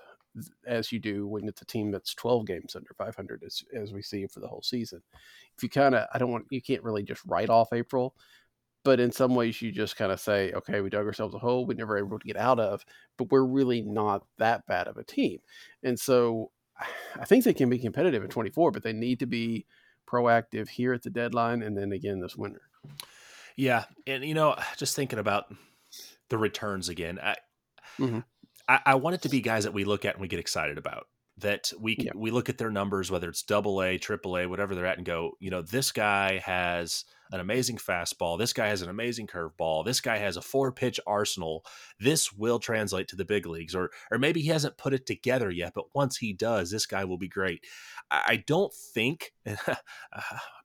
as 0.67 0.93
you 0.93 0.99
do 0.99 1.27
when 1.27 1.47
it's 1.47 1.63
a 1.63 1.67
team 1.67 1.91
that's 1.91 2.15
12 2.15 2.47
games 2.47 2.75
under 2.75 2.95
500 2.97 3.43
as, 3.45 3.63
as 3.75 3.93
we 3.93 4.03
see 4.03 4.27
for 4.27 4.41
the 4.41 4.49
whole 4.49 4.63
season. 4.63 5.03
If 5.57 5.63
you 5.63 5.69
kind 5.69 5.95
of, 5.95 6.07
I 6.13 6.19
don't 6.19 6.33
want, 6.33 6.47
you 6.51 6.63
can't 6.63 6.83
really 6.83 7.03
just 7.03 7.23
write 7.27 7.51
off 7.51 7.73
April, 7.73 8.15
but 8.85 8.99
in 8.99 9.13
some 9.13 9.35
ways 9.35 9.61
you 9.61 9.71
just 9.71 9.97
kind 9.97 10.11
of 10.11 10.21
say, 10.21 10.53
okay, 10.53 10.81
we 10.81 10.91
dug 10.91 11.07
ourselves 11.07 11.35
a 11.35 11.39
hole 11.39 11.67
we 11.67 11.75
never 11.75 11.99
able 11.99 12.19
to 12.19 12.27
get 12.27 12.37
out 12.37 12.59
of, 12.59 12.85
but 13.19 13.31
we're 13.31 13.45
really 13.45 13.83
not 13.83 14.25
that 14.39 14.67
bad 14.67 14.89
of 14.89 14.97
a 14.97 15.05
team. 15.05 15.39
And 15.83 15.99
so 15.99 16.51
I 17.21 17.25
think 17.25 17.45
they 17.45 17.55
can 17.55 17.69
be 17.69 17.79
competitive 17.79 18.25
in 18.25 18.31
24, 18.31 18.71
but 18.71 18.83
they 18.83 18.93
need 18.93 19.19
to 19.21 19.27
be 19.27 19.67
proactive 20.09 20.69
here 20.69 20.93
at 20.93 21.03
the 21.03 21.11
deadline 21.11 21.63
and 21.63 21.77
then 21.77 21.93
again 21.93 22.21
this 22.21 22.37
winter. 22.37 22.63
Yeah, 23.57 23.85
and 24.07 24.25
you 24.25 24.35
know, 24.35 24.57
just 24.79 24.97
thinking 24.97 25.19
about 25.19 25.45
the 26.31 26.39
returns 26.39 26.89
again, 26.89 27.19
I, 27.23 27.37
mm-hmm. 27.99 28.21
I, 28.69 28.81
I, 28.87 28.95
want 28.97 29.15
it 29.15 29.23
to 29.23 29.29
be 29.29 29.41
guys 29.41 29.65
that 29.65 29.75
we 29.75 29.85
look 29.85 30.05
at 30.05 30.15
and 30.15 30.21
we 30.21 30.29
get 30.29 30.41
excited 30.41 30.79
about. 30.79 31.07
That 31.39 31.73
we 31.81 31.97
can, 31.97 32.07
yeah. 32.07 32.13
we 32.15 32.31
look 32.31 32.49
at 32.49 32.59
their 32.59 32.71
numbers, 32.71 33.11
whether 33.11 33.29
it's 33.29 33.43
double 33.43 33.83
A, 33.83 33.97
triple 33.99 34.37
A, 34.37 34.47
whatever 34.47 34.75
they're 34.75 34.87
at, 34.87 34.99
and 34.99 35.07
go, 35.07 35.33
you 35.41 35.51
know, 35.51 35.63
this 35.63 35.91
guy 35.91 36.39
has 36.45 37.05
an 37.33 37.41
amazing 37.41 37.79
fastball. 37.79 38.39
This 38.39 38.53
guy 38.53 38.69
has 38.69 38.83
an 38.83 38.91
amazing 38.91 39.27
curveball. 39.27 39.85
This 39.85 40.03
guy 40.03 40.19
has 40.19 40.37
a 40.37 40.43
four 40.43 40.71
pitch 40.71 41.01
arsenal. 41.07 41.65
This 41.99 42.33
will 42.33 42.59
translate 42.59 43.09
to 43.09 43.17
the 43.17 43.25
big 43.25 43.47
leagues, 43.47 43.75
or 43.75 43.91
or 44.11 44.19
maybe 44.19 44.43
he 44.43 44.49
hasn't 44.49 44.77
put 44.77 44.93
it 44.93 45.07
together 45.07 45.51
yet, 45.51 45.73
but 45.75 45.87
once 45.95 46.19
he 46.19 46.35
does, 46.35 46.71
this 46.71 46.87
guy 46.87 47.05
will 47.05 47.19
be 47.19 47.29
great. 47.29 47.65
I, 48.11 48.23
I 48.27 48.37
don't 48.47 48.73
think. 48.73 49.33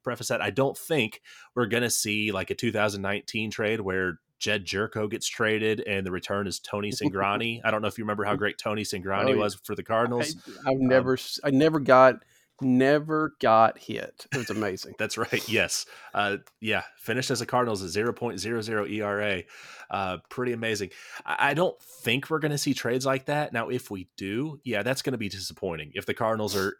preface 0.04 0.30
that 0.30 0.42
I 0.42 0.52
don't 0.52 0.78
think 0.78 1.22
we're 1.54 1.66
gonna 1.66 1.90
see 1.90 2.32
like 2.32 2.50
a 2.50 2.56
2019 2.56 3.52
trade 3.52 3.82
where 3.82 4.20
Jedd 4.40 4.66
Gyorko 4.66 5.10
gets 5.10 5.28
traded 5.28 5.82
and 5.82 6.06
the 6.06 6.12
return 6.12 6.48
is 6.48 6.60
Tony 6.60 6.92
Cingrani. 6.92 7.62
I 7.64 7.72
don't 7.72 7.82
know 7.82 7.88
if 7.88 7.98
you 7.98 8.04
remember 8.04 8.24
how 8.24 8.36
great 8.36 8.58
Tony 8.58 8.84
Cingrani 8.84 9.30
oh, 9.30 9.34
yeah. 9.34 9.36
was 9.36 9.56
for 9.56 9.76
the 9.76 9.84
Cardinals. 9.84 10.36
I, 10.66 10.72
have 10.72 10.80
never, 10.80 11.14
um, 11.14 11.18
I 11.44 11.50
never 11.52 11.80
got 11.80 12.24
never 12.62 13.36
got 13.40 13.78
hit. 13.78 14.26
It 14.32 14.38
was 14.38 14.50
amazing. 14.50 14.96
That's 15.00 15.18
right. 15.18 15.48
Yes. 15.48 15.86
Uh, 16.14 16.38
yeah. 16.60 16.84
Finished 16.98 17.32
as 17.32 17.42
a 17.42 17.46
Cardinals 17.46 17.84
at 17.84 17.90
0.00 17.90 18.92
ERA. 18.92 19.44
Uh, 19.90 20.18
pretty 20.30 20.54
amazing. 20.54 20.90
I, 21.26 21.52
I 21.52 21.54
don't 21.54 21.80
think 21.82 22.30
we're 22.30 22.40
going 22.40 22.52
to 22.52 22.58
see 22.58 22.74
trades 22.74 23.06
like 23.06 23.26
that. 23.26 23.54
Now, 23.54 23.70
if 23.70 23.92
we 23.92 24.10
do, 24.18 24.60
yeah, 24.64 24.84
that's 24.84 25.02
going 25.02 25.14
to 25.14 25.18
be 25.18 25.30
disappointing. 25.30 25.92
If 25.94 26.06
the 26.06 26.14
Cardinals 26.14 26.56
are 26.56 26.78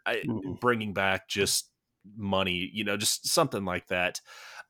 bringing 0.60 0.94
back 0.94 1.28
just 1.28 1.70
money, 2.16 2.70
you 2.72 2.84
know, 2.84 2.96
just 2.96 3.28
something 3.28 3.64
like 3.64 3.88
that. 3.88 4.20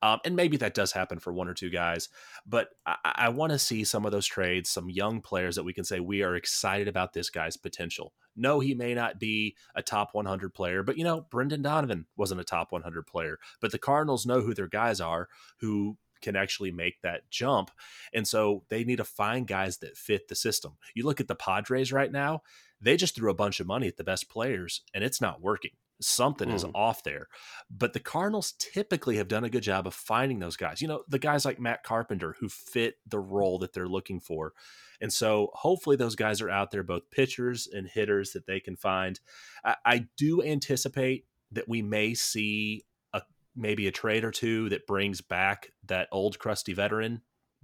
Um, 0.02 0.20
and 0.24 0.36
maybe 0.36 0.56
that 0.58 0.74
does 0.74 0.92
happen 0.92 1.18
for 1.18 1.32
one 1.32 1.48
or 1.48 1.54
two 1.54 1.70
guys, 1.70 2.08
but 2.46 2.68
I, 2.86 2.96
I 3.04 3.28
want 3.30 3.52
to 3.52 3.58
see 3.58 3.82
some 3.84 4.06
of 4.06 4.12
those 4.12 4.26
trades, 4.26 4.70
some 4.70 4.88
young 4.88 5.20
players 5.20 5.56
that 5.56 5.64
we 5.64 5.72
can 5.72 5.84
say 5.84 5.98
we 5.98 6.22
are 6.22 6.36
excited 6.36 6.86
about 6.86 7.12
this 7.12 7.30
guy's 7.30 7.56
potential. 7.56 8.12
No, 8.36 8.60
he 8.60 8.74
may 8.74 8.94
not 8.94 9.18
be 9.18 9.56
a 9.74 9.82
top 9.82 10.10
100 10.14 10.54
player, 10.54 10.82
but 10.84 10.96
you 10.96 11.04
know, 11.04 11.26
Brendan 11.30 11.62
Donovan 11.62 12.06
wasn't 12.16 12.40
a 12.40 12.44
top 12.44 12.70
100 12.70 13.06
player, 13.06 13.38
but 13.60 13.72
the 13.72 13.78
Cardinals 13.78 14.26
know 14.26 14.40
who 14.40 14.54
their 14.54 14.68
guys 14.68 15.00
are 15.00 15.28
who 15.60 15.96
can 16.22 16.36
actually 16.36 16.72
make 16.72 17.00
that 17.02 17.30
jump. 17.30 17.70
And 18.12 18.26
so 18.26 18.64
they 18.68 18.84
need 18.84 18.96
to 18.96 19.04
find 19.04 19.46
guys 19.46 19.78
that 19.78 19.96
fit 19.96 20.28
the 20.28 20.34
system. 20.34 20.76
You 20.94 21.04
look 21.04 21.20
at 21.20 21.28
the 21.28 21.34
Padres 21.34 21.92
right 21.92 22.10
now, 22.10 22.42
they 22.80 22.96
just 22.96 23.14
threw 23.14 23.30
a 23.30 23.34
bunch 23.34 23.60
of 23.60 23.66
money 23.66 23.88
at 23.88 23.96
the 23.96 24.04
best 24.04 24.28
players 24.28 24.82
and 24.94 25.02
it's 25.02 25.20
not 25.20 25.40
working 25.40 25.72
something 26.00 26.48
mm. 26.48 26.54
is 26.54 26.64
off 26.74 27.02
there. 27.02 27.28
But 27.70 27.92
the 27.92 28.00
Cardinals 28.00 28.54
typically 28.58 29.16
have 29.16 29.28
done 29.28 29.44
a 29.44 29.50
good 29.50 29.62
job 29.62 29.86
of 29.86 29.94
finding 29.94 30.38
those 30.38 30.56
guys. 30.56 30.80
You 30.80 30.88
know, 30.88 31.02
the 31.08 31.18
guys 31.18 31.44
like 31.44 31.60
Matt 31.60 31.82
Carpenter 31.82 32.36
who 32.40 32.48
fit 32.48 32.96
the 33.06 33.18
role 33.18 33.58
that 33.60 33.72
they're 33.72 33.88
looking 33.88 34.20
for. 34.20 34.52
And 35.00 35.12
so 35.12 35.50
hopefully 35.54 35.96
those 35.96 36.16
guys 36.16 36.40
are 36.40 36.50
out 36.50 36.70
there, 36.70 36.82
both 36.82 37.10
pitchers 37.10 37.68
and 37.72 37.88
hitters 37.88 38.32
that 38.32 38.46
they 38.46 38.60
can 38.60 38.76
find. 38.76 39.20
I, 39.64 39.76
I 39.84 40.06
do 40.16 40.42
anticipate 40.42 41.26
that 41.52 41.68
we 41.68 41.82
may 41.82 42.14
see 42.14 42.84
a 43.12 43.22
maybe 43.56 43.86
a 43.86 43.92
trade 43.92 44.24
or 44.24 44.30
two 44.30 44.68
that 44.70 44.86
brings 44.86 45.20
back 45.20 45.72
that 45.86 46.08
old 46.12 46.38
crusty 46.38 46.74
veteran 46.74 47.22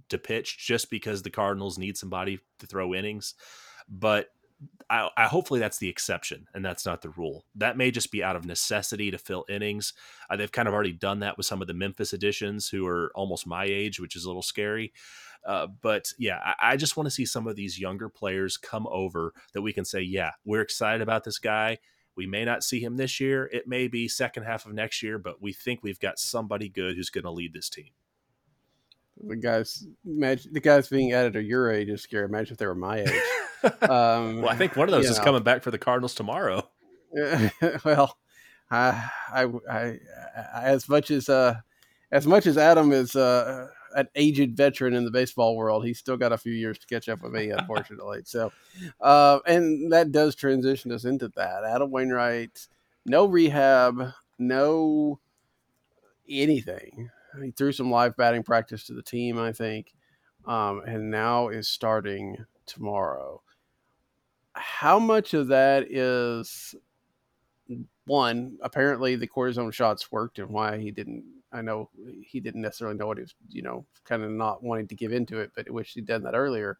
to 0.09 0.17
pitch 0.17 0.57
just 0.57 0.89
because 0.89 1.23
the 1.23 1.29
Cardinals 1.29 1.77
need 1.77 1.97
somebody 1.97 2.39
to 2.59 2.67
throw 2.67 2.93
innings. 2.93 3.33
But 3.87 4.29
I, 4.89 5.09
I, 5.17 5.25
hopefully 5.25 5.59
that's 5.59 5.79
the 5.79 5.89
exception 5.89 6.47
and 6.53 6.63
that's 6.63 6.85
not 6.85 7.01
the 7.01 7.09
rule. 7.09 7.45
That 7.55 7.77
may 7.77 7.91
just 7.91 8.11
be 8.11 8.23
out 8.23 8.35
of 8.35 8.45
necessity 8.45 9.09
to 9.11 9.17
fill 9.17 9.45
innings. 9.49 9.93
Uh, 10.29 10.35
they've 10.35 10.51
kind 10.51 10.67
of 10.67 10.73
already 10.73 10.91
done 10.91 11.19
that 11.19 11.37
with 11.37 11.45
some 11.45 11.61
of 11.61 11.67
the 11.67 11.73
Memphis 11.73 12.13
additions 12.13 12.69
who 12.69 12.85
are 12.85 13.11
almost 13.15 13.47
my 13.47 13.65
age, 13.65 13.99
which 13.99 14.15
is 14.15 14.25
a 14.25 14.27
little 14.27 14.41
scary. 14.41 14.93
Uh, 15.45 15.67
but 15.81 16.11
yeah, 16.17 16.39
I, 16.43 16.73
I 16.73 16.77
just 16.77 16.97
want 16.97 17.07
to 17.07 17.11
see 17.11 17.25
some 17.25 17.47
of 17.47 17.55
these 17.55 17.79
younger 17.79 18.09
players 18.09 18.57
come 18.57 18.87
over 18.89 19.33
that 19.53 19.61
we 19.61 19.73
can 19.73 19.85
say, 19.85 20.01
yeah, 20.01 20.31
we're 20.43 20.61
excited 20.61 21.01
about 21.01 21.23
this 21.23 21.39
guy. 21.39 21.77
We 22.15 22.27
may 22.27 22.45
not 22.45 22.63
see 22.63 22.79
him 22.79 22.97
this 22.97 23.19
year. 23.19 23.49
It 23.51 23.67
may 23.67 23.87
be 23.87 24.07
second 24.07 24.43
half 24.43 24.65
of 24.65 24.73
next 24.73 25.03
year, 25.03 25.19
but 25.19 25.41
we 25.41 25.51
think 25.51 25.81
we've 25.83 25.99
got 25.99 26.19
somebody 26.19 26.69
good 26.69 26.95
who's 26.95 27.09
going 27.09 27.25
to 27.25 27.31
lead 27.31 27.53
this 27.53 27.69
team. 27.69 27.89
The 29.23 29.35
guys, 29.35 29.85
imagine 30.05 30.53
the 30.53 30.59
guys 30.59 30.89
being 30.89 31.13
added 31.13 31.35
at 31.35 31.45
your 31.45 31.71
age 31.71 31.89
is 31.89 32.01
scary. 32.01 32.25
Imagine 32.25 32.53
if 32.53 32.57
they 32.57 32.67
were 32.67 32.75
my 32.75 33.01
age. 33.01 33.09
Um, 33.81 34.41
well, 34.41 34.49
I 34.49 34.55
think 34.57 34.75
one 34.75 34.87
of 34.87 34.91
those 34.91 35.09
is 35.09 35.17
know. 35.17 35.23
coming 35.23 35.41
back 35.41 35.63
for 35.63 35.71
the 35.71 35.79
Cardinals 35.79 36.13
tomorrow. 36.13 36.69
well, 37.83 38.15
I, 38.69 39.09
I, 39.33 39.47
I, 39.67 39.99
as 40.53 40.87
much 40.87 41.09
as 41.09 41.29
uh, 41.29 41.55
as 42.11 42.27
much 42.27 42.45
as 42.45 42.59
Adam 42.59 42.91
is 42.91 43.15
uh, 43.15 43.67
an 43.95 44.07
aged 44.15 44.55
veteran 44.55 44.93
in 44.93 45.05
the 45.05 45.11
baseball 45.11 45.55
world, 45.55 45.85
he's 45.85 45.97
still 45.97 46.17
got 46.17 46.31
a 46.31 46.37
few 46.37 46.53
years 46.53 46.77
to 46.77 46.87
catch 46.87 47.09
up 47.09 47.23
with 47.23 47.31
me, 47.31 47.49
unfortunately. 47.49 48.21
so, 48.25 48.51
uh, 49.01 49.39
and 49.47 49.91
that 49.91 50.11
does 50.11 50.35
transition 50.35 50.91
us 50.91 51.05
into 51.05 51.29
that. 51.29 51.63
Adam 51.63 51.89
Wainwright, 51.89 52.67
no 53.05 53.25
rehab, 53.25 54.13
no 54.37 55.19
anything. 56.29 57.09
He 57.43 57.51
threw 57.51 57.71
some 57.71 57.91
live 57.91 58.15
batting 58.15 58.43
practice 58.43 58.85
to 58.85 58.93
the 58.93 59.01
team, 59.01 59.37
I 59.39 59.51
think, 59.51 59.93
um, 60.45 60.81
and 60.85 61.09
now 61.09 61.49
is 61.49 61.67
starting 61.67 62.37
tomorrow. 62.65 63.41
How 64.53 64.99
much 64.99 65.33
of 65.33 65.47
that 65.47 65.91
is 65.91 66.75
one? 68.05 68.57
Apparently, 68.61 69.15
the 69.15 69.27
cortisone 69.27 69.73
shots 69.73 70.11
worked, 70.11 70.39
and 70.39 70.49
why 70.49 70.77
he 70.77 70.91
didn't. 70.91 71.23
I 71.51 71.61
know 71.61 71.89
he 72.21 72.39
didn't 72.39 72.61
necessarily 72.61 72.97
know 72.97 73.07
what 73.07 73.17
he 73.17 73.23
was, 73.23 73.35
you 73.49 73.61
know, 73.61 73.85
kind 74.03 74.23
of 74.23 74.31
not 74.31 74.63
wanting 74.63 74.87
to 74.87 74.95
give 74.95 75.13
into 75.13 75.39
it, 75.39 75.51
but 75.55 75.69
wish 75.69 75.93
he'd 75.93 76.05
done 76.05 76.23
that 76.23 76.35
earlier. 76.35 76.77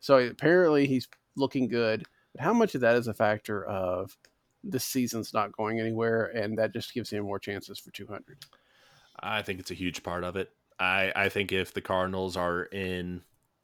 So 0.00 0.18
apparently, 0.18 0.86
he's 0.86 1.08
looking 1.36 1.68
good. 1.68 2.04
But 2.32 2.42
how 2.42 2.52
much 2.52 2.74
of 2.74 2.80
that 2.80 2.96
is 2.96 3.06
a 3.06 3.14
factor 3.14 3.64
of 3.64 4.16
this 4.64 4.84
season's 4.84 5.34
not 5.34 5.52
going 5.52 5.80
anywhere, 5.80 6.26
and 6.26 6.58
that 6.58 6.72
just 6.72 6.94
gives 6.94 7.10
him 7.10 7.24
more 7.24 7.38
chances 7.38 7.78
for 7.78 7.90
200. 7.90 8.38
I 9.20 9.42
think 9.42 9.60
it's 9.60 9.70
a 9.70 9.74
huge 9.74 10.02
part 10.02 10.24
of 10.24 10.36
it. 10.36 10.50
I, 10.78 11.12
I 11.14 11.28
think 11.28 11.52
if 11.52 11.72
the 11.72 11.80
Cardinals 11.80 12.36
are 12.36 12.64
in 12.64 13.22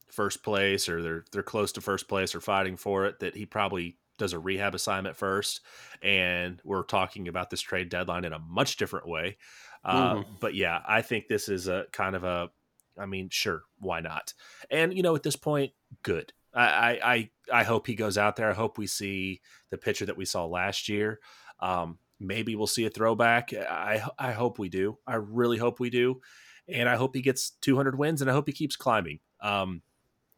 first 0.09 0.43
place 0.43 0.89
or 0.89 1.03
they're 1.03 1.25
they're 1.33 1.43
close 1.43 1.73
to 1.73 1.81
first 1.81 2.09
place 2.09 2.35
or 2.35 2.41
fighting 2.41 2.77
for 2.77 3.07
it, 3.07 3.21
that 3.21 3.37
he 3.37 3.47
probably 3.47 3.97
does 4.19 4.33
a 4.33 4.39
rehab 4.39 4.75
assignment 4.75 5.17
first. 5.17 5.61
And 6.03 6.61
we're 6.65 6.85
talking 6.85 7.27
about 7.27 7.51
this 7.51 7.61
trade 7.61 7.89
deadline 7.89 8.25
in 8.25 8.33
a 8.33 8.39
much 8.39 8.77
different 8.77 9.09
way. 9.09 9.39
Uh, 9.85 10.17
mm-hmm. 10.17 10.31
But 10.41 10.55
yeah, 10.55 10.81
I 10.87 11.03
think 11.03 11.27
this 11.27 11.49
is 11.49 11.67
a 11.67 11.87
kind 11.93 12.15
of 12.15 12.25
a. 12.25 12.51
I 12.99 13.07
mean, 13.07 13.31
sure, 13.31 13.63
why 13.79 14.01
not? 14.01 14.35
And 14.71 14.95
you 14.95 15.03
know, 15.03 15.17
at 15.17 15.23
this 15.23 15.37
point, 15.37 15.73
good. 16.03 16.33
I 16.53 17.31
I 17.51 17.61
I 17.61 17.63
hope 17.65 17.87
he 17.87 17.95
goes 17.95 18.19
out 18.19 18.37
there. 18.37 18.51
I 18.51 18.55
hope 18.55 18.77
we 18.77 18.87
see 18.87 19.41
the 19.71 19.79
pitcher 19.79 20.07
that 20.07 20.17
we 20.17 20.25
saw 20.25 20.45
last 20.45 20.89
year. 20.89 21.21
Um, 21.61 21.99
maybe 22.21 22.55
we'll 22.55 22.67
see 22.67 22.85
a 22.85 22.91
throwback. 22.91 23.53
I 23.53 24.03
I 24.19 24.33
hope 24.33 24.59
we 24.59 24.69
do. 24.69 24.99
I 25.07 25.17
really 25.17 25.59
hope 25.59 25.81
we 25.81 25.91
do, 25.91 26.21
and 26.69 26.89
I 26.89 26.97
hope 26.97 27.17
he 27.17 27.23
gets 27.23 27.51
200 27.63 27.99
wins, 27.99 28.21
and 28.21 28.31
I 28.31 28.35
hope 28.35 28.47
he 28.47 28.53
keeps 28.53 28.77
climbing. 28.77 29.21
Um, 29.41 29.83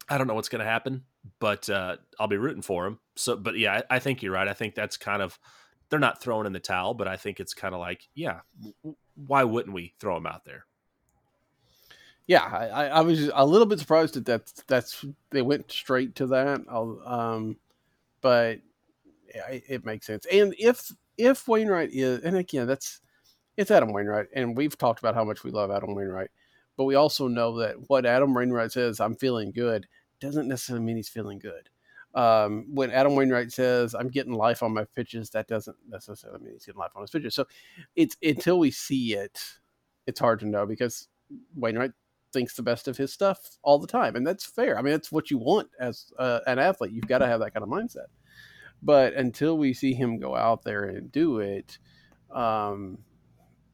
I 0.09 0.17
don't 0.17 0.27
know 0.27 0.35
what's 0.35 0.49
going 0.49 0.65
to 0.65 0.71
happen, 0.71 1.05
but 1.39 1.69
uh, 1.69 1.97
I'll 2.19 2.29
be 2.29 2.37
rooting 2.37 2.63
for 2.63 2.87
him. 2.87 2.99
So, 3.17 3.37
but 3.37 3.59
yeah, 3.59 3.83
I, 3.91 3.97
I, 3.97 3.99
think 3.99 4.23
you're 4.23 4.33
right. 4.33 4.49
I 4.49 4.53
think 4.53 4.75
that's 4.75 4.97
kind 4.97 5.23
of 5.23 5.39
they're 5.89 5.99
not 5.99 6.21
throwing 6.21 6.47
in 6.47 6.53
the 6.53 6.61
towel, 6.61 6.95
but 6.95 7.09
I 7.09 7.17
think 7.17 7.41
it's 7.41 7.55
kind 7.55 7.75
of 7.75 7.81
like, 7.81 8.09
yeah, 8.15 8.41
why 9.15 9.45
wouldn't 9.45 9.75
we 9.75 9.95
throw 10.01 10.17
him 10.17 10.27
out 10.27 10.45
there? 10.45 10.67
Yeah, 12.27 12.45
I, 12.45 12.89
I 12.89 13.01
was 13.01 13.31
a 13.35 13.45
little 13.45 13.67
bit 13.67 13.79
surprised 13.81 14.15
that 14.15 14.25
that's 14.25 14.53
that's 14.69 15.05
they 15.31 15.43
went 15.43 15.71
straight 15.71 16.15
to 16.17 16.27
that. 16.29 16.63
Um, 16.71 17.57
but 18.21 18.61
it, 19.29 19.65
it 19.69 19.85
makes 19.85 20.07
sense. 20.07 20.25
And 20.27 20.55
if 20.59 20.91
if 21.19 21.49
Wainwright 21.49 21.91
is, 21.93 22.21
and 22.21 22.37
again, 22.37 22.67
that's 22.67 23.01
it's 23.57 23.71
Adam 23.71 23.93
Wainwright, 23.93 24.29
and 24.35 24.57
we've 24.57 24.77
talked 24.77 25.01
about 25.01 25.15
how 25.15 25.25
much 25.25 25.45
we 25.45 25.51
love 25.51 25.71
Adam 25.71 25.95
Wainwright, 25.95 26.31
but 26.77 26.85
we 26.85 26.95
also 26.95 27.29
know 27.29 27.59
that 27.59 27.77
what 27.89 28.07
Adam 28.07 28.35
Wainwright 28.35 28.73
says, 28.73 29.01
"I'm 29.01 29.15
feeling 29.15 29.53
good," 29.53 29.87
doesn't 30.21 30.49
necessarily 30.49 30.85
mean 30.85 30.97
he's 30.97 31.09
feeling 31.09 31.39
good. 31.39 31.69
Um, 32.15 32.67
when 32.75 32.91
Adam 32.91 33.15
Wainwright 33.15 33.53
says, 33.53 33.95
"I'm 33.95 34.09
getting 34.09 34.33
life 34.35 34.63
on 34.63 34.75
my 34.75 34.85
pitches," 34.85 35.31
that 35.31 35.49
doesn't 35.49 35.77
necessarily 35.89 36.43
mean 36.43 36.55
he's 36.55 36.67
getting 36.67 36.79
life 36.81 36.93
on 36.95 37.03
his 37.03 37.11
pitches. 37.11 37.35
So, 37.35 37.47
it's 37.97 38.17
until 38.23 38.59
we 38.59 38.71
see 38.71 39.15
it, 39.15 39.39
it's 40.07 40.21
hard 40.21 40.41
to 40.41 40.47
know 40.49 40.67
because 40.67 41.09
Wainwright 41.55 41.93
thinks 42.33 42.57
the 42.57 42.63
best 42.63 42.89
of 42.89 42.97
his 42.97 43.13
stuff 43.13 43.59
all 43.63 43.79
the 43.79 43.87
time, 43.87 44.17
and 44.17 44.27
that's 44.27 44.45
fair. 44.45 44.79
I 44.79 44.83
mean, 44.83 44.93
that's 44.93 45.13
what 45.13 45.31
you 45.31 45.39
want 45.39 45.69
as 45.79 46.13
uh, 46.19 46.41
an 46.47 46.59
athlete. 46.59 46.93
You've 46.93 47.07
got 47.07 47.19
to 47.19 47.27
have 47.27 47.41
that 47.41 47.53
kind 47.55 47.63
of 47.63 47.69
mindset. 47.69 48.07
But 48.83 49.15
until 49.15 49.57
we 49.57 49.73
see 49.75 49.95
him 49.95 50.19
go 50.19 50.35
out 50.35 50.65
there 50.65 50.85
and 50.85 51.13
do 51.13 51.39
it, 51.39 51.79
um, 52.35 52.99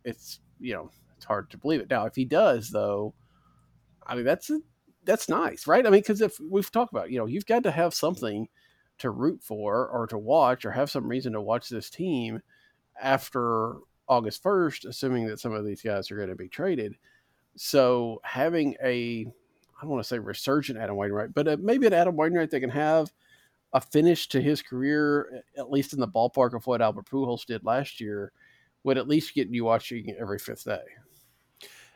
it's 0.05 0.41
you 0.61 0.75
know 0.75 0.91
it's 1.17 1.25
hard 1.25 1.51
to 1.51 1.59
believe 1.59 1.81
it. 1.81 1.91
Now, 1.91 2.07
if 2.07 2.15
he 2.15 2.25
does, 2.25 2.71
though, 2.71 3.15
I 4.07 4.15
mean 4.15 4.25
that's 4.25 4.51
that's 5.05 5.29
nice, 5.29 5.67
right? 5.67 5.87
I 5.87 5.91
mean, 5.91 6.01
because 6.01 6.21
if 6.21 6.39
we've 6.39 6.71
talked 6.71 6.93
about, 6.93 7.11
you 7.11 7.19
know, 7.19 7.27
you've 7.27 7.47
got 7.47 7.63
to 7.63 7.71
have 7.71 7.95
something 7.95 8.49
to 8.99 9.11
root 9.11 9.43
for 9.43 9.89
or 9.89 10.07
to 10.09 10.19
watch 10.19 10.65
or 10.65 10.73
have 10.73 10.91
some 10.91 11.09
reason 11.09 11.33
to 11.33 11.41
watch 11.41 11.69
this 11.69 11.89
team 11.89 12.43
after 13.01 13.77
August 14.09 14.43
first, 14.43 14.85
assuming 14.85 15.27
that 15.27 15.41
some 15.41 15.53
of 15.53 15.65
these 15.65 15.83
guys 15.83 16.11
are 16.11 16.17
going 16.17 16.29
to 16.29 16.35
be 16.35 16.49
traded. 16.49 16.97
So 17.57 18.21
having 18.23 18.77
a 18.83 19.27
I 19.79 19.83
don't 19.83 19.91
want 19.91 20.03
to 20.03 20.09
say 20.09 20.19
resurgent 20.19 20.79
Adam 20.79 20.97
Wainwright, 20.97 21.33
but 21.33 21.49
a, 21.49 21.57
maybe 21.57 21.87
an 21.87 21.93
Adam 21.93 22.17
Wainwright 22.17 22.51
that 22.51 22.61
can 22.61 22.71
have 22.71 23.13
a 23.73 23.81
finish 23.81 24.29
to 24.29 24.41
his 24.41 24.63
career, 24.63 25.43
at 25.57 25.71
least 25.71 25.93
in 25.93 26.01
the 26.01 26.09
ballpark 26.09 26.55
of 26.55 26.67
what 26.67 26.81
Albert 26.81 27.07
Pujols 27.07 27.45
did 27.45 27.65
last 27.65 28.01
year, 28.01 28.33
would 28.85 28.99
at 28.99 29.09
least 29.09 29.35
get 29.35 29.49
you 29.49 29.65
watching 29.65 30.15
every 30.19 30.39
fifth 30.39 30.65
day. 30.65 30.81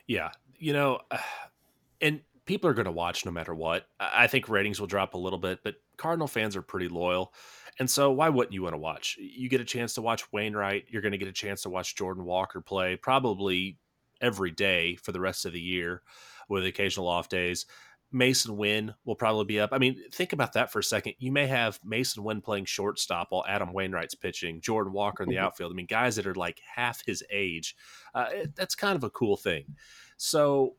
Yeah, 0.07 0.31
you 0.59 0.73
know, 0.73 1.01
and 2.01 2.21
people 2.45 2.69
are 2.69 2.75
going 2.75 2.87
to 2.87 2.93
watch 2.93 3.25
no 3.25 3.31
matter 3.31 3.55
what. 3.55 3.87
I 4.01 4.27
think 4.27 4.49
ratings 4.49 4.81
will 4.81 4.87
drop 4.87 5.15
a 5.15 5.19
little 5.19 5.39
bit, 5.39 5.61
but 5.63 5.77
Cardinal 5.97 6.27
fans 6.27 6.57
are 6.57 6.63
pretty 6.63 6.89
loyal. 6.89 7.33
And 7.79 7.89
so 7.89 8.11
why 8.11 8.29
wouldn't 8.29 8.53
you 8.53 8.63
want 8.63 8.75
to 8.75 8.79
watch? 8.79 9.17
You 9.19 9.49
get 9.49 9.61
a 9.61 9.65
chance 9.65 9.95
to 9.95 10.03
watch 10.03 10.31
Wainwright, 10.33 10.87
you're 10.89 11.03
going 11.03 11.13
to 11.13 11.19
get 11.19 11.29
a 11.29 11.33
chance 11.33 11.63
to 11.63 11.71
watch 11.71 11.97
Jordan 11.97 12.25
Walker 12.25 12.61
play 12.61 12.97
probably 12.97 13.79
every 14.21 14.51
day 14.51 14.97
for 14.97 15.13
the 15.13 15.21
rest 15.21 15.47
of 15.47 15.53
the 15.53 15.61
year 15.61 16.03
with 16.49 16.67
occasional 16.67 17.09
off 17.09 17.29
days. 17.29 17.67
Masyn 18.13 18.57
Winn 18.57 18.95
will 19.05 19.15
probably 19.15 19.45
be 19.45 19.61
up. 19.61 19.71
I 19.73 19.79
mean, 19.79 19.97
think 20.13 20.33
about 20.33 20.53
that 20.55 20.71
for 20.71 20.79
a 20.79 20.85
second. 20.85 21.15
You 21.19 21.33
may 21.33 21.47
have 21.47 21.81
Masyn 21.83 22.19
Winn 22.23 22.41
playing 22.41 22.67
shortstop 22.67 23.29
while 23.31 23.45
Adam 23.49 23.73
Wainwright's 23.73 24.15
pitching, 24.15 24.61
Jordan 24.61 24.93
Walker 24.93 25.23
in 25.23 25.29
the 25.29 25.37
mm-hmm. 25.37 25.47
outfield. 25.47 25.73
I 25.73 25.75
mean, 25.75 25.87
guys 25.87 26.17
that 26.17 26.27
are 26.27 26.35
like 26.35 26.61
half 26.75 27.05
his 27.07 27.25
age. 27.31 27.75
Uh, 28.15 28.27
it, 28.31 28.57
that's 28.57 28.75
kind 28.75 28.97
of 28.97 29.05
a 29.05 29.11
cool 29.11 29.37
thing. 29.37 29.77
So, 30.17 30.77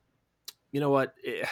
you 0.71 0.79
know 0.79 0.89
what? 0.89 1.13
It, 1.23 1.47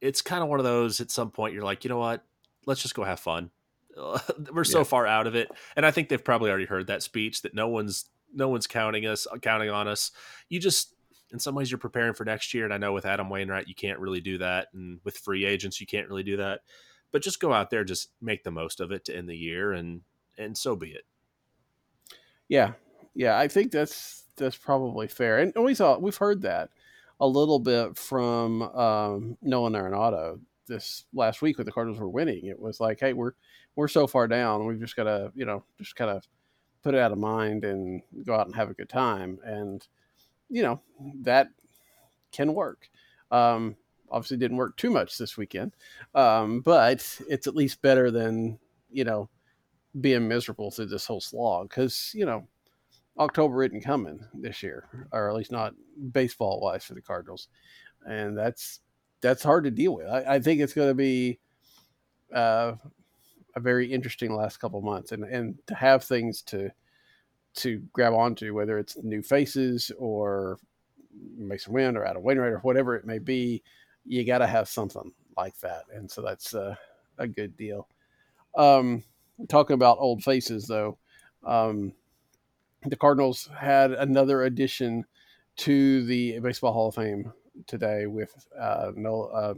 it's 0.00 0.22
kind 0.22 0.42
of 0.42 0.48
one 0.48 0.60
of 0.60 0.64
those 0.64 1.00
at 1.00 1.10
some 1.10 1.30
point 1.30 1.54
you're 1.54 1.64
like, 1.64 1.84
you 1.84 1.88
know 1.88 1.98
what? 1.98 2.24
Let's 2.66 2.82
just 2.82 2.94
go 2.94 3.04
have 3.04 3.20
fun. 3.20 3.50
We're 4.52 4.64
so 4.64 4.78
yeah. 4.78 4.84
far 4.84 5.06
out 5.06 5.26
of 5.26 5.34
it. 5.34 5.48
And 5.74 5.86
I 5.86 5.90
think 5.90 6.08
they've 6.08 6.22
probably 6.22 6.50
already 6.50 6.66
heard 6.66 6.88
that 6.88 7.02
speech 7.02 7.42
that 7.42 7.54
no 7.54 7.68
one's 7.68 8.06
no 8.34 8.48
one's 8.48 8.66
counting 8.66 9.06
us 9.06 9.26
counting 9.40 9.70
on 9.70 9.88
us. 9.88 10.10
You 10.48 10.60
just 10.60 10.94
in 11.32 11.38
some 11.38 11.54
ways 11.54 11.70
you're 11.70 11.78
preparing 11.78 12.14
for 12.14 12.24
next 12.24 12.54
year. 12.54 12.64
And 12.64 12.72
I 12.72 12.78
know 12.78 12.92
with 12.92 13.06
Adam 13.06 13.28
Wainwright, 13.28 13.68
you 13.68 13.74
can't 13.74 13.98
really 13.98 14.20
do 14.20 14.38
that. 14.38 14.68
And 14.72 15.00
with 15.04 15.18
free 15.18 15.44
agents, 15.44 15.80
you 15.80 15.86
can't 15.86 16.08
really 16.08 16.22
do 16.22 16.36
that. 16.36 16.60
But 17.12 17.22
just 17.22 17.40
go 17.40 17.52
out 17.52 17.70
there, 17.70 17.84
just 17.84 18.10
make 18.20 18.44
the 18.44 18.50
most 18.50 18.80
of 18.80 18.92
it 18.92 19.04
to 19.06 19.16
end 19.16 19.28
the 19.28 19.36
year 19.36 19.72
and 19.72 20.02
and 20.38 20.56
so 20.56 20.76
be 20.76 20.90
it. 20.90 21.04
Yeah. 22.48 22.72
Yeah. 23.14 23.38
I 23.38 23.48
think 23.48 23.72
that's 23.72 24.24
that's 24.36 24.56
probably 24.56 25.08
fair. 25.08 25.38
And 25.38 25.52
we 25.56 25.74
saw 25.74 25.98
we've 25.98 26.16
heard 26.16 26.42
that 26.42 26.70
a 27.20 27.26
little 27.26 27.58
bit 27.58 27.96
from 27.96 28.62
um, 28.62 29.38
Nolan 29.40 29.72
Arenado 29.72 30.40
this 30.66 31.04
last 31.14 31.42
week 31.42 31.58
when 31.58 31.64
the 31.64 31.72
Cardinals 31.72 32.00
were 32.00 32.08
winning. 32.08 32.46
It 32.46 32.60
was 32.60 32.80
like, 32.80 33.00
hey, 33.00 33.12
we're 33.12 33.32
we're 33.76 33.88
so 33.88 34.06
far 34.06 34.26
down, 34.26 34.66
we've 34.66 34.80
just 34.80 34.96
got 34.96 35.04
to 35.04 35.32
you 35.34 35.44
know 35.44 35.64
just 35.78 35.96
kind 35.96 36.10
of 36.10 36.26
put 36.82 36.94
it 36.94 37.00
out 37.00 37.12
of 37.12 37.18
mind 37.18 37.64
and 37.64 38.02
go 38.24 38.34
out 38.34 38.46
and 38.46 38.54
have 38.54 38.70
a 38.70 38.74
good 38.74 38.88
time. 38.88 39.38
And 39.44 39.86
you 40.48 40.62
know 40.62 40.80
that 41.22 41.48
can 42.32 42.54
work. 42.54 42.88
Um, 43.30 43.76
obviously, 44.10 44.36
didn't 44.36 44.56
work 44.56 44.76
too 44.76 44.90
much 44.90 45.18
this 45.18 45.36
weekend, 45.36 45.72
um, 46.14 46.60
but 46.60 47.18
it's 47.28 47.46
at 47.46 47.56
least 47.56 47.82
better 47.82 48.10
than 48.10 48.58
you 48.90 49.04
know 49.04 49.28
being 50.00 50.28
miserable 50.28 50.70
through 50.70 50.86
this 50.86 51.06
whole 51.06 51.20
slog 51.20 51.68
because 51.68 52.12
you 52.14 52.26
know 52.26 52.46
October 53.18 53.62
isn't 53.64 53.82
coming 53.82 54.20
this 54.34 54.62
year, 54.62 55.08
or 55.12 55.28
at 55.28 55.34
least 55.34 55.52
not 55.52 55.74
baseball 56.12 56.60
wise 56.60 56.84
for 56.84 56.94
the 56.94 57.02
Cardinals, 57.02 57.48
and 58.06 58.36
that's 58.36 58.80
that's 59.20 59.42
hard 59.42 59.64
to 59.64 59.70
deal 59.70 59.94
with. 59.96 60.06
I, 60.06 60.34
I 60.34 60.40
think 60.40 60.60
it's 60.60 60.74
going 60.74 60.88
to 60.88 60.94
be 60.94 61.38
uh, 62.32 62.74
a 63.54 63.60
very 63.60 63.90
interesting 63.90 64.34
last 64.34 64.58
couple 64.58 64.80
months, 64.82 65.12
and 65.12 65.24
and 65.24 65.56
to 65.66 65.74
have 65.74 66.04
things 66.04 66.42
to 66.42 66.70
to 67.56 67.82
grab 67.92 68.12
onto, 68.12 68.54
whether 68.54 68.78
it's 68.78 68.96
new 69.02 69.22
faces 69.22 69.90
or 69.98 70.58
Masyn 71.38 71.68
Winn 71.68 71.96
or 71.96 72.04
Adam 72.04 72.22
Wainwright 72.22 72.52
or 72.52 72.58
whatever 72.58 72.96
it 72.96 73.06
may 73.06 73.18
be, 73.18 73.62
you 74.04 74.24
got 74.24 74.38
to 74.38 74.46
have 74.46 74.68
something 74.68 75.12
like 75.36 75.58
that, 75.60 75.84
and 75.92 76.10
so 76.10 76.22
that's 76.22 76.54
uh, 76.54 76.74
a 77.18 77.26
good 77.26 77.56
deal. 77.56 77.88
Um, 78.56 79.02
talking 79.48 79.74
about 79.74 79.98
old 79.98 80.22
faces, 80.22 80.66
though, 80.66 80.98
um, 81.44 81.92
the 82.84 82.96
Cardinals 82.96 83.48
had 83.58 83.92
another 83.92 84.44
addition 84.44 85.04
to 85.56 86.04
the 86.04 86.38
Baseball 86.40 86.72
Hall 86.72 86.88
of 86.88 86.94
Fame 86.94 87.32
today 87.66 88.06
with 88.06 88.46
uh, 88.58 88.92
no, 88.94 89.24
uh, 89.24 89.54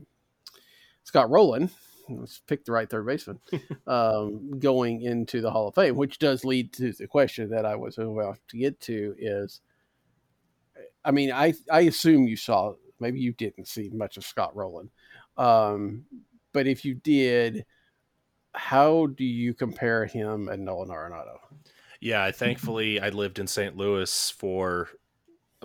Scott 1.04 1.30
Rolen, 1.30 1.70
let's 2.08 2.40
pick 2.46 2.64
the 2.64 2.72
right 2.72 2.88
third 2.88 3.06
baseman, 3.06 3.40
um, 3.86 4.58
going 4.58 5.02
into 5.02 5.40
the 5.40 5.50
Hall 5.50 5.68
of 5.68 5.74
Fame, 5.74 5.96
which 5.96 6.18
does 6.18 6.44
lead 6.44 6.72
to 6.74 6.92
the 6.92 7.06
question 7.06 7.50
that 7.50 7.66
I 7.66 7.76
was 7.76 7.98
about 7.98 8.38
to 8.48 8.58
get 8.58 8.80
to 8.82 9.14
is, 9.18 9.60
I 11.04 11.10
mean, 11.10 11.32
I, 11.32 11.54
I 11.70 11.80
assume 11.80 12.26
you 12.26 12.36
saw, 12.36 12.74
maybe 13.00 13.20
you 13.20 13.32
didn't 13.32 13.68
see 13.68 13.90
much 13.92 14.16
of 14.16 14.24
Scott 14.24 14.54
Rolen. 14.54 14.90
Um, 15.36 16.04
but 16.52 16.66
if 16.66 16.84
you 16.84 16.94
did, 16.94 17.64
how 18.52 19.06
do 19.06 19.24
you 19.24 19.54
compare 19.54 20.06
him 20.06 20.48
and 20.48 20.64
Nolan 20.64 20.88
Arenado? 20.88 21.38
Yeah, 22.00 22.30
thankfully 22.30 23.00
I 23.00 23.08
lived 23.10 23.38
in 23.38 23.46
St. 23.46 23.76
Louis 23.76 24.30
for 24.30 24.88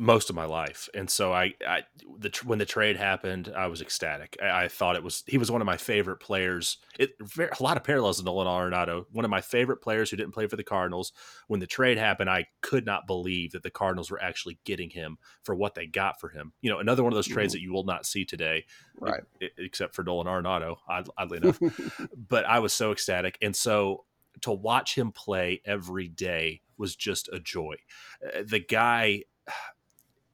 most 0.03 0.29
of 0.29 0.35
my 0.35 0.45
life, 0.45 0.89
and 0.93 1.09
so 1.09 1.31
I, 1.31 1.53
I 1.65 1.83
the 2.19 2.29
when 2.43 2.59
the 2.59 2.65
trade 2.65 2.97
happened, 2.97 3.51
I 3.55 3.67
was 3.67 3.81
ecstatic. 3.81 4.37
I, 4.41 4.65
I 4.65 4.67
thought 4.67 4.95
it 4.95 5.03
was 5.03 5.23
he 5.27 5.37
was 5.37 5.49
one 5.49 5.61
of 5.61 5.65
my 5.65 5.77
favorite 5.77 6.17
players. 6.17 6.77
It 6.99 7.11
very, 7.21 7.49
a 7.57 7.63
lot 7.63 7.77
of 7.77 7.83
parallels 7.83 8.17
to 8.17 8.23
Nolan 8.23 8.47
Arenado, 8.47 9.05
one 9.11 9.23
of 9.25 9.31
my 9.31 9.41
favorite 9.41 9.81
players 9.81 10.09
who 10.09 10.17
didn't 10.17 10.33
play 10.33 10.47
for 10.47 10.57
the 10.57 10.63
Cardinals. 10.63 11.13
When 11.47 11.59
the 11.59 11.67
trade 11.67 11.97
happened, 11.97 12.29
I 12.29 12.47
could 12.61 12.85
not 12.85 13.07
believe 13.07 13.53
that 13.53 13.63
the 13.63 13.71
Cardinals 13.71 14.11
were 14.11 14.21
actually 14.21 14.59
getting 14.65 14.89
him 14.89 15.17
for 15.43 15.55
what 15.55 15.75
they 15.75 15.85
got 15.85 16.19
for 16.19 16.29
him. 16.29 16.53
You 16.61 16.69
know, 16.69 16.79
another 16.79 17.03
one 17.03 17.13
of 17.13 17.15
those 17.15 17.27
trades 17.27 17.53
mm-hmm. 17.53 17.59
that 17.59 17.63
you 17.63 17.73
will 17.73 17.85
not 17.85 18.05
see 18.05 18.25
today, 18.25 18.65
right? 18.99 19.23
except 19.57 19.95
for 19.95 20.03
Nolan 20.03 20.27
Arenado, 20.27 20.77
oddly 21.17 21.37
enough. 21.41 21.59
but 22.29 22.45
I 22.45 22.59
was 22.59 22.73
so 22.73 22.91
ecstatic, 22.91 23.37
and 23.41 23.55
so 23.55 24.05
to 24.41 24.51
watch 24.51 24.95
him 24.95 25.11
play 25.11 25.61
every 25.65 26.07
day 26.07 26.61
was 26.77 26.95
just 26.95 27.29
a 27.31 27.39
joy. 27.39 27.75
Uh, 28.25 28.43
the 28.45 28.59
guy, 28.59 29.23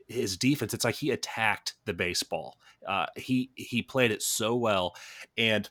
his 0.09 0.37
defense, 0.37 0.73
it's 0.73 0.83
like 0.83 0.95
he 0.95 1.11
attacked 1.11 1.75
the 1.85 1.93
baseball. 1.93 2.57
Uh, 2.85 3.05
he 3.15 3.51
he 3.55 3.81
played 3.81 4.11
it 4.11 4.21
so 4.21 4.55
well, 4.55 4.95
and 5.37 5.69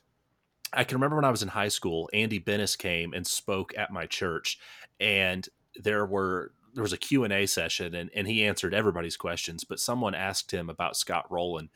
I 0.73 0.83
can 0.83 0.97
remember 0.97 1.15
when 1.15 1.25
I 1.25 1.31
was 1.31 1.43
in 1.43 1.49
high 1.49 1.67
school, 1.67 2.09
Andy 2.13 2.39
Benes 2.39 2.75
came 2.75 3.13
and 3.13 3.25
spoke 3.25 3.73
at 3.77 3.91
my 3.91 4.05
church, 4.05 4.59
and 4.99 5.47
there 5.75 6.05
were 6.05 6.53
there 6.73 6.83
was 6.83 6.93
a 6.93 6.97
Q&A 6.97 7.45
session 7.45 7.95
and, 7.95 8.09
and 8.15 8.27
he 8.27 8.45
answered 8.45 8.73
everybody's 8.73 9.17
questions, 9.17 9.63
but 9.63 9.79
someone 9.79 10.13
asked 10.13 10.51
him 10.51 10.69
about 10.69 10.95
Scott 10.95 11.25
Rolen 11.29 11.69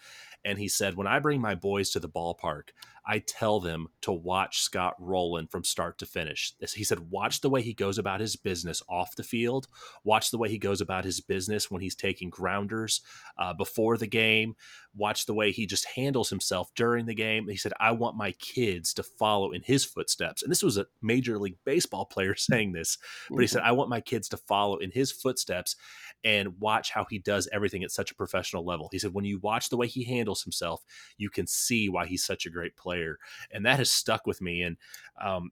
and 0.45 0.59
he 0.59 0.67
said, 0.67 0.95
When 0.95 1.07
I 1.07 1.19
bring 1.19 1.41
my 1.41 1.55
boys 1.55 1.89
to 1.91 1.99
the 1.99 2.09
ballpark, 2.09 2.69
I 3.05 3.19
tell 3.19 3.59
them 3.59 3.87
to 4.01 4.11
watch 4.11 4.61
Scott 4.61 4.95
Rolen 4.97 5.47
from 5.47 5.63
start 5.63 5.97
to 5.99 6.05
finish. 6.05 6.53
He 6.73 6.83
said, 6.83 7.11
Watch 7.11 7.41
the 7.41 7.49
way 7.49 7.61
he 7.61 7.73
goes 7.73 7.97
about 7.97 8.21
his 8.21 8.35
business 8.35 8.81
off 8.87 9.15
the 9.15 9.23
field. 9.23 9.67
Watch 10.03 10.31
the 10.31 10.37
way 10.37 10.49
he 10.49 10.57
goes 10.57 10.79
about 10.79 11.03
his 11.03 11.19
business 11.19 11.69
when 11.69 11.81
he's 11.81 11.95
taking 11.95 12.29
grounders 12.29 13.01
uh, 13.37 13.53
before 13.53 13.97
the 13.97 14.07
game. 14.07 14.55
Watch 14.95 15.25
the 15.25 15.33
way 15.33 15.51
he 15.51 15.65
just 15.65 15.85
handles 15.95 16.29
himself 16.29 16.69
during 16.75 17.05
the 17.05 17.15
game. 17.15 17.47
He 17.47 17.57
said, 17.57 17.73
I 17.79 17.91
want 17.91 18.15
my 18.15 18.31
kids 18.33 18.93
to 18.93 19.03
follow 19.03 19.51
in 19.51 19.63
his 19.63 19.83
footsteps. 19.83 20.43
And 20.43 20.51
this 20.51 20.63
was 20.63 20.77
a 20.77 20.85
Major 21.01 21.39
League 21.39 21.57
Baseball 21.65 22.05
player 22.05 22.35
saying 22.37 22.73
this, 22.73 22.97
but 23.29 23.39
he 23.39 23.47
said, 23.47 23.59
mm-hmm. 23.59 23.69
I 23.69 23.73
want 23.73 23.89
my 23.89 24.01
kids 24.01 24.29
to 24.29 24.37
follow 24.37 24.77
in 24.77 24.91
his 24.91 25.11
footsteps 25.11 25.75
and 26.23 26.59
watch 26.59 26.91
how 26.91 27.05
he 27.09 27.19
does 27.19 27.49
everything 27.51 27.83
at 27.83 27.91
such 27.91 28.11
a 28.11 28.15
professional 28.15 28.63
level. 28.63 28.87
He 28.91 28.99
said, 28.99 29.13
when 29.13 29.25
you 29.25 29.39
watch 29.39 29.69
the 29.69 29.77
way 29.77 29.87
he 29.87 30.05
handles 30.05 30.43
himself, 30.43 30.83
you 31.17 31.29
can 31.29 31.47
see 31.47 31.89
why 31.89 32.05
he's 32.05 32.23
such 32.23 32.45
a 32.45 32.49
great 32.49 32.77
player. 32.77 32.92
And 33.51 33.65
that 33.65 33.79
has 33.79 33.91
stuck 33.91 34.25
with 34.25 34.41
me. 34.41 34.61
And 34.61 34.77
um, 35.23 35.51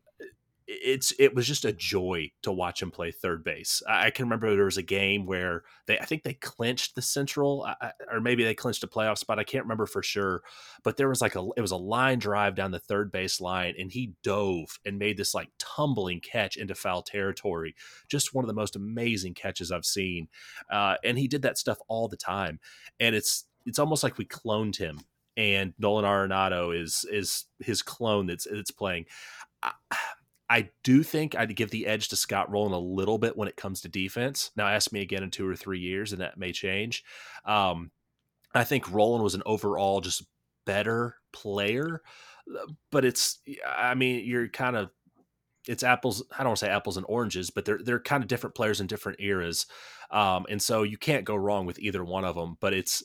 it's 0.71 1.13
it 1.19 1.35
was 1.35 1.47
just 1.47 1.65
a 1.65 1.73
joy 1.73 2.31
to 2.43 2.51
watch 2.51 2.81
him 2.81 2.91
play 2.91 3.11
third 3.11 3.43
base. 3.43 3.81
I 3.87 4.09
can 4.09 4.25
remember 4.25 4.55
there 4.55 4.65
was 4.65 4.77
a 4.77 4.83
game 4.83 5.25
where 5.25 5.63
they 5.85 5.99
I 5.99 6.05
think 6.05 6.23
they 6.23 6.35
clinched 6.35 6.95
the 6.95 7.01
Central 7.01 7.67
or 8.11 8.21
maybe 8.21 8.43
they 8.43 8.53
clinched 8.53 8.83
a 8.83 8.87
playoff 8.87 9.17
spot. 9.17 9.39
I 9.39 9.43
can't 9.43 9.65
remember 9.65 9.85
for 9.85 10.01
sure, 10.01 10.43
but 10.83 10.95
there 10.95 11.09
was 11.09 11.21
like 11.21 11.35
a 11.35 11.45
it 11.57 11.61
was 11.61 11.71
a 11.71 11.77
line 11.77 12.19
drive 12.19 12.55
down 12.55 12.71
the 12.71 12.79
third 12.79 13.11
base 13.11 13.41
line 13.41 13.73
and 13.77 13.91
he 13.91 14.13
dove 14.23 14.79
and 14.85 14.97
made 14.97 15.17
this 15.17 15.33
like 15.33 15.49
tumbling 15.57 16.21
catch 16.21 16.55
into 16.55 16.75
foul 16.75 17.01
territory. 17.01 17.75
Just 18.07 18.33
one 18.33 18.45
of 18.45 18.47
the 18.47 18.53
most 18.53 18.75
amazing 18.75 19.33
catches 19.33 19.71
I've 19.71 19.85
seen. 19.85 20.29
Uh, 20.71 20.95
and 21.03 21.17
he 21.17 21.27
did 21.27 21.41
that 21.41 21.57
stuff 21.57 21.79
all 21.87 22.07
the 22.07 22.17
time. 22.17 22.59
And 22.99 23.15
it's 23.15 23.45
it's 23.65 23.79
almost 23.79 24.03
like 24.03 24.17
we 24.17 24.25
cloned 24.25 24.77
him 24.77 25.01
and 25.41 25.73
Nolan 25.79 26.05
Arenado 26.05 26.79
is 26.79 27.03
is 27.11 27.45
his 27.59 27.81
clone 27.81 28.27
that's 28.27 28.47
that's 28.49 28.71
playing. 28.71 29.05
I, 29.63 29.71
I 30.49 30.69
do 30.83 31.01
think 31.01 31.33
I'd 31.33 31.55
give 31.55 31.71
the 31.71 31.87
edge 31.87 32.09
to 32.09 32.15
Scott 32.15 32.51
Rolen 32.51 32.73
a 32.73 32.79
little 32.79 33.17
bit 33.17 33.37
when 33.37 33.47
it 33.47 33.55
comes 33.55 33.81
to 33.81 33.89
defense. 33.89 34.51
Now, 34.55 34.67
ask 34.67 34.91
me 34.91 35.01
again 35.01 35.23
in 35.23 35.31
two 35.31 35.47
or 35.47 35.55
three 35.55 35.79
years, 35.79 36.11
and 36.11 36.21
that 36.21 36.37
may 36.37 36.51
change. 36.51 37.03
Um, 37.45 37.91
I 38.53 38.65
think 38.65 38.91
Rolen 38.91 39.23
was 39.23 39.33
an 39.33 39.43
overall 39.45 40.01
just 40.01 40.25
better 40.65 41.15
player, 41.31 42.01
but 42.91 43.05
it's, 43.05 43.39
I 43.65 43.95
mean, 43.95 44.25
you're 44.25 44.49
kind 44.49 44.75
of, 44.75 44.89
it's 45.67 45.83
apples. 45.83 46.21
I 46.33 46.39
don't 46.39 46.47
want 46.47 46.59
to 46.59 46.65
say 46.65 46.71
apples 46.71 46.97
and 46.97 47.05
oranges, 47.07 47.49
but 47.49 47.65
they're 47.65 47.79
they're 47.81 47.99
kind 47.99 48.23
of 48.23 48.27
different 48.27 48.55
players 48.55 48.81
in 48.81 48.87
different 48.87 49.21
eras, 49.21 49.67
um, 50.09 50.45
and 50.49 50.59
so 50.59 50.83
you 50.83 50.97
can't 50.97 51.23
go 51.23 51.35
wrong 51.35 51.67
with 51.67 51.79
either 51.79 52.03
one 52.03 52.25
of 52.25 52.35
them. 52.35 52.57
But 52.59 52.73
it's 52.73 53.03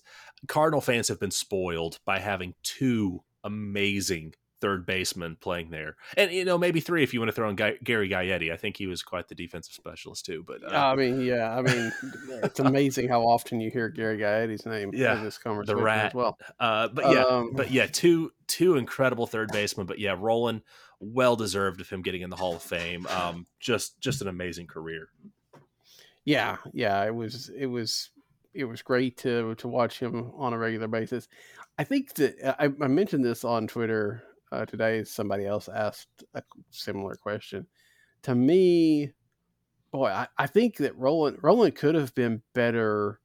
Cardinal 0.49 0.80
fans 0.80 1.09
have 1.09 1.20
been 1.20 1.30
spoiled 1.30 1.99
by 2.05 2.18
having 2.18 2.55
two 2.62 3.22
amazing 3.45 4.34
third 4.61 4.87
baseman 4.87 5.37
playing 5.41 5.70
there, 5.70 5.97
and 6.16 6.32
you 6.32 6.45
know 6.45 6.59
maybe 6.59 6.80
three 6.80 7.03
if 7.03 7.12
you 7.12 7.20
want 7.20 7.28
to 7.28 7.34
throw 7.34 7.49
in 7.49 7.57
Guy, 7.57 7.74
Gary 7.82 8.09
Gaetti. 8.09 8.53
I 8.53 8.57
think 8.57 8.76
he 8.76 8.87
was 8.87 9.03
quite 9.03 9.28
the 9.28 9.34
defensive 9.34 9.74
specialist 9.74 10.24
too. 10.24 10.45
But 10.47 10.64
uh, 10.64 10.76
I 10.76 10.97
mean, 10.97 11.20
yeah, 11.20 11.57
I 11.57 11.62
mean, 11.62 11.93
it's 12.43 12.61
amazing 12.61 13.09
how 13.09 13.22
often 13.22 13.61
you 13.61 13.70
hear 13.70 13.89
Gary 13.89 14.18
Gaetti's 14.18 14.66
name. 14.66 14.91
Yeah, 14.93 15.18
in 15.18 15.24
this 15.24 15.39
conversation 15.39 15.76
the 15.76 15.82
rat. 15.82 16.07
as 16.07 16.14
well. 16.14 16.39
Uh, 16.59 16.89
but 16.89 17.12
yeah, 17.12 17.22
um, 17.22 17.53
but 17.55 17.70
yeah, 17.70 17.87
two 17.87 18.32
two 18.47 18.76
incredible 18.76 19.26
third 19.26 19.51
basemen. 19.53 19.87
But 19.87 19.99
yeah, 19.99 20.16
Rolen, 20.18 20.62
well 21.01 21.37
deserved 21.37 21.80
of 21.80 21.89
him 21.89 22.03
getting 22.03 22.22
in 22.22 22.30
the 22.30 22.37
Hall 22.37 22.57
of 22.57 22.62
Fame. 22.62 23.07
Um, 23.07 23.47
just 23.61 24.01
just 24.01 24.22
an 24.22 24.28
amazing 24.28 24.66
career. 24.66 25.09
Yeah, 26.24 26.57
yeah, 26.72 27.05
it 27.05 27.14
was 27.14 27.51
it 27.57 27.66
was 27.66 28.11
it 28.57 28.64
was 28.64 28.82
great 28.82 29.16
to 29.18 29.54
to 29.57 29.68
watch 29.68 29.98
him 29.98 30.32
on 30.36 30.52
a 30.52 30.59
regular 30.59 30.88
basis. 30.88 31.28
I 31.78 31.84
think 31.84 32.14
that 32.14 32.61
I, 32.61 32.66
I 32.66 32.88
mentioned 32.88 33.24
this 33.24 33.44
on 33.44 33.66
Twitter 33.66 34.22
uh, 34.52 34.64
today 34.64 35.04
somebody 35.04 35.46
else 35.46 35.68
asked 35.68 36.24
a 36.34 36.42
similar 36.70 37.16
question. 37.16 37.66
To 38.22 38.34
me, 38.34 39.12
boy, 39.90 40.07
I, 40.07 40.28
I 40.38 40.46
think 40.46 40.76
that 40.78 40.96
Roland 40.96 41.38
Rolen 41.42 41.72
could 41.72 41.94
have 41.94 42.14
been 42.14 42.42
better 42.54 43.20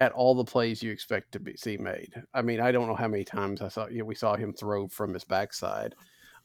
at 0.00 0.12
all 0.12 0.34
the 0.34 0.44
plays 0.44 0.82
you 0.82 0.92
expect 0.92 1.32
to 1.32 1.40
be 1.40 1.56
see 1.56 1.76
made. 1.76 2.14
I 2.32 2.42
mean, 2.42 2.60
I 2.60 2.72
don't 2.72 2.86
know 2.86 2.94
how 2.94 3.08
many 3.08 3.24
times 3.24 3.60
I 3.60 3.68
saw 3.68 3.88
you 3.88 3.98
know, 3.98 4.04
we 4.04 4.14
saw 4.14 4.36
him 4.36 4.52
throw 4.52 4.88
from 4.88 5.12
his 5.12 5.24
backside 5.24 5.94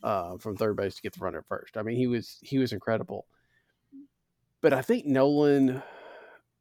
uh, 0.04 0.38
from 0.38 0.58
third 0.58 0.76
base 0.76 0.95
to 0.95 1.01
get 1.01 1.14
the 1.14 1.24
runner 1.24 1.43
first. 1.47 1.78
I 1.78 1.84
mean, 1.84 1.97
he 1.97 2.08
was 2.08 2.39
he 2.41 2.58
was 2.58 2.74
incredible. 2.74 3.26
But 4.62 4.74
I 4.74 4.82
think 4.82 5.06
Nolan, 5.06 5.84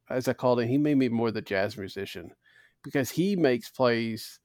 as 0.09 0.27
I 0.27 0.33
called 0.33 0.59
him, 0.59 0.67
he 0.67 0.77
made 0.77 0.97
me 0.97 1.09
more 1.09 1.31
the 1.31 1.41
jazz 1.41 1.77
musician 1.77 2.31
because 2.83 3.09
he 3.09 3.35
makes 3.35 3.69
plays 3.69 4.39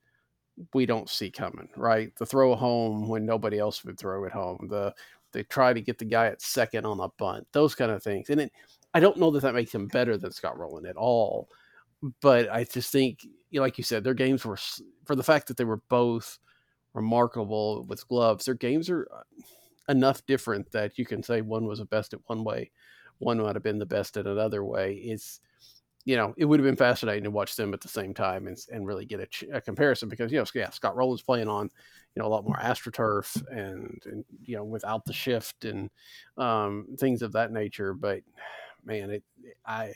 we 0.73 0.85
don't 0.85 1.09
see 1.09 1.31
coming, 1.31 1.69
right? 1.77 2.15
The 2.17 2.25
throw 2.25 2.55
home 2.55 3.07
when 3.07 3.25
nobody 3.25 3.59
else 3.59 3.83
would 3.85 3.97
throw 3.97 4.25
it 4.25 4.31
home. 4.31 4.67
The 4.69 4.93
they 5.31 5.43
try 5.43 5.73
to 5.73 5.81
get 5.81 5.99
the 5.99 6.05
guy 6.05 6.25
at 6.27 6.41
second 6.41 6.85
on 6.85 6.99
a 6.99 7.09
bunt, 7.17 7.47
those 7.51 7.75
kind 7.75 7.91
of 7.91 8.01
things. 8.01 8.29
And 8.29 8.41
it, 8.41 8.51
I 8.93 8.99
don't 8.99 9.17
know 9.17 9.29
that 9.31 9.41
that 9.43 9.53
makes 9.53 9.73
him 9.73 9.87
better 9.87 10.17
than 10.17 10.31
Scott 10.31 10.57
Rolen 10.57 10.87
at 10.87 10.97
all, 10.97 11.49
but 12.21 12.49
I 12.51 12.63
just 12.63 12.91
think, 12.91 13.25
like 13.53 13.77
you 13.77 13.83
said, 13.83 14.03
their 14.03 14.15
games 14.15 14.43
were 14.43 14.57
for 15.05 15.15
the 15.15 15.23
fact 15.23 15.47
that 15.47 15.57
they 15.57 15.65
were 15.65 15.81
both 15.89 16.39
remarkable 16.93 17.83
with 17.83 18.07
gloves. 18.07 18.45
Their 18.45 18.55
games 18.55 18.89
are 18.89 19.07
uh, 19.13 19.21
enough 19.87 20.25
different 20.25 20.71
that 20.71 20.97
you 20.97 21.05
can 21.05 21.21
say 21.21 21.41
one 21.41 21.65
was 21.65 21.79
the 21.79 21.85
best 21.85 22.13
at 22.13 22.21
one 22.25 22.43
way, 22.43 22.71
one 23.19 23.39
might 23.39 23.55
have 23.55 23.63
been 23.63 23.79
the 23.79 23.85
best 23.85 24.17
in 24.17 24.27
another 24.27 24.63
way. 24.63 24.95
It's 24.95 25.39
you 26.05 26.15
know, 26.15 26.33
it 26.37 26.45
would 26.45 26.59
have 26.59 26.65
been 26.65 26.75
fascinating 26.75 27.23
to 27.23 27.31
watch 27.31 27.55
them 27.55 27.73
at 27.73 27.81
the 27.81 27.87
same 27.87 28.13
time 28.13 28.47
and, 28.47 28.57
and 28.71 28.87
really 28.87 29.05
get 29.05 29.19
a, 29.19 29.57
a 29.57 29.61
comparison 29.61 30.09
because, 30.09 30.31
you 30.31 30.39
know, 30.39 30.45
yeah, 30.55 30.69
Scott 30.69 30.95
Rolen's 30.95 31.21
playing 31.21 31.47
on, 31.47 31.69
you 32.15 32.21
know, 32.21 32.27
a 32.27 32.31
lot 32.31 32.45
more 32.45 32.57
AstroTurf 32.57 33.47
and, 33.51 34.01
and 34.05 34.25
you 34.43 34.55
know, 34.55 34.63
without 34.63 35.05
the 35.05 35.13
shift 35.13 35.65
and 35.65 35.89
um, 36.37 36.87
things 36.97 37.21
of 37.21 37.33
that 37.33 37.51
nature. 37.51 37.93
But 37.93 38.21
man, 38.85 39.11
it, 39.11 39.23
I, 39.65 39.93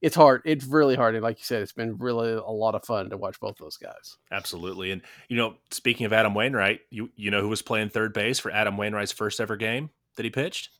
it's 0.00 0.16
hard. 0.16 0.42
It's 0.44 0.64
really 0.64 0.96
hard. 0.96 1.14
And 1.14 1.22
like 1.22 1.38
you 1.38 1.44
said, 1.44 1.62
it's 1.62 1.72
been 1.72 1.98
really 1.98 2.32
a 2.32 2.42
lot 2.42 2.74
of 2.74 2.84
fun 2.84 3.10
to 3.10 3.16
watch 3.16 3.38
both 3.38 3.56
those 3.56 3.76
guys. 3.76 4.18
Absolutely. 4.32 4.90
And, 4.90 5.02
you 5.28 5.36
know, 5.36 5.54
speaking 5.70 6.04
of 6.04 6.12
Adam 6.12 6.34
Wainwright, 6.34 6.80
you, 6.90 7.10
you 7.16 7.30
know 7.30 7.40
who 7.40 7.48
was 7.48 7.62
playing 7.62 7.90
third 7.90 8.12
base 8.12 8.38
for 8.38 8.50
Adam 8.50 8.76
Wainwright's 8.76 9.12
first 9.12 9.40
ever 9.40 9.56
game 9.56 9.90
that 10.16 10.24
he 10.24 10.30
pitched? 10.30 10.70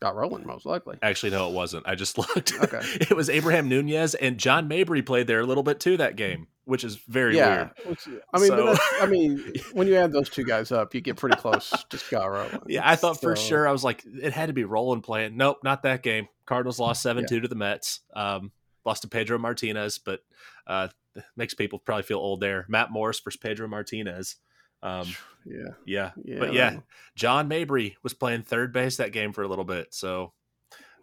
Scott 0.00 0.16
Rolen, 0.16 0.46
most 0.46 0.64
likely. 0.64 0.96
Actually, 1.02 1.32
no, 1.32 1.50
it 1.50 1.52
wasn't. 1.52 1.86
I 1.86 1.94
just 1.94 2.16
looked. 2.18 2.54
Okay. 2.54 2.80
it 3.00 3.14
was 3.14 3.28
Abraham 3.28 3.68
Nunez 3.68 4.14
and 4.14 4.38
John 4.38 4.66
Mabry 4.66 5.02
played 5.02 5.26
there 5.26 5.40
a 5.40 5.46
little 5.46 5.62
bit 5.62 5.78
too 5.78 5.98
that 5.98 6.16
game, 6.16 6.46
which 6.64 6.84
is 6.84 6.96
very 6.96 7.36
yeah, 7.36 7.56
weird. 7.56 7.70
Which, 7.84 8.08
I 8.32 8.38
mean, 8.38 8.48
so, 8.48 8.76
I 9.02 9.06
mean, 9.06 9.52
when 9.72 9.86
you 9.86 9.96
add 9.96 10.10
those 10.10 10.30
two 10.30 10.44
guys 10.44 10.72
up, 10.72 10.94
you 10.94 11.02
get 11.02 11.18
pretty 11.18 11.36
close 11.36 11.70
to 11.90 11.98
Scott 11.98 12.30
Rolen. 12.30 12.60
Yeah, 12.66 12.88
I 12.88 12.96
thought 12.96 13.16
so, 13.20 13.28
for 13.28 13.36
sure. 13.36 13.68
I 13.68 13.72
was 13.72 13.84
like, 13.84 14.02
it 14.06 14.32
had 14.32 14.46
to 14.46 14.54
be 14.54 14.64
Rolen 14.64 15.02
playing. 15.02 15.36
Nope, 15.36 15.58
not 15.62 15.82
that 15.82 16.02
game. 16.02 16.28
Cardinals 16.46 16.78
lost 16.78 17.02
seven 17.02 17.26
two 17.28 17.40
to 17.40 17.48
the 17.48 17.54
Mets. 17.54 18.00
Um, 18.14 18.52
lost 18.86 19.02
to 19.02 19.08
Pedro 19.08 19.36
Martinez, 19.36 19.98
but 19.98 20.20
uh, 20.66 20.88
makes 21.36 21.52
people 21.52 21.78
probably 21.78 22.04
feel 22.04 22.18
old 22.18 22.40
there. 22.40 22.64
Matt 22.68 22.90
Morris 22.90 23.20
versus 23.20 23.38
Pedro 23.38 23.68
Martinez. 23.68 24.36
Um, 24.82 25.08
yeah. 25.44 25.68
yeah, 25.84 26.10
yeah, 26.24 26.38
but 26.38 26.52
yeah, 26.52 26.78
John 27.14 27.48
Mabry 27.48 27.96
was 28.02 28.14
playing 28.14 28.42
third 28.42 28.72
base 28.72 28.96
that 28.96 29.12
game 29.12 29.32
for 29.32 29.42
a 29.42 29.48
little 29.48 29.64
bit, 29.64 29.92
so 29.94 30.32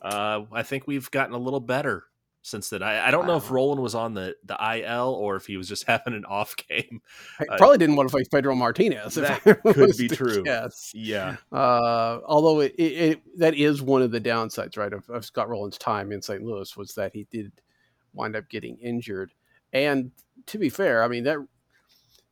uh, 0.01 0.41
I 0.51 0.63
think 0.63 0.87
we've 0.87 1.09
gotten 1.11 1.33
a 1.33 1.39
little 1.39 1.59
better 1.59 2.05
since 2.47 2.69
then. 2.69 2.81
I, 2.81 3.07
I 3.07 3.11
don't 3.11 3.27
wow. 3.27 3.33
know 3.33 3.37
if 3.37 3.51
Rolen 3.51 3.81
was 3.81 3.93
on 3.93 4.13
the 4.13 4.35
the 4.45 4.55
IL 4.55 5.13
or 5.13 5.35
if 5.35 5.45
he 5.45 5.57
was 5.57 5.67
just 5.67 5.83
having 5.87 6.13
an 6.13 6.25
off 6.25 6.55
game. 6.55 7.01
Uh, 7.39 7.57
probably 7.57 7.77
didn't 7.77 7.95
want 7.95 8.09
to 8.09 8.17
face 8.17 8.27
Pedro 8.27 8.55
Martinez. 8.55 9.15
That 9.15 9.43
could 9.63 9.97
be 9.97 10.07
true. 10.07 10.43
Yes. 10.45 10.91
Yeah. 10.95 11.37
Uh, 11.51 12.19
although 12.25 12.61
it, 12.61 12.73
it, 12.77 12.81
it, 12.81 13.39
that 13.39 13.55
is 13.55 13.81
one 13.81 14.01
of 14.01 14.11
the 14.11 14.21
downsides, 14.21 14.77
right, 14.77 14.93
of, 14.93 15.07
of 15.09 15.25
Scott 15.25 15.49
Rolen's 15.49 15.77
time 15.77 16.11
in 16.11 16.21
St. 16.21 16.41
Louis 16.41 16.75
was 16.77 16.93
that 16.95 17.13
he 17.13 17.27
did 17.31 17.51
wind 18.13 18.35
up 18.35 18.49
getting 18.49 18.77
injured. 18.77 19.33
And 19.73 20.11
to 20.47 20.57
be 20.57 20.69
fair, 20.69 21.03
I 21.03 21.07
mean 21.07 21.25
that 21.25 21.37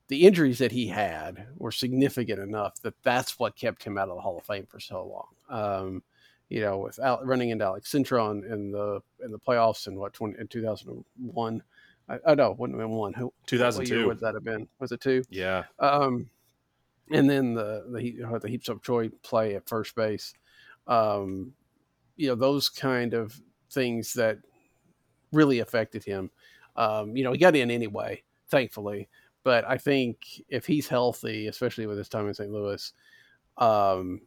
the 0.08 0.26
injuries 0.26 0.60
that 0.60 0.72
he 0.72 0.88
had 0.88 1.48
were 1.58 1.72
significant 1.72 2.40
enough 2.40 2.82
that 2.82 2.94
that's 3.04 3.40
what 3.40 3.56
kept 3.56 3.84
him 3.84 3.98
out 3.98 4.10
of 4.10 4.16
the 4.16 4.22
Hall 4.22 4.38
of 4.38 4.46
Fame 4.46 4.68
for 4.70 4.80
so 4.80 5.28
long. 5.50 5.60
Um, 5.60 6.04
you 6.50 6.62
know, 6.62 6.78
without 6.78 7.26
running 7.26 7.50
into 7.50 7.66
Alex 7.66 7.92
Cintron 7.92 8.52
in 8.52 8.72
the 8.72 9.02
in 9.24 9.32
the 9.32 9.40
playoffs 9.40 9.88
in 9.88 9.98
what 9.98 10.14
20, 10.14 10.40
in 10.40 10.48
two 10.48 10.64
thousand 10.64 11.04
one. 11.18 11.64
I, 12.08 12.20
oh 12.26 12.36
no, 12.36 12.56
wouldn't 12.58 12.80
have 12.80 12.88
been 12.88 12.96
one. 12.96 13.14
Who 13.14 13.34
two 13.48 13.58
thousand 13.58 13.86
two 13.86 14.06
would 14.08 14.20
that 14.20 14.36
have 14.36 14.44
been? 14.44 14.68
Was 14.80 14.92
it 14.92 15.02
two? 15.02 15.24
Yeah. 15.30 15.64
Um, 15.80 16.30
and 17.12 17.30
then 17.30 17.56
the 17.56 17.86
the 17.92 18.40
the 18.40 18.50
Hee-Seop 18.50 18.84
Choi 18.84 19.10
play 19.24 19.56
at 19.56 19.68
first 19.68 19.96
base. 19.96 20.34
Um, 20.88 21.54
you 22.16 22.28
know, 22.28 22.36
those 22.36 22.70
kind 22.70 23.16
of 23.16 23.40
things 23.72 24.14
that 24.14 24.38
really 25.32 25.60
affected 25.60 26.04
him. 26.04 26.30
Um, 26.76 27.16
you 27.16 27.24
know, 27.24 27.32
he 27.32 27.38
got 27.38 27.56
in 27.56 27.72
anyway, 27.72 28.24
thankfully. 28.50 29.10
But 29.46 29.64
I 29.70 29.78
think 29.78 30.42
if 30.50 30.66
he's 30.66 30.88
healthy, 30.88 31.46
especially 31.48 31.86
with 31.86 32.00
his 32.00 32.10
time 32.10 32.28
in 32.28 32.34
St. 32.34 32.52
Louis, 32.52 32.92
um, 33.60 34.22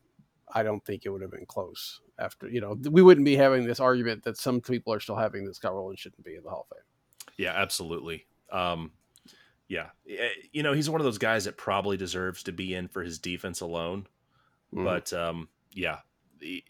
I 0.54 0.62
don't 0.62 0.82
think 0.86 1.04
it 1.04 1.10
would 1.10 1.22
have 1.22 1.32
been 1.32 1.44
close. 1.44 2.00
After 2.20 2.48
you 2.48 2.60
know, 2.60 2.78
we 2.88 3.02
wouldn't 3.02 3.24
be 3.24 3.34
having 3.34 3.66
this 3.66 3.80
argument 3.80 4.22
that 4.22 4.38
some 4.38 4.60
people 4.60 4.94
are 4.94 5.00
still 5.00 5.16
having 5.16 5.44
that 5.44 5.56
Scott 5.56 5.74
Rolen 5.74 5.96
shouldn't 5.96 6.24
be 6.24 6.36
in 6.36 6.44
the 6.44 6.50
Hall 6.50 6.68
of 6.70 6.76
Fame. 6.76 6.84
Yeah, 7.36 7.52
absolutely. 7.52 8.26
Um, 8.52 8.92
yeah, 9.66 9.88
eh, 10.08 10.28
you 10.52 10.62
know, 10.62 10.72
he's 10.72 10.88
one 10.88 11.00
of 11.00 11.04
those 11.04 11.18
guys 11.18 11.44
that 11.46 11.56
probably 11.56 11.96
deserves 11.96 12.44
to 12.44 12.52
be 12.52 12.72
in 12.74 12.86
for 12.86 13.02
his 13.02 13.18
defense 13.18 13.60
alone. 13.60 14.06
Mm. 14.72 14.84
But 14.84 15.12
um, 15.12 15.48
yeah, 15.72 15.98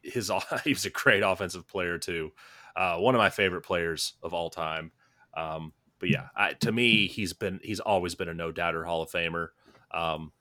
his 0.03 0.30
he's 0.64 0.86
a 0.86 0.90
great 0.90 1.22
offensive 1.22 1.68
player 1.68 1.99
too. 1.99 2.32
Uh, 2.74 2.96
one 2.96 3.14
of 3.14 3.18
my 3.18 3.28
favorite 3.28 3.62
players 3.62 4.14
of 4.22 4.32
all 4.32 4.49
time. 4.49 4.90
Um, 5.36 5.74
but 5.99 6.11
yeah, 6.11 6.28
I, 6.36 6.53
to 6.55 6.72
me, 6.72 7.07
he's 7.07 7.32
been 7.32 7.61
he's 7.62 7.80
always 7.80 8.14
been 8.14 8.28
a 8.28 8.34
no 8.34 8.53
doubter 8.53 8.84
Hall 8.84 9.03
of 9.03 9.11
Famer. 9.11 9.49
Um, 9.92 10.32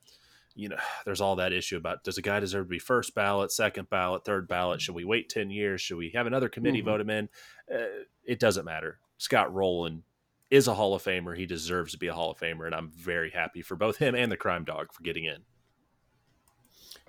you 0.56 0.70
know, 0.70 0.78
there's 1.06 1.22
all 1.22 1.38
that 1.38 1.54
issue 1.54 1.78
about 1.78 2.04
does 2.04 2.18
a 2.18 2.22
guy 2.22 2.40
deserve 2.40 2.66
to 2.66 2.70
be 2.70 2.80
first 2.80 3.16
ballot, 3.16 3.52
second 3.52 3.90
ballot, 3.90 4.26
third 4.26 4.48
ballot? 4.48 4.82
Should 4.82 4.96
we 4.96 5.06
wait 5.06 5.30
ten 5.30 5.50
years? 5.50 5.82
Should 5.82 5.98
we 5.98 6.12
have 6.16 6.28
another 6.28 6.50
committee 6.50 6.80
mm-hmm. 6.80 6.90
vote 6.90 7.02
him 7.02 7.10
in? 7.10 7.30
Uh, 7.74 8.04
it 8.26 8.40
doesn't 8.40 8.66
matter. 8.66 9.00
Scott 9.18 9.54
Rolen 9.54 10.04
is 10.50 10.68
a 10.68 10.74
Hall 10.74 10.94
of 10.94 11.04
Famer. 11.04 11.36
He 11.36 11.46
deserves 11.46 11.94
to 11.94 11.98
be 11.98 12.08
a 12.08 12.14
Hall 12.14 12.32
of 12.32 12.40
Famer, 12.40 12.66
and 12.66 12.76
I'm 12.76 12.92
very 12.92 13.32
happy 13.32 13.62
for 13.62 13.76
both 13.76 13.98
him 13.98 14.16
and 14.16 14.32
the 14.32 14.38
Crime 14.38 14.64
Dog 14.64 14.94
for 14.94 15.04
getting 15.04 15.26
in. 15.26 15.38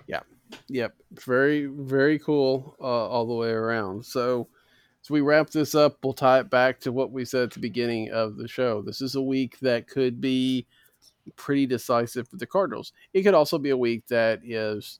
Yeah, 0.07 0.21
yep, 0.67 0.93
very 1.11 1.67
very 1.67 2.19
cool 2.19 2.75
uh, 2.79 2.83
all 2.83 3.27
the 3.27 3.33
way 3.33 3.51
around. 3.51 4.05
So, 4.05 4.47
as 5.09 5.11
we 5.11 5.21
wrap 5.21 5.49
this 5.49 5.73
up, 5.73 5.97
we'll 6.03 6.13
tie 6.13 6.39
it 6.39 6.51
back 6.51 6.79
to 6.79 6.91
what 6.91 7.11
we 7.11 7.25
said 7.25 7.43
at 7.45 7.51
the 7.51 7.59
beginning 7.59 8.11
of 8.11 8.37
the 8.37 8.47
show. 8.47 8.83
This 8.83 9.01
is 9.01 9.15
a 9.15 9.21
week 9.21 9.57
that 9.59 9.87
could 9.87 10.21
be 10.21 10.67
pretty 11.35 11.65
decisive 11.65 12.27
for 12.27 12.37
the 12.37 12.45
Cardinals. 12.45 12.93
It 13.13 13.23
could 13.23 13.33
also 13.33 13.57
be 13.57 13.71
a 13.71 13.77
week 13.77 14.05
that 14.09 14.41
is 14.43 14.99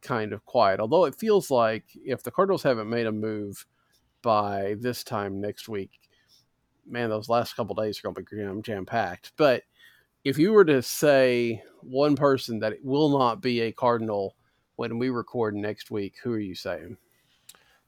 kind 0.00 0.32
of 0.32 0.46
quiet. 0.46 0.80
Although 0.80 1.04
it 1.04 1.14
feels 1.14 1.50
like 1.50 1.84
if 2.06 2.22
the 2.22 2.30
Cardinals 2.30 2.62
haven't 2.62 2.88
made 2.88 3.04
a 3.04 3.12
move 3.12 3.66
by 4.22 4.76
this 4.80 5.04
time 5.04 5.42
next 5.42 5.68
week, 5.68 5.90
man, 6.86 7.10
those 7.10 7.28
last 7.28 7.54
couple 7.54 7.74
days 7.74 7.98
are 7.98 8.10
going 8.10 8.14
to 8.14 8.54
be 8.54 8.62
jam 8.62 8.86
packed. 8.86 9.32
But 9.36 9.64
if 10.24 10.38
you 10.38 10.54
were 10.54 10.64
to 10.64 10.80
say 10.80 11.62
one 11.82 12.16
person 12.16 12.60
that 12.60 12.72
it 12.72 12.82
will 12.82 13.18
not 13.18 13.42
be 13.42 13.60
a 13.60 13.72
Cardinal 13.72 14.36
when 14.76 14.98
we 14.98 15.10
record 15.10 15.54
next 15.54 15.90
week, 15.90 16.14
who 16.22 16.32
are 16.32 16.38
you 16.38 16.54
saying? 16.54 16.96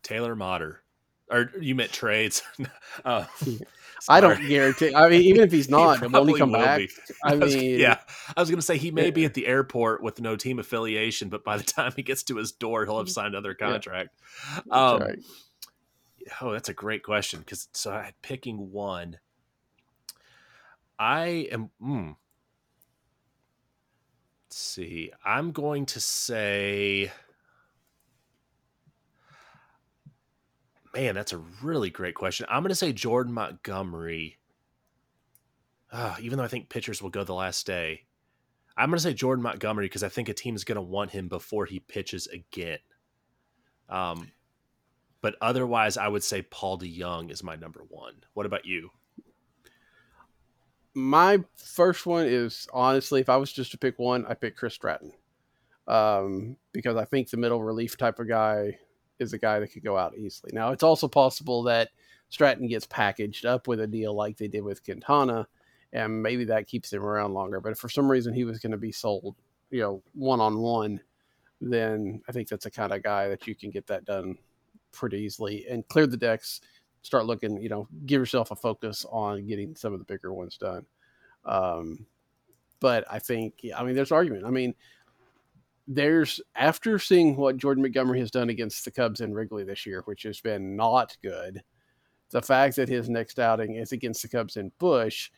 Taylor 0.02 0.36
Motter. 0.36 0.82
Or 1.30 1.50
you 1.60 1.74
meant 1.74 1.92
trades? 1.92 2.42
uh, 3.04 3.24
I 4.08 4.20
don't 4.20 4.46
guarantee. 4.46 4.94
I 4.94 5.08
mean, 5.08 5.22
even 5.22 5.42
if 5.42 5.52
he's 5.52 5.68
not, 5.70 6.00
he 6.00 6.06
won't 6.06 6.28
he 6.28 6.36
come 6.36 6.52
back? 6.52 6.78
Be. 6.78 6.90
I, 7.24 7.32
I 7.32 7.36
was, 7.36 7.54
mean, 7.54 7.80
yeah, 7.80 7.98
I 8.36 8.40
was 8.40 8.48
going 8.48 8.58
to 8.58 8.66
say 8.66 8.78
he 8.78 8.90
may 8.90 9.06
yeah. 9.06 9.10
be 9.10 9.24
at 9.24 9.34
the 9.34 9.46
airport 9.46 10.02
with 10.02 10.20
no 10.20 10.36
team 10.36 10.58
affiliation, 10.58 11.28
but 11.28 11.44
by 11.44 11.56
the 11.56 11.64
time 11.64 11.92
he 11.96 12.02
gets 12.02 12.22
to 12.24 12.36
his 12.36 12.52
door, 12.52 12.84
he'll 12.84 12.98
have 12.98 13.10
signed 13.10 13.34
another 13.34 13.54
contract. 13.54 14.10
Yeah. 14.66 14.72
Um, 14.72 15.00
right. 15.00 15.18
Oh, 16.40 16.52
that's 16.52 16.68
a 16.68 16.74
great 16.74 17.02
question. 17.02 17.40
Because 17.40 17.68
so 17.72 17.92
I 17.92 18.12
picking 18.22 18.70
one. 18.70 19.18
I 20.98 21.48
am. 21.52 21.70
Mm, 21.82 22.16
let's 24.46 24.56
see. 24.56 25.12
I'm 25.24 25.52
going 25.52 25.86
to 25.86 26.00
say. 26.00 27.12
Man, 30.96 31.14
that's 31.14 31.34
a 31.34 31.42
really 31.62 31.90
great 31.90 32.14
question. 32.14 32.46
I'm 32.48 32.62
going 32.62 32.70
to 32.70 32.74
say 32.74 32.90
Jordan 32.90 33.34
Montgomery. 33.34 34.38
Uh, 35.92 36.16
even 36.22 36.38
though 36.38 36.44
I 36.44 36.48
think 36.48 36.70
pitchers 36.70 37.02
will 37.02 37.10
go 37.10 37.22
the 37.22 37.34
last 37.34 37.66
day, 37.66 38.04
I'm 38.78 38.88
going 38.88 38.96
to 38.96 39.02
say 39.02 39.12
Jordan 39.12 39.42
Montgomery 39.42 39.84
because 39.84 40.02
I 40.02 40.08
think 40.08 40.30
a 40.30 40.34
team 40.34 40.56
is 40.56 40.64
going 40.64 40.76
to 40.76 40.82
want 40.82 41.10
him 41.10 41.28
before 41.28 41.66
he 41.66 41.80
pitches 41.80 42.28
again. 42.28 42.78
Um, 43.90 44.32
but 45.20 45.36
otherwise, 45.42 45.98
I 45.98 46.08
would 46.08 46.24
say 46.24 46.40
Paul 46.40 46.78
DeJong 46.78 47.30
is 47.30 47.42
my 47.42 47.56
number 47.56 47.82
one. 47.90 48.14
What 48.32 48.46
about 48.46 48.64
you? 48.64 48.90
My 50.94 51.44
first 51.56 52.06
one 52.06 52.24
is 52.24 52.66
honestly, 52.72 53.20
if 53.20 53.28
I 53.28 53.36
was 53.36 53.52
just 53.52 53.70
to 53.72 53.78
pick 53.78 53.98
one, 53.98 54.24
I 54.26 54.32
pick 54.32 54.56
Chris 54.56 54.72
Stratton, 54.72 55.12
um, 55.86 56.56
because 56.72 56.96
I 56.96 57.04
think 57.04 57.28
the 57.28 57.36
middle 57.36 57.62
relief 57.62 57.98
type 57.98 58.18
of 58.18 58.28
guy 58.28 58.78
is 59.18 59.32
a 59.32 59.38
guy 59.38 59.58
that 59.58 59.72
could 59.72 59.84
go 59.84 59.96
out 59.96 60.16
easily. 60.16 60.50
Now, 60.52 60.72
it's 60.72 60.82
also 60.82 61.08
possible 61.08 61.62
that 61.64 61.90
Stratton 62.28 62.66
gets 62.66 62.86
packaged 62.86 63.46
up 63.46 63.68
with 63.68 63.80
a 63.80 63.86
deal 63.86 64.14
like 64.14 64.36
they 64.36 64.48
did 64.48 64.62
with 64.62 64.84
Quintana, 64.84 65.46
and 65.92 66.22
maybe 66.22 66.44
that 66.44 66.66
keeps 66.66 66.92
him 66.92 67.04
around 67.04 67.34
longer. 67.34 67.60
But 67.60 67.72
if 67.72 67.78
for 67.78 67.88
some 67.88 68.10
reason 68.10 68.34
he 68.34 68.44
was 68.44 68.58
going 68.58 68.72
to 68.72 68.78
be 68.78 68.92
sold, 68.92 69.36
you 69.70 69.80
know, 69.80 70.02
one 70.14 70.40
on 70.40 70.58
one, 70.58 71.00
then 71.60 72.20
I 72.28 72.32
think 72.32 72.48
that's 72.48 72.64
the 72.64 72.70
kind 72.70 72.92
of 72.92 73.02
guy 73.02 73.28
that 73.28 73.46
you 73.46 73.54
can 73.54 73.70
get 73.70 73.86
that 73.86 74.04
done 74.04 74.36
pretty 74.92 75.18
easily 75.18 75.66
and 75.68 75.86
clear 75.88 76.06
the 76.06 76.16
decks. 76.16 76.60
Start 77.02 77.26
looking, 77.26 77.62
you 77.62 77.68
know, 77.68 77.86
give 78.04 78.20
yourself 78.20 78.50
a 78.50 78.56
focus 78.56 79.06
on 79.10 79.46
getting 79.46 79.76
some 79.76 79.92
of 79.92 80.00
the 80.00 80.04
bigger 80.04 80.34
ones 80.34 80.58
done. 80.58 80.84
Um, 81.44 82.06
but 82.80 83.04
I 83.10 83.20
think, 83.20 83.54
I 83.76 83.84
mean, 83.84 83.94
there's 83.94 84.12
argument. 84.12 84.44
I 84.44 84.50
mean, 84.50 84.74
there's 85.86 86.40
after 86.54 86.98
seeing 86.98 87.36
what 87.36 87.56
Jordan 87.56 87.82
Montgomery 87.82 88.18
has 88.20 88.30
done 88.30 88.50
against 88.50 88.84
the 88.84 88.90
Cubs 88.90 89.20
in 89.20 89.32
Wrigley 89.32 89.64
this 89.64 89.86
year, 89.86 90.02
which 90.04 90.24
has 90.24 90.40
been 90.40 90.76
not 90.76 91.16
good. 91.22 91.62
The 92.30 92.42
fact 92.42 92.76
that 92.76 92.88
his 92.88 93.08
next 93.08 93.38
outing 93.38 93.76
is 93.76 93.92
against 93.92 94.22
the 94.22 94.28
Cubs 94.28 94.56
in 94.56 94.72
Busch 94.78 95.30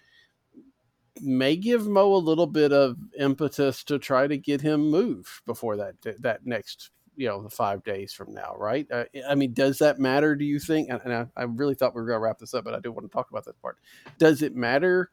may 1.20 1.56
give 1.56 1.86
Mo 1.86 2.14
a 2.14 2.16
little 2.16 2.46
bit 2.46 2.72
of 2.72 2.96
impetus 3.18 3.84
to 3.84 3.98
try 3.98 4.26
to 4.26 4.38
get 4.38 4.60
him 4.60 4.90
moved 4.90 5.44
before 5.46 5.76
that 5.76 5.94
that 6.20 6.46
next 6.46 6.90
you 7.18 7.26
know 7.26 7.42
the 7.42 7.50
five 7.50 7.82
days 7.82 8.12
from 8.12 8.32
now, 8.32 8.54
right? 8.56 8.86
Uh, 8.90 9.04
I 9.28 9.34
mean, 9.34 9.52
does 9.52 9.78
that 9.78 9.98
matter? 9.98 10.36
Do 10.36 10.44
you 10.44 10.60
think? 10.60 10.88
And, 10.88 11.00
and 11.04 11.12
I, 11.12 11.26
I, 11.36 11.42
really 11.44 11.74
thought 11.74 11.94
we 11.94 12.00
were 12.00 12.06
going 12.06 12.16
to 12.16 12.24
wrap 12.24 12.38
this 12.38 12.54
up, 12.54 12.64
but 12.64 12.74
I 12.74 12.80
do 12.80 12.92
want 12.92 13.06
to 13.06 13.12
talk 13.12 13.28
about 13.30 13.44
that 13.46 13.60
part. 13.60 13.76
Does 14.18 14.42
it 14.42 14.54
matter 14.54 15.10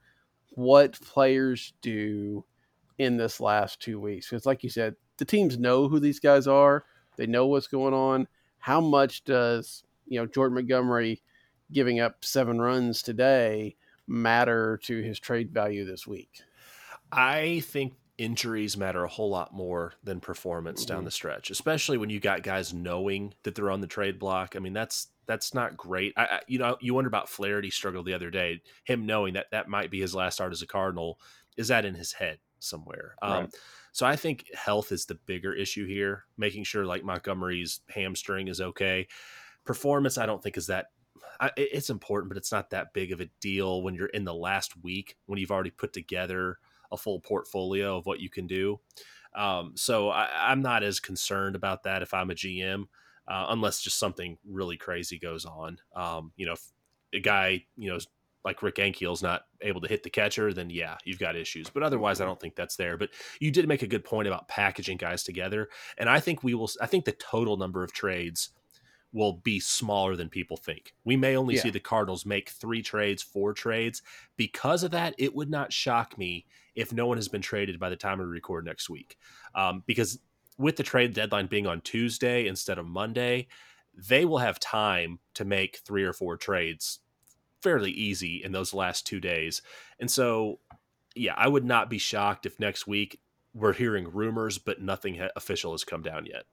what 0.51 1.01
players 1.01 1.73
do 1.81 2.45
in 2.99 3.17
this 3.17 3.41
last 3.41 3.81
two 3.81 3.99
weeks? 3.99 4.29
Because, 4.29 4.45
like 4.45 4.63
you 4.63 4.69
said, 4.69 4.95
the 5.17 5.25
teams 5.25 5.57
know 5.57 5.87
who 5.87 5.99
these 5.99 6.19
guys 6.19 6.47
are. 6.47 6.85
They 7.17 7.27
know 7.27 7.47
what's 7.47 7.67
going 7.67 7.93
on. 7.93 8.27
How 8.59 8.81
much 8.81 9.23
does 9.23 9.83
you 10.07 10.19
know 10.19 10.25
Jordan 10.25 10.55
Montgomery 10.55 11.21
giving 11.71 11.99
up 11.99 12.23
seven 12.23 12.59
runs 12.59 13.01
today 13.01 13.75
matter 14.07 14.79
to 14.83 15.01
his 15.01 15.19
trade 15.19 15.51
value 15.51 15.85
this 15.85 16.05
week? 16.05 16.41
I 17.11 17.61
think 17.61 17.93
injuries 18.17 18.77
matter 18.77 19.03
a 19.03 19.09
whole 19.09 19.29
lot 19.29 19.53
more 19.53 19.93
than 20.03 20.19
performance 20.19 20.83
mm-hmm. 20.83 20.95
down 20.95 21.05
the 21.05 21.11
stretch, 21.11 21.49
especially 21.49 21.97
when 21.97 22.09
you 22.09 22.19
got 22.19 22.43
guys 22.43 22.73
knowing 22.73 23.33
that 23.43 23.55
they're 23.55 23.71
on 23.71 23.81
the 23.81 23.87
trade 23.87 24.19
block. 24.19 24.55
I 24.55 24.59
mean, 24.59 24.73
that's 24.73 25.07
that's 25.27 25.53
not 25.53 25.75
great. 25.75 26.13
I, 26.15 26.23
I, 26.23 26.39
you 26.47 26.59
know, 26.59 26.77
you 26.81 26.93
wonder 26.93 27.07
about 27.07 27.29
Flaherty 27.29 27.71
struggled 27.71 28.05
the 28.05 28.13
other 28.13 28.29
day. 28.29 28.61
Him 28.83 29.05
knowing 29.05 29.33
that 29.33 29.47
that 29.51 29.67
might 29.67 29.91
be 29.91 29.99
his 29.99 30.13
last 30.13 30.35
start 30.35 30.51
as 30.51 30.61
a 30.61 30.67
Cardinal, 30.67 31.19
is 31.57 31.69
that 31.69 31.85
in 31.85 31.95
his 31.95 32.13
head 32.13 32.39
somewhere? 32.59 33.15
Um, 33.21 33.31
right. 33.31 33.43
Um, 33.43 33.49
so 33.95 34.05
I 34.05 34.17
think 34.17 34.53
health 34.53 34.91
is 34.91 35.05
the 35.05 35.15
bigger 35.15 35.53
issue 35.53 35.87
here. 35.87 36.25
Making 36.37 36.65
sure 36.65 36.85
like 36.85 37.05
Montgomery's 37.05 37.79
hamstring 37.89 38.49
is 38.49 38.59
okay. 38.59 39.07
Performance, 39.63 40.17
I 40.17 40.25
don't 40.25 40.43
think 40.43 40.57
is 40.57 40.67
that. 40.67 40.87
I, 41.39 41.51
it's 41.55 41.89
important, 41.89 42.29
but 42.29 42.35
it's 42.35 42.51
not 42.51 42.71
that 42.71 42.91
big 42.91 43.13
of 43.13 43.21
a 43.21 43.29
deal 43.39 43.83
when 43.83 43.95
you're 43.95 44.07
in 44.07 44.25
the 44.25 44.33
last 44.33 44.73
week 44.83 45.15
when 45.27 45.39
you've 45.39 45.49
already 45.49 45.69
put 45.69 45.93
together 45.93 46.57
a 46.91 46.97
full 46.97 47.21
portfolio 47.21 47.97
of 47.97 48.05
what 48.05 48.19
you 48.19 48.29
can 48.29 48.47
do. 48.47 48.81
Um, 49.33 49.71
so 49.75 50.09
I, 50.09 50.51
am 50.51 50.61
not 50.61 50.83
as 50.83 50.99
concerned 50.99 51.55
about 51.55 51.83
that 51.83 52.01
if 52.01 52.13
I'm 52.13 52.31
a 52.31 52.35
GM, 52.35 52.87
uh, 53.29 53.45
unless 53.47 53.81
just 53.81 53.97
something 53.97 54.37
really 54.45 54.75
crazy 54.75 55.17
goes 55.17 55.45
on. 55.45 55.77
Um, 55.95 56.33
you 56.35 56.45
know, 56.45 56.55
a 57.13 57.21
guy, 57.21 57.63
you 57.77 57.89
know, 57.89 57.99
like 58.45 58.61
Rick 58.61 58.75
Ankiel's 58.75 59.23
not 59.23 59.41
able 59.61 59.81
to 59.81 59.87
hit 59.87 60.03
the 60.03 60.09
catcher, 60.09 60.53
then 60.53 60.69
yeah, 60.69 60.97
you've 61.03 61.19
got 61.19 61.35
issues. 61.35 61.69
But 61.69 61.83
otherwise, 61.83 62.21
I 62.21 62.25
don't 62.25 62.39
think 62.39 62.55
that's 62.55 62.75
there. 62.75 62.95
But 62.95 63.09
you 63.39 63.51
did 63.51 63.67
make 63.67 63.81
a 63.81 63.87
good 63.87 64.05
point 64.05 64.27
about 64.27 64.47
packaging 64.47 64.97
guys 64.97 65.23
together, 65.23 65.69
and 65.97 66.07
I 66.07 66.19
think 66.19 66.43
we 66.43 66.53
will. 66.53 66.69
I 66.79 66.85
think 66.85 67.03
the 67.03 67.11
total 67.13 67.57
number 67.57 67.83
of 67.83 67.91
trades 67.91 68.51
will 69.11 69.33
be 69.33 69.59
smaller 69.61 70.15
than 70.15 70.29
people 70.29 70.57
think. 70.57 70.93
We 71.05 71.15
may 71.15 71.37
only 71.37 71.55
yeah. 71.55 71.61
see 71.61 71.69
the 71.69 71.79
Cardinals 71.79 72.25
make 72.25 72.49
three 72.49 72.81
trades, 72.81 73.23
four 73.23 73.53
trades. 73.53 74.01
Because 74.35 74.83
of 74.83 74.91
that, 74.91 75.15
it 75.17 75.33
would 75.33 75.49
not 75.49 75.71
shock 75.71 76.17
me 76.17 76.45
if 76.75 76.91
no 76.91 77.07
one 77.07 77.17
has 77.17 77.29
been 77.29 77.41
traded 77.41 77.79
by 77.79 77.89
the 77.89 77.95
time 77.95 78.19
we 78.19 78.25
record 78.25 78.65
next 78.65 78.89
week. 78.89 79.17
Um, 79.55 79.83
because 79.85 80.19
with 80.57 80.75
the 80.75 80.83
trade 80.83 81.13
deadline 81.13 81.47
being 81.47 81.65
on 81.65 81.79
Tuesday 81.79 82.47
instead 82.47 82.77
of 82.77 82.85
Monday, 82.85 83.47
they 83.95 84.25
will 84.25 84.39
have 84.39 84.59
time 84.59 85.19
to 85.35 85.45
make 85.45 85.77
three 85.85 86.03
or 86.03 86.11
four 86.11 86.35
trades 86.35 86.99
fairly 87.65 87.91
easy 87.91 88.43
in 88.45 88.51
those 88.53 88.73
last 88.75 89.07
two 89.07 89.19
days. 89.19 89.63
And 89.99 90.09
so, 90.11 90.59
yeah, 91.15 91.33
I 91.35 91.47
would 91.47 91.65
not 91.65 91.89
be 91.89 91.97
shocked 91.97 92.45
if 92.45 92.59
next 92.59 92.85
week 92.87 93.19
we're 93.53 93.73
hearing 93.73 94.13
rumors, 94.13 94.59
but 94.59 94.81
nothing 94.81 95.19
official 95.35 95.71
has 95.71 95.83
come 95.83 96.03
down 96.03 96.27
yet. 96.27 96.45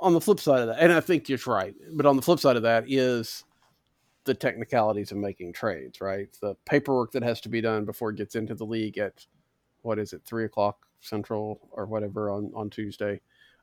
on 0.00 0.12
the 0.12 0.20
flip 0.20 0.38
side 0.40 0.60
of 0.60 0.66
that, 0.68 0.80
and 0.80 0.92
I 0.92 1.00
think 1.00 1.28
you're 1.28 1.38
right, 1.46 1.74
but 1.94 2.06
on 2.06 2.16
the 2.16 2.22
flip 2.22 2.38
side 2.38 2.56
of 2.56 2.62
that 2.64 2.84
is 2.86 3.44
the 4.24 4.34
technicalities 4.34 5.12
of 5.12 5.18
making 5.18 5.52
trades, 5.52 6.00
right? 6.00 6.28
The 6.40 6.56
paperwork 6.66 7.12
that 7.12 7.22
has 7.22 7.40
to 7.42 7.48
be 7.48 7.60
done 7.60 7.84
before 7.86 8.10
it 8.10 8.16
gets 8.16 8.34
into 8.34 8.54
the 8.54 8.66
league 8.66 8.98
at 8.98 9.26
what 9.82 9.98
is 9.98 10.12
it, 10.12 10.22
three 10.24 10.44
o'clock 10.44 10.86
central 11.00 11.68
or 11.70 11.86
whatever 11.86 12.30
on 12.30 12.50
on 12.54 12.70
Tuesday. 12.70 13.20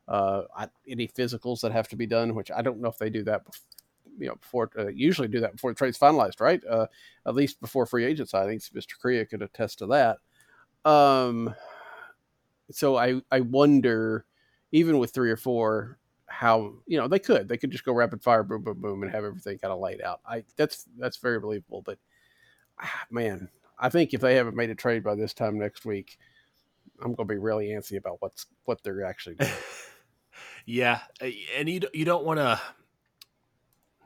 Uh, 0.08 0.42
I, 0.56 0.68
any 0.88 1.06
physicals 1.06 1.60
that 1.60 1.72
have 1.72 1.88
to 1.88 1.96
be 1.96 2.06
done, 2.06 2.34
which 2.34 2.50
I 2.50 2.62
don't 2.62 2.80
know 2.80 2.88
if 2.88 2.98
they 2.98 3.10
do 3.10 3.22
that. 3.24 3.42
You 4.18 4.28
know, 4.28 4.34
before 4.36 4.70
uh, 4.78 4.88
usually 4.88 5.28
do 5.28 5.40
that 5.40 5.52
before 5.52 5.70
the 5.70 5.76
trade's 5.76 5.98
finalized, 5.98 6.40
right? 6.40 6.62
Uh, 6.68 6.86
at 7.26 7.34
least 7.34 7.60
before 7.60 7.86
free 7.86 8.04
agents. 8.04 8.34
I 8.34 8.46
think 8.46 8.62
Mr. 8.62 9.00
Correa 9.00 9.26
could 9.26 9.42
attest 9.42 9.78
to 9.78 9.86
that. 9.86 10.18
Um, 10.88 11.54
so 12.70 12.96
I 12.96 13.20
I 13.30 13.40
wonder, 13.40 14.26
even 14.72 14.98
with 14.98 15.12
three 15.12 15.30
or 15.30 15.36
four, 15.36 15.98
how 16.32 16.72
you 16.86 16.98
know 16.98 17.06
they 17.06 17.18
could 17.18 17.46
they 17.46 17.58
could 17.58 17.70
just 17.70 17.84
go 17.84 17.92
rapid 17.92 18.22
fire 18.22 18.42
boom 18.42 18.62
boom 18.62 18.80
boom 18.80 19.02
and 19.02 19.12
have 19.12 19.24
everything 19.24 19.58
kind 19.58 19.72
of 19.72 19.78
laid 19.78 20.00
out 20.00 20.20
i 20.26 20.42
that's 20.56 20.86
that's 20.98 21.18
very 21.18 21.38
believable 21.38 21.82
but 21.82 21.98
ah, 22.80 23.04
man 23.10 23.48
i 23.78 23.90
think 23.90 24.14
if 24.14 24.20
they 24.22 24.34
haven't 24.34 24.56
made 24.56 24.70
a 24.70 24.74
trade 24.74 25.04
by 25.04 25.14
this 25.14 25.34
time 25.34 25.58
next 25.58 25.84
week 25.84 26.16
i'm 27.02 27.14
going 27.14 27.28
to 27.28 27.34
be 27.34 27.38
really 27.38 27.68
antsy 27.68 27.98
about 27.98 28.16
what's 28.20 28.46
what 28.64 28.82
they're 28.82 29.04
actually 29.04 29.34
doing 29.34 29.50
yeah 30.66 31.00
and 31.54 31.68
you, 31.68 31.80
you 31.92 32.06
don't 32.06 32.24
want 32.24 32.38
to 32.38 32.58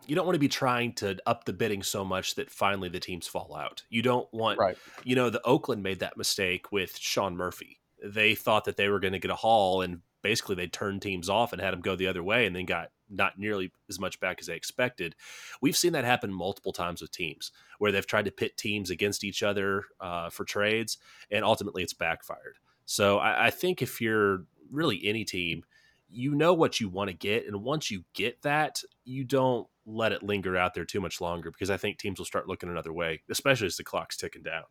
you 0.06 0.14
don't 0.14 0.26
want 0.26 0.34
to 0.34 0.40
be 0.40 0.48
trying 0.48 0.92
to 0.92 1.16
up 1.26 1.44
the 1.44 1.52
bidding 1.52 1.82
so 1.82 2.04
much 2.04 2.34
that 2.34 2.50
finally 2.50 2.88
the 2.88 3.00
teams 3.00 3.26
fall 3.26 3.54
out 3.56 3.82
you 3.90 4.02
don't 4.02 4.32
want 4.32 4.58
right 4.58 4.78
you 5.04 5.14
know 5.14 5.30
the 5.30 5.44
oakland 5.44 5.82
made 5.82 6.00
that 6.00 6.16
mistake 6.16 6.70
with 6.72 6.96
sean 6.96 7.36
murphy 7.36 7.80
they 8.02 8.34
thought 8.34 8.64
that 8.64 8.76
they 8.76 8.88
were 8.88 9.00
going 9.00 9.12
to 9.12 9.18
get 9.18 9.30
a 9.30 9.36
haul 9.36 9.82
and 9.82 10.00
basically 10.22 10.54
they 10.54 10.66
turned 10.66 11.00
teams 11.00 11.28
off 11.28 11.52
and 11.52 11.62
had 11.62 11.72
them 11.72 11.80
go 11.80 11.94
the 11.94 12.08
other 12.08 12.22
way 12.22 12.46
and 12.46 12.56
then 12.56 12.66
got 12.66 12.90
not 13.08 13.38
nearly 13.38 13.72
as 13.88 14.00
much 14.00 14.18
back 14.18 14.38
as 14.40 14.46
they 14.46 14.56
expected. 14.56 15.14
We've 15.60 15.76
seen 15.76 15.92
that 15.92 16.04
happen 16.04 16.32
multiple 16.32 16.72
times 16.72 17.00
with 17.00 17.12
teams 17.12 17.52
where 17.78 17.92
they've 17.92 18.06
tried 18.06 18.24
to 18.24 18.32
pit 18.32 18.56
teams 18.56 18.90
against 18.90 19.22
each 19.22 19.44
other 19.44 19.84
uh, 20.00 20.30
for 20.30 20.44
trades 20.44 20.98
and 21.30 21.44
ultimately 21.44 21.84
it's 21.84 21.92
backfired. 21.92 22.56
So 22.86 23.18
I, 23.18 23.46
I 23.46 23.50
think 23.50 23.82
if 23.82 24.00
you're 24.00 24.44
really 24.70 25.00
any 25.04 25.24
team, 25.24 25.64
you 26.08 26.34
know 26.34 26.54
what 26.54 26.80
you 26.80 26.88
want 26.88 27.08
to 27.08 27.16
get. 27.16 27.46
And 27.46 27.62
once 27.62 27.90
you 27.90 28.04
get 28.14 28.42
that, 28.42 28.82
you 29.04 29.24
don't 29.24 29.66
let 29.84 30.12
it 30.12 30.22
linger 30.22 30.56
out 30.56 30.74
there 30.74 30.84
too 30.84 31.00
much 31.00 31.20
longer 31.20 31.50
because 31.50 31.70
I 31.70 31.76
think 31.76 31.98
teams 31.98 32.18
will 32.18 32.26
start 32.26 32.48
looking 32.48 32.68
another 32.68 32.92
way, 32.92 33.22
especially 33.28 33.66
as 33.66 33.76
the 33.76 33.84
clock's 33.84 34.16
ticking 34.16 34.42
down. 34.42 34.64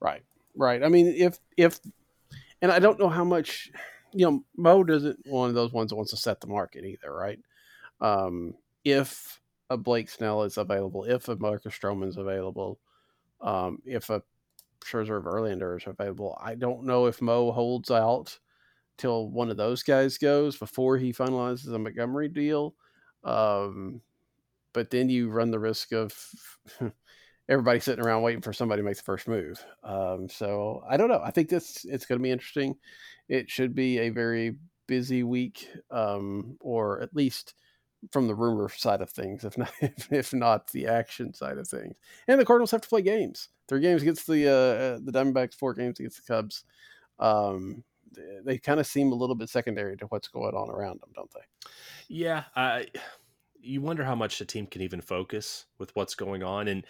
Right. 0.00 0.22
Right. 0.54 0.82
I 0.82 0.88
mean, 0.88 1.06
if, 1.06 1.38
if, 1.56 1.80
and 2.60 2.72
I 2.72 2.78
don't 2.78 2.98
know 2.98 3.08
how 3.08 3.24
much 3.24 3.70
you 4.12 4.26
know, 4.26 4.44
Mo 4.56 4.84
isn't 4.86 5.18
one 5.26 5.48
of 5.48 5.54
those 5.54 5.72
ones 5.72 5.90
that 5.90 5.96
wants 5.96 6.10
to 6.10 6.16
set 6.16 6.40
the 6.40 6.46
market 6.46 6.84
either, 6.84 7.12
right? 7.12 7.38
Um, 8.00 8.54
if 8.84 9.40
a 9.68 9.76
Blake 9.76 10.10
Snell 10.10 10.42
is 10.42 10.56
available, 10.56 11.04
if 11.04 11.28
a 11.28 11.36
Marcus 11.36 11.74
Stroman's 11.76 12.16
available, 12.16 12.80
um, 13.40 13.80
if 13.84 14.10
a 14.10 14.22
Scherzer 14.84 15.22
Verlander 15.22 15.76
is 15.76 15.86
available, 15.86 16.36
I 16.42 16.54
don't 16.54 16.84
know 16.84 17.06
if 17.06 17.22
Mo 17.22 17.52
holds 17.52 17.90
out 17.90 18.38
till 19.00 19.30
one 19.30 19.50
of 19.50 19.56
those 19.56 19.82
guys 19.82 20.18
goes 20.18 20.56
before 20.56 20.98
he 20.98 21.12
finalizes 21.12 21.74
a 21.74 21.78
Montgomery 21.78 22.28
deal. 22.28 22.74
Um, 23.24 24.02
but 24.74 24.90
then 24.90 25.08
you 25.08 25.30
run 25.30 25.50
the 25.50 25.58
risk 25.58 25.92
of 25.92 26.14
everybody 27.48 27.80
sitting 27.80 28.04
around 28.04 28.22
waiting 28.22 28.42
for 28.42 28.52
somebody 28.52 28.82
to 28.82 28.86
make 28.86 28.98
the 28.98 29.02
first 29.02 29.26
move. 29.26 29.64
Um, 29.82 30.28
so 30.28 30.84
I 30.88 30.98
don't 30.98 31.08
know. 31.08 31.22
I 31.24 31.30
think 31.30 31.48
this 31.48 31.84
it's 31.84 32.04
going 32.04 32.18
to 32.18 32.22
be 32.22 32.30
interesting. 32.30 32.76
It 33.28 33.50
should 33.50 33.74
be 33.74 33.98
a 33.98 34.10
very 34.10 34.56
busy 34.86 35.22
week, 35.22 35.68
um, 35.90 36.58
or 36.60 37.00
at 37.00 37.16
least 37.16 37.54
from 38.12 38.26
the 38.26 38.34
rumor 38.34 38.68
side 38.68 39.00
of 39.00 39.10
things, 39.10 39.44
if 39.44 39.56
not 39.58 39.72
if, 39.80 40.12
if, 40.12 40.34
not 40.34 40.70
the 40.72 40.86
action 40.86 41.32
side 41.32 41.56
of 41.56 41.66
things. 41.66 41.96
And 42.28 42.38
the 42.38 42.44
Cardinals 42.44 42.70
have 42.72 42.82
to 42.82 42.88
play 42.88 43.02
games. 43.02 43.48
Three 43.66 43.80
games 43.80 44.02
against 44.02 44.26
the 44.26 44.46
uh, 44.46 45.00
the 45.02 45.12
Diamondbacks, 45.12 45.54
four 45.54 45.72
games 45.72 45.98
against 46.00 46.18
the 46.18 46.32
Cubs. 46.32 46.64
Um, 47.18 47.82
they 48.44 48.58
kind 48.58 48.80
of 48.80 48.86
seem 48.86 49.12
a 49.12 49.14
little 49.14 49.34
bit 49.34 49.48
secondary 49.48 49.96
to 49.96 50.06
what's 50.06 50.28
going 50.28 50.54
on 50.54 50.70
around 50.70 51.00
them, 51.00 51.10
don't 51.14 51.30
they? 51.32 51.70
Yeah, 52.08 52.44
uh, 52.56 52.82
you 53.60 53.80
wonder 53.80 54.04
how 54.04 54.14
much 54.14 54.38
the 54.38 54.44
team 54.44 54.66
can 54.66 54.82
even 54.82 55.00
focus 55.00 55.66
with 55.78 55.94
what's 55.94 56.14
going 56.14 56.42
on, 56.42 56.68
and 56.68 56.86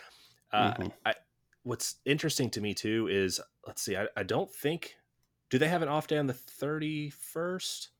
uh, 0.52 0.72
mm-hmm. 0.72 0.88
I, 1.04 1.14
what's 1.62 1.96
interesting 2.04 2.50
to 2.50 2.60
me 2.60 2.74
too 2.74 3.08
is 3.10 3.40
let's 3.66 3.82
see, 3.82 3.96
I, 3.96 4.06
I 4.16 4.22
don't 4.22 4.52
think 4.52 4.94
do 5.50 5.58
they 5.58 5.68
have 5.68 5.82
an 5.82 5.88
off 5.88 6.06
day 6.06 6.18
on 6.18 6.26
the 6.26 6.34
thirty 6.34 7.10
first? 7.10 7.90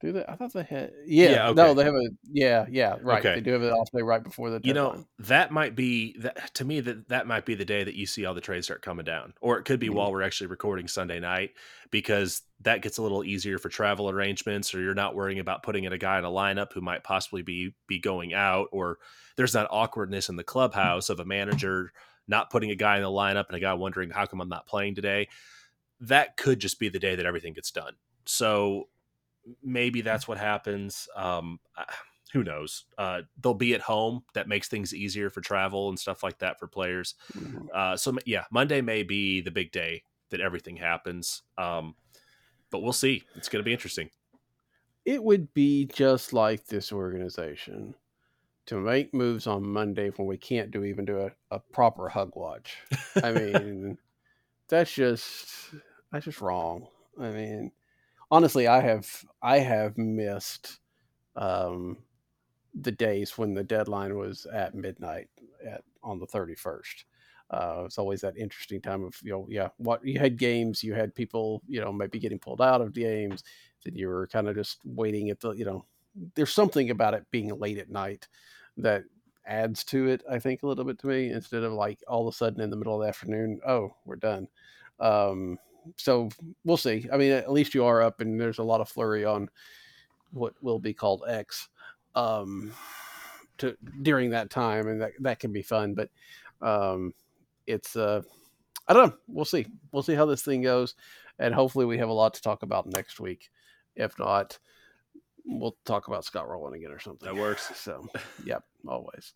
Do 0.00 0.12
they? 0.12 0.24
I 0.26 0.34
thought 0.34 0.54
they 0.54 0.62
had. 0.62 0.92
Yeah, 1.04 1.30
yeah 1.30 1.48
okay. 1.48 1.62
no, 1.62 1.74
they 1.74 1.84
have 1.84 1.94
a. 1.94 2.08
Yeah, 2.32 2.64
yeah, 2.70 2.96
right. 3.02 3.18
Okay. 3.18 3.34
They 3.34 3.40
do 3.42 3.52
have 3.52 3.62
an 3.62 3.72
off 3.72 3.90
day 3.92 4.00
right 4.00 4.22
before 4.22 4.48
the. 4.48 4.60
You 4.64 4.72
know, 4.72 5.04
that 5.18 5.50
might 5.50 5.76
be 5.76 6.16
that 6.20 6.54
to 6.54 6.64
me 6.64 6.80
that 6.80 7.08
that 7.08 7.26
might 7.26 7.44
be 7.44 7.54
the 7.54 7.66
day 7.66 7.84
that 7.84 7.94
you 7.94 8.06
see 8.06 8.24
all 8.24 8.32
the 8.32 8.40
trades 8.40 8.66
start 8.66 8.80
coming 8.80 9.04
down, 9.04 9.34
or 9.42 9.58
it 9.58 9.64
could 9.64 9.78
be 9.78 9.88
mm-hmm. 9.88 9.96
while 9.96 10.10
we're 10.10 10.22
actually 10.22 10.46
recording 10.46 10.88
Sunday 10.88 11.20
night 11.20 11.50
because 11.90 12.40
that 12.62 12.80
gets 12.80 12.96
a 12.96 13.02
little 13.02 13.24
easier 13.24 13.58
for 13.58 13.68
travel 13.68 14.08
arrangements, 14.08 14.74
or 14.74 14.80
you're 14.80 14.94
not 14.94 15.14
worrying 15.14 15.38
about 15.38 15.62
putting 15.62 15.84
in 15.84 15.92
a 15.92 15.98
guy 15.98 16.18
in 16.18 16.24
a 16.24 16.30
lineup 16.30 16.72
who 16.72 16.80
might 16.80 17.04
possibly 17.04 17.42
be 17.42 17.74
be 17.86 17.98
going 17.98 18.32
out, 18.32 18.68
or 18.72 18.96
there's 19.36 19.52
that 19.52 19.68
awkwardness 19.70 20.30
in 20.30 20.36
the 20.36 20.44
clubhouse 20.44 21.10
of 21.10 21.20
a 21.20 21.26
manager 21.26 21.92
not 22.26 22.48
putting 22.48 22.70
a 22.70 22.76
guy 22.76 22.96
in 22.96 23.02
the 23.02 23.08
lineup 23.08 23.48
and 23.48 23.56
a 23.56 23.60
guy 23.60 23.74
wondering 23.74 24.08
how 24.08 24.24
come 24.24 24.40
I'm 24.40 24.48
not 24.48 24.66
playing 24.66 24.94
today. 24.94 25.28
That 26.00 26.38
could 26.38 26.58
just 26.58 26.78
be 26.78 26.88
the 26.88 26.98
day 26.98 27.16
that 27.16 27.26
everything 27.26 27.52
gets 27.52 27.70
done. 27.70 27.94
So 28.24 28.88
maybe 29.62 30.00
that's 30.00 30.26
what 30.26 30.38
happens. 30.38 31.08
Um, 31.16 31.60
who 32.32 32.44
knows? 32.44 32.84
Uh, 32.96 33.22
they'll 33.42 33.54
be 33.54 33.74
at 33.74 33.80
home. 33.80 34.22
That 34.34 34.48
makes 34.48 34.68
things 34.68 34.94
easier 34.94 35.30
for 35.30 35.40
travel 35.40 35.88
and 35.88 35.98
stuff 35.98 36.22
like 36.22 36.38
that 36.38 36.58
for 36.58 36.66
players. 36.66 37.14
Mm-hmm. 37.36 37.66
Uh, 37.74 37.96
so 37.96 38.16
yeah, 38.24 38.44
Monday 38.50 38.80
may 38.80 39.02
be 39.02 39.40
the 39.40 39.50
big 39.50 39.72
day 39.72 40.04
that 40.30 40.40
everything 40.40 40.76
happens. 40.76 41.42
Um, 41.58 41.94
but 42.70 42.80
we'll 42.80 42.92
see. 42.92 43.24
It's 43.34 43.48
going 43.48 43.62
to 43.62 43.66
be 43.66 43.72
interesting. 43.72 44.10
It 45.04 45.22
would 45.22 45.52
be 45.54 45.86
just 45.86 46.32
like 46.32 46.66
this 46.66 46.92
organization 46.92 47.94
to 48.66 48.78
make 48.78 49.12
moves 49.12 49.46
on 49.46 49.68
Monday 49.68 50.10
when 50.10 50.28
we 50.28 50.36
can't 50.36 50.70
do 50.70 50.84
even 50.84 51.04
do 51.04 51.18
a, 51.18 51.30
a 51.50 51.58
proper 51.58 52.08
hug 52.08 52.36
watch. 52.36 52.78
I 53.22 53.32
mean, 53.32 53.98
that's 54.68 54.92
just 54.92 55.48
that's 56.12 56.26
just 56.26 56.40
wrong. 56.40 56.86
I 57.20 57.30
mean, 57.30 57.72
honestly, 58.30 58.66
I 58.66 58.80
have 58.80 59.24
I 59.42 59.58
have 59.58 59.98
missed 59.98 60.80
um, 61.36 61.98
the 62.74 62.92
days 62.92 63.36
when 63.38 63.54
the 63.54 63.64
deadline 63.64 64.16
was 64.16 64.46
at 64.46 64.74
midnight 64.74 65.28
at 65.66 65.84
on 66.02 66.18
the 66.18 66.26
thirty 66.26 66.54
first. 66.54 67.04
Uh, 67.50 67.82
it's 67.86 67.98
always 67.98 68.20
that 68.20 68.36
interesting 68.36 68.80
time 68.80 69.02
of 69.04 69.14
you 69.22 69.32
know 69.32 69.46
yeah 69.50 69.68
what 69.78 70.04
you 70.06 70.20
had 70.20 70.36
games 70.38 70.84
you 70.84 70.94
had 70.94 71.14
people 71.14 71.60
you 71.66 71.80
know 71.80 71.92
maybe 71.92 72.18
getting 72.20 72.38
pulled 72.38 72.60
out 72.60 72.80
of 72.80 72.92
games 72.92 73.42
that 73.84 73.96
you 73.96 74.06
were 74.06 74.28
kind 74.28 74.48
of 74.48 74.54
just 74.54 74.78
waiting 74.84 75.30
at 75.30 75.40
the 75.40 75.50
you 75.52 75.64
know 75.64 75.84
there's 76.36 76.52
something 76.52 76.90
about 76.90 77.12
it 77.14 77.26
being 77.32 77.48
late 77.58 77.78
at 77.78 77.90
night 77.90 78.28
that 78.76 79.02
adds 79.46 79.82
to 79.82 80.06
it 80.08 80.22
i 80.30 80.38
think 80.38 80.62
a 80.62 80.66
little 80.66 80.84
bit 80.84 80.98
to 80.98 81.08
me 81.08 81.30
instead 81.30 81.64
of 81.64 81.72
like 81.72 82.00
all 82.06 82.28
of 82.28 82.32
a 82.32 82.36
sudden 82.36 82.60
in 82.60 82.70
the 82.70 82.76
middle 82.76 82.94
of 82.94 83.02
the 83.02 83.08
afternoon 83.08 83.60
oh 83.66 83.90
we're 84.04 84.16
done 84.16 84.46
um, 85.00 85.58
so 85.96 86.28
we'll 86.64 86.76
see. 86.76 87.08
I 87.12 87.16
mean, 87.16 87.32
at 87.32 87.52
least 87.52 87.74
you 87.74 87.84
are 87.84 88.02
up, 88.02 88.20
and 88.20 88.40
there's 88.40 88.58
a 88.58 88.64
lot 88.64 88.80
of 88.80 88.88
flurry 88.88 89.24
on 89.24 89.48
what 90.32 90.54
will 90.62 90.78
be 90.78 90.94
called 90.94 91.24
X 91.28 91.68
um, 92.14 92.72
to 93.58 93.76
during 94.02 94.30
that 94.30 94.50
time, 94.50 94.88
and 94.88 95.00
that 95.00 95.12
that 95.20 95.38
can 95.38 95.52
be 95.52 95.62
fun. 95.62 95.94
But 95.94 96.10
um, 96.60 97.14
it's 97.66 97.96
uh, 97.96 98.22
I 98.88 98.92
don't 98.92 99.08
know. 99.08 99.16
We'll 99.28 99.44
see. 99.44 99.66
We'll 99.92 100.02
see 100.02 100.14
how 100.14 100.26
this 100.26 100.42
thing 100.42 100.62
goes, 100.62 100.94
and 101.38 101.54
hopefully 101.54 101.86
we 101.86 101.98
have 101.98 102.08
a 102.08 102.14
lot 102.14 102.34
to 102.34 102.42
talk 102.42 102.62
about 102.62 102.86
next 102.86 103.20
week. 103.20 103.50
If 103.96 104.18
not, 104.18 104.58
we'll 105.44 105.76
talk 105.84 106.08
about 106.08 106.24
Scott 106.24 106.48
Rolen 106.48 106.74
again 106.74 106.90
or 106.90 106.98
something. 106.98 107.26
That 107.26 107.40
works. 107.40 107.72
So, 107.80 108.06
yep, 108.44 108.62
always. 108.86 109.34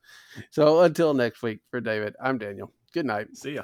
So 0.51 0.81
until 0.81 1.15
next 1.15 1.43
week, 1.43 1.61
for 1.71 1.81
David, 1.81 2.15
I'm 2.23 2.39
Daniel. 2.39 2.73
Good 2.93 3.07
night. 3.07 3.37
See 3.37 3.55
ya. 3.55 3.63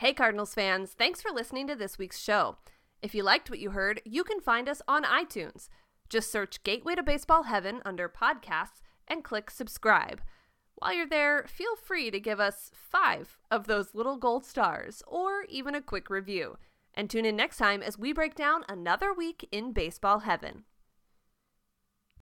Hey, 0.00 0.14
Cardinals 0.14 0.54
fans, 0.54 0.94
thanks 0.96 1.20
for 1.20 1.30
listening 1.30 1.66
to 1.66 1.76
this 1.76 1.98
week's 1.98 2.18
show. 2.18 2.56
If 3.02 3.14
you 3.14 3.22
liked 3.22 3.50
what 3.50 3.58
you 3.58 3.72
heard, 3.72 4.00
you 4.06 4.24
can 4.24 4.40
find 4.40 4.66
us 4.66 4.80
on 4.88 5.04
iTunes. 5.04 5.68
Just 6.08 6.32
search 6.32 6.62
Gateway 6.62 6.94
to 6.94 7.02
Baseball 7.02 7.42
Heaven 7.42 7.82
under 7.84 8.08
podcasts 8.08 8.80
and 9.06 9.22
click 9.22 9.50
subscribe. 9.50 10.22
While 10.76 10.94
you're 10.94 11.06
there, 11.06 11.44
feel 11.46 11.76
free 11.76 12.10
to 12.12 12.18
give 12.18 12.40
us 12.40 12.70
five 12.72 13.36
of 13.50 13.66
those 13.66 13.94
little 13.94 14.16
gold 14.16 14.46
stars 14.46 15.02
or 15.06 15.44
even 15.50 15.74
a 15.74 15.82
quick 15.82 16.08
review. 16.08 16.56
And 16.94 17.10
tune 17.10 17.26
in 17.26 17.36
next 17.36 17.58
time 17.58 17.82
as 17.82 17.98
we 17.98 18.14
break 18.14 18.34
down 18.34 18.64
another 18.70 19.12
week 19.12 19.46
in 19.52 19.74
baseball 19.74 20.20
heaven. 20.20 20.64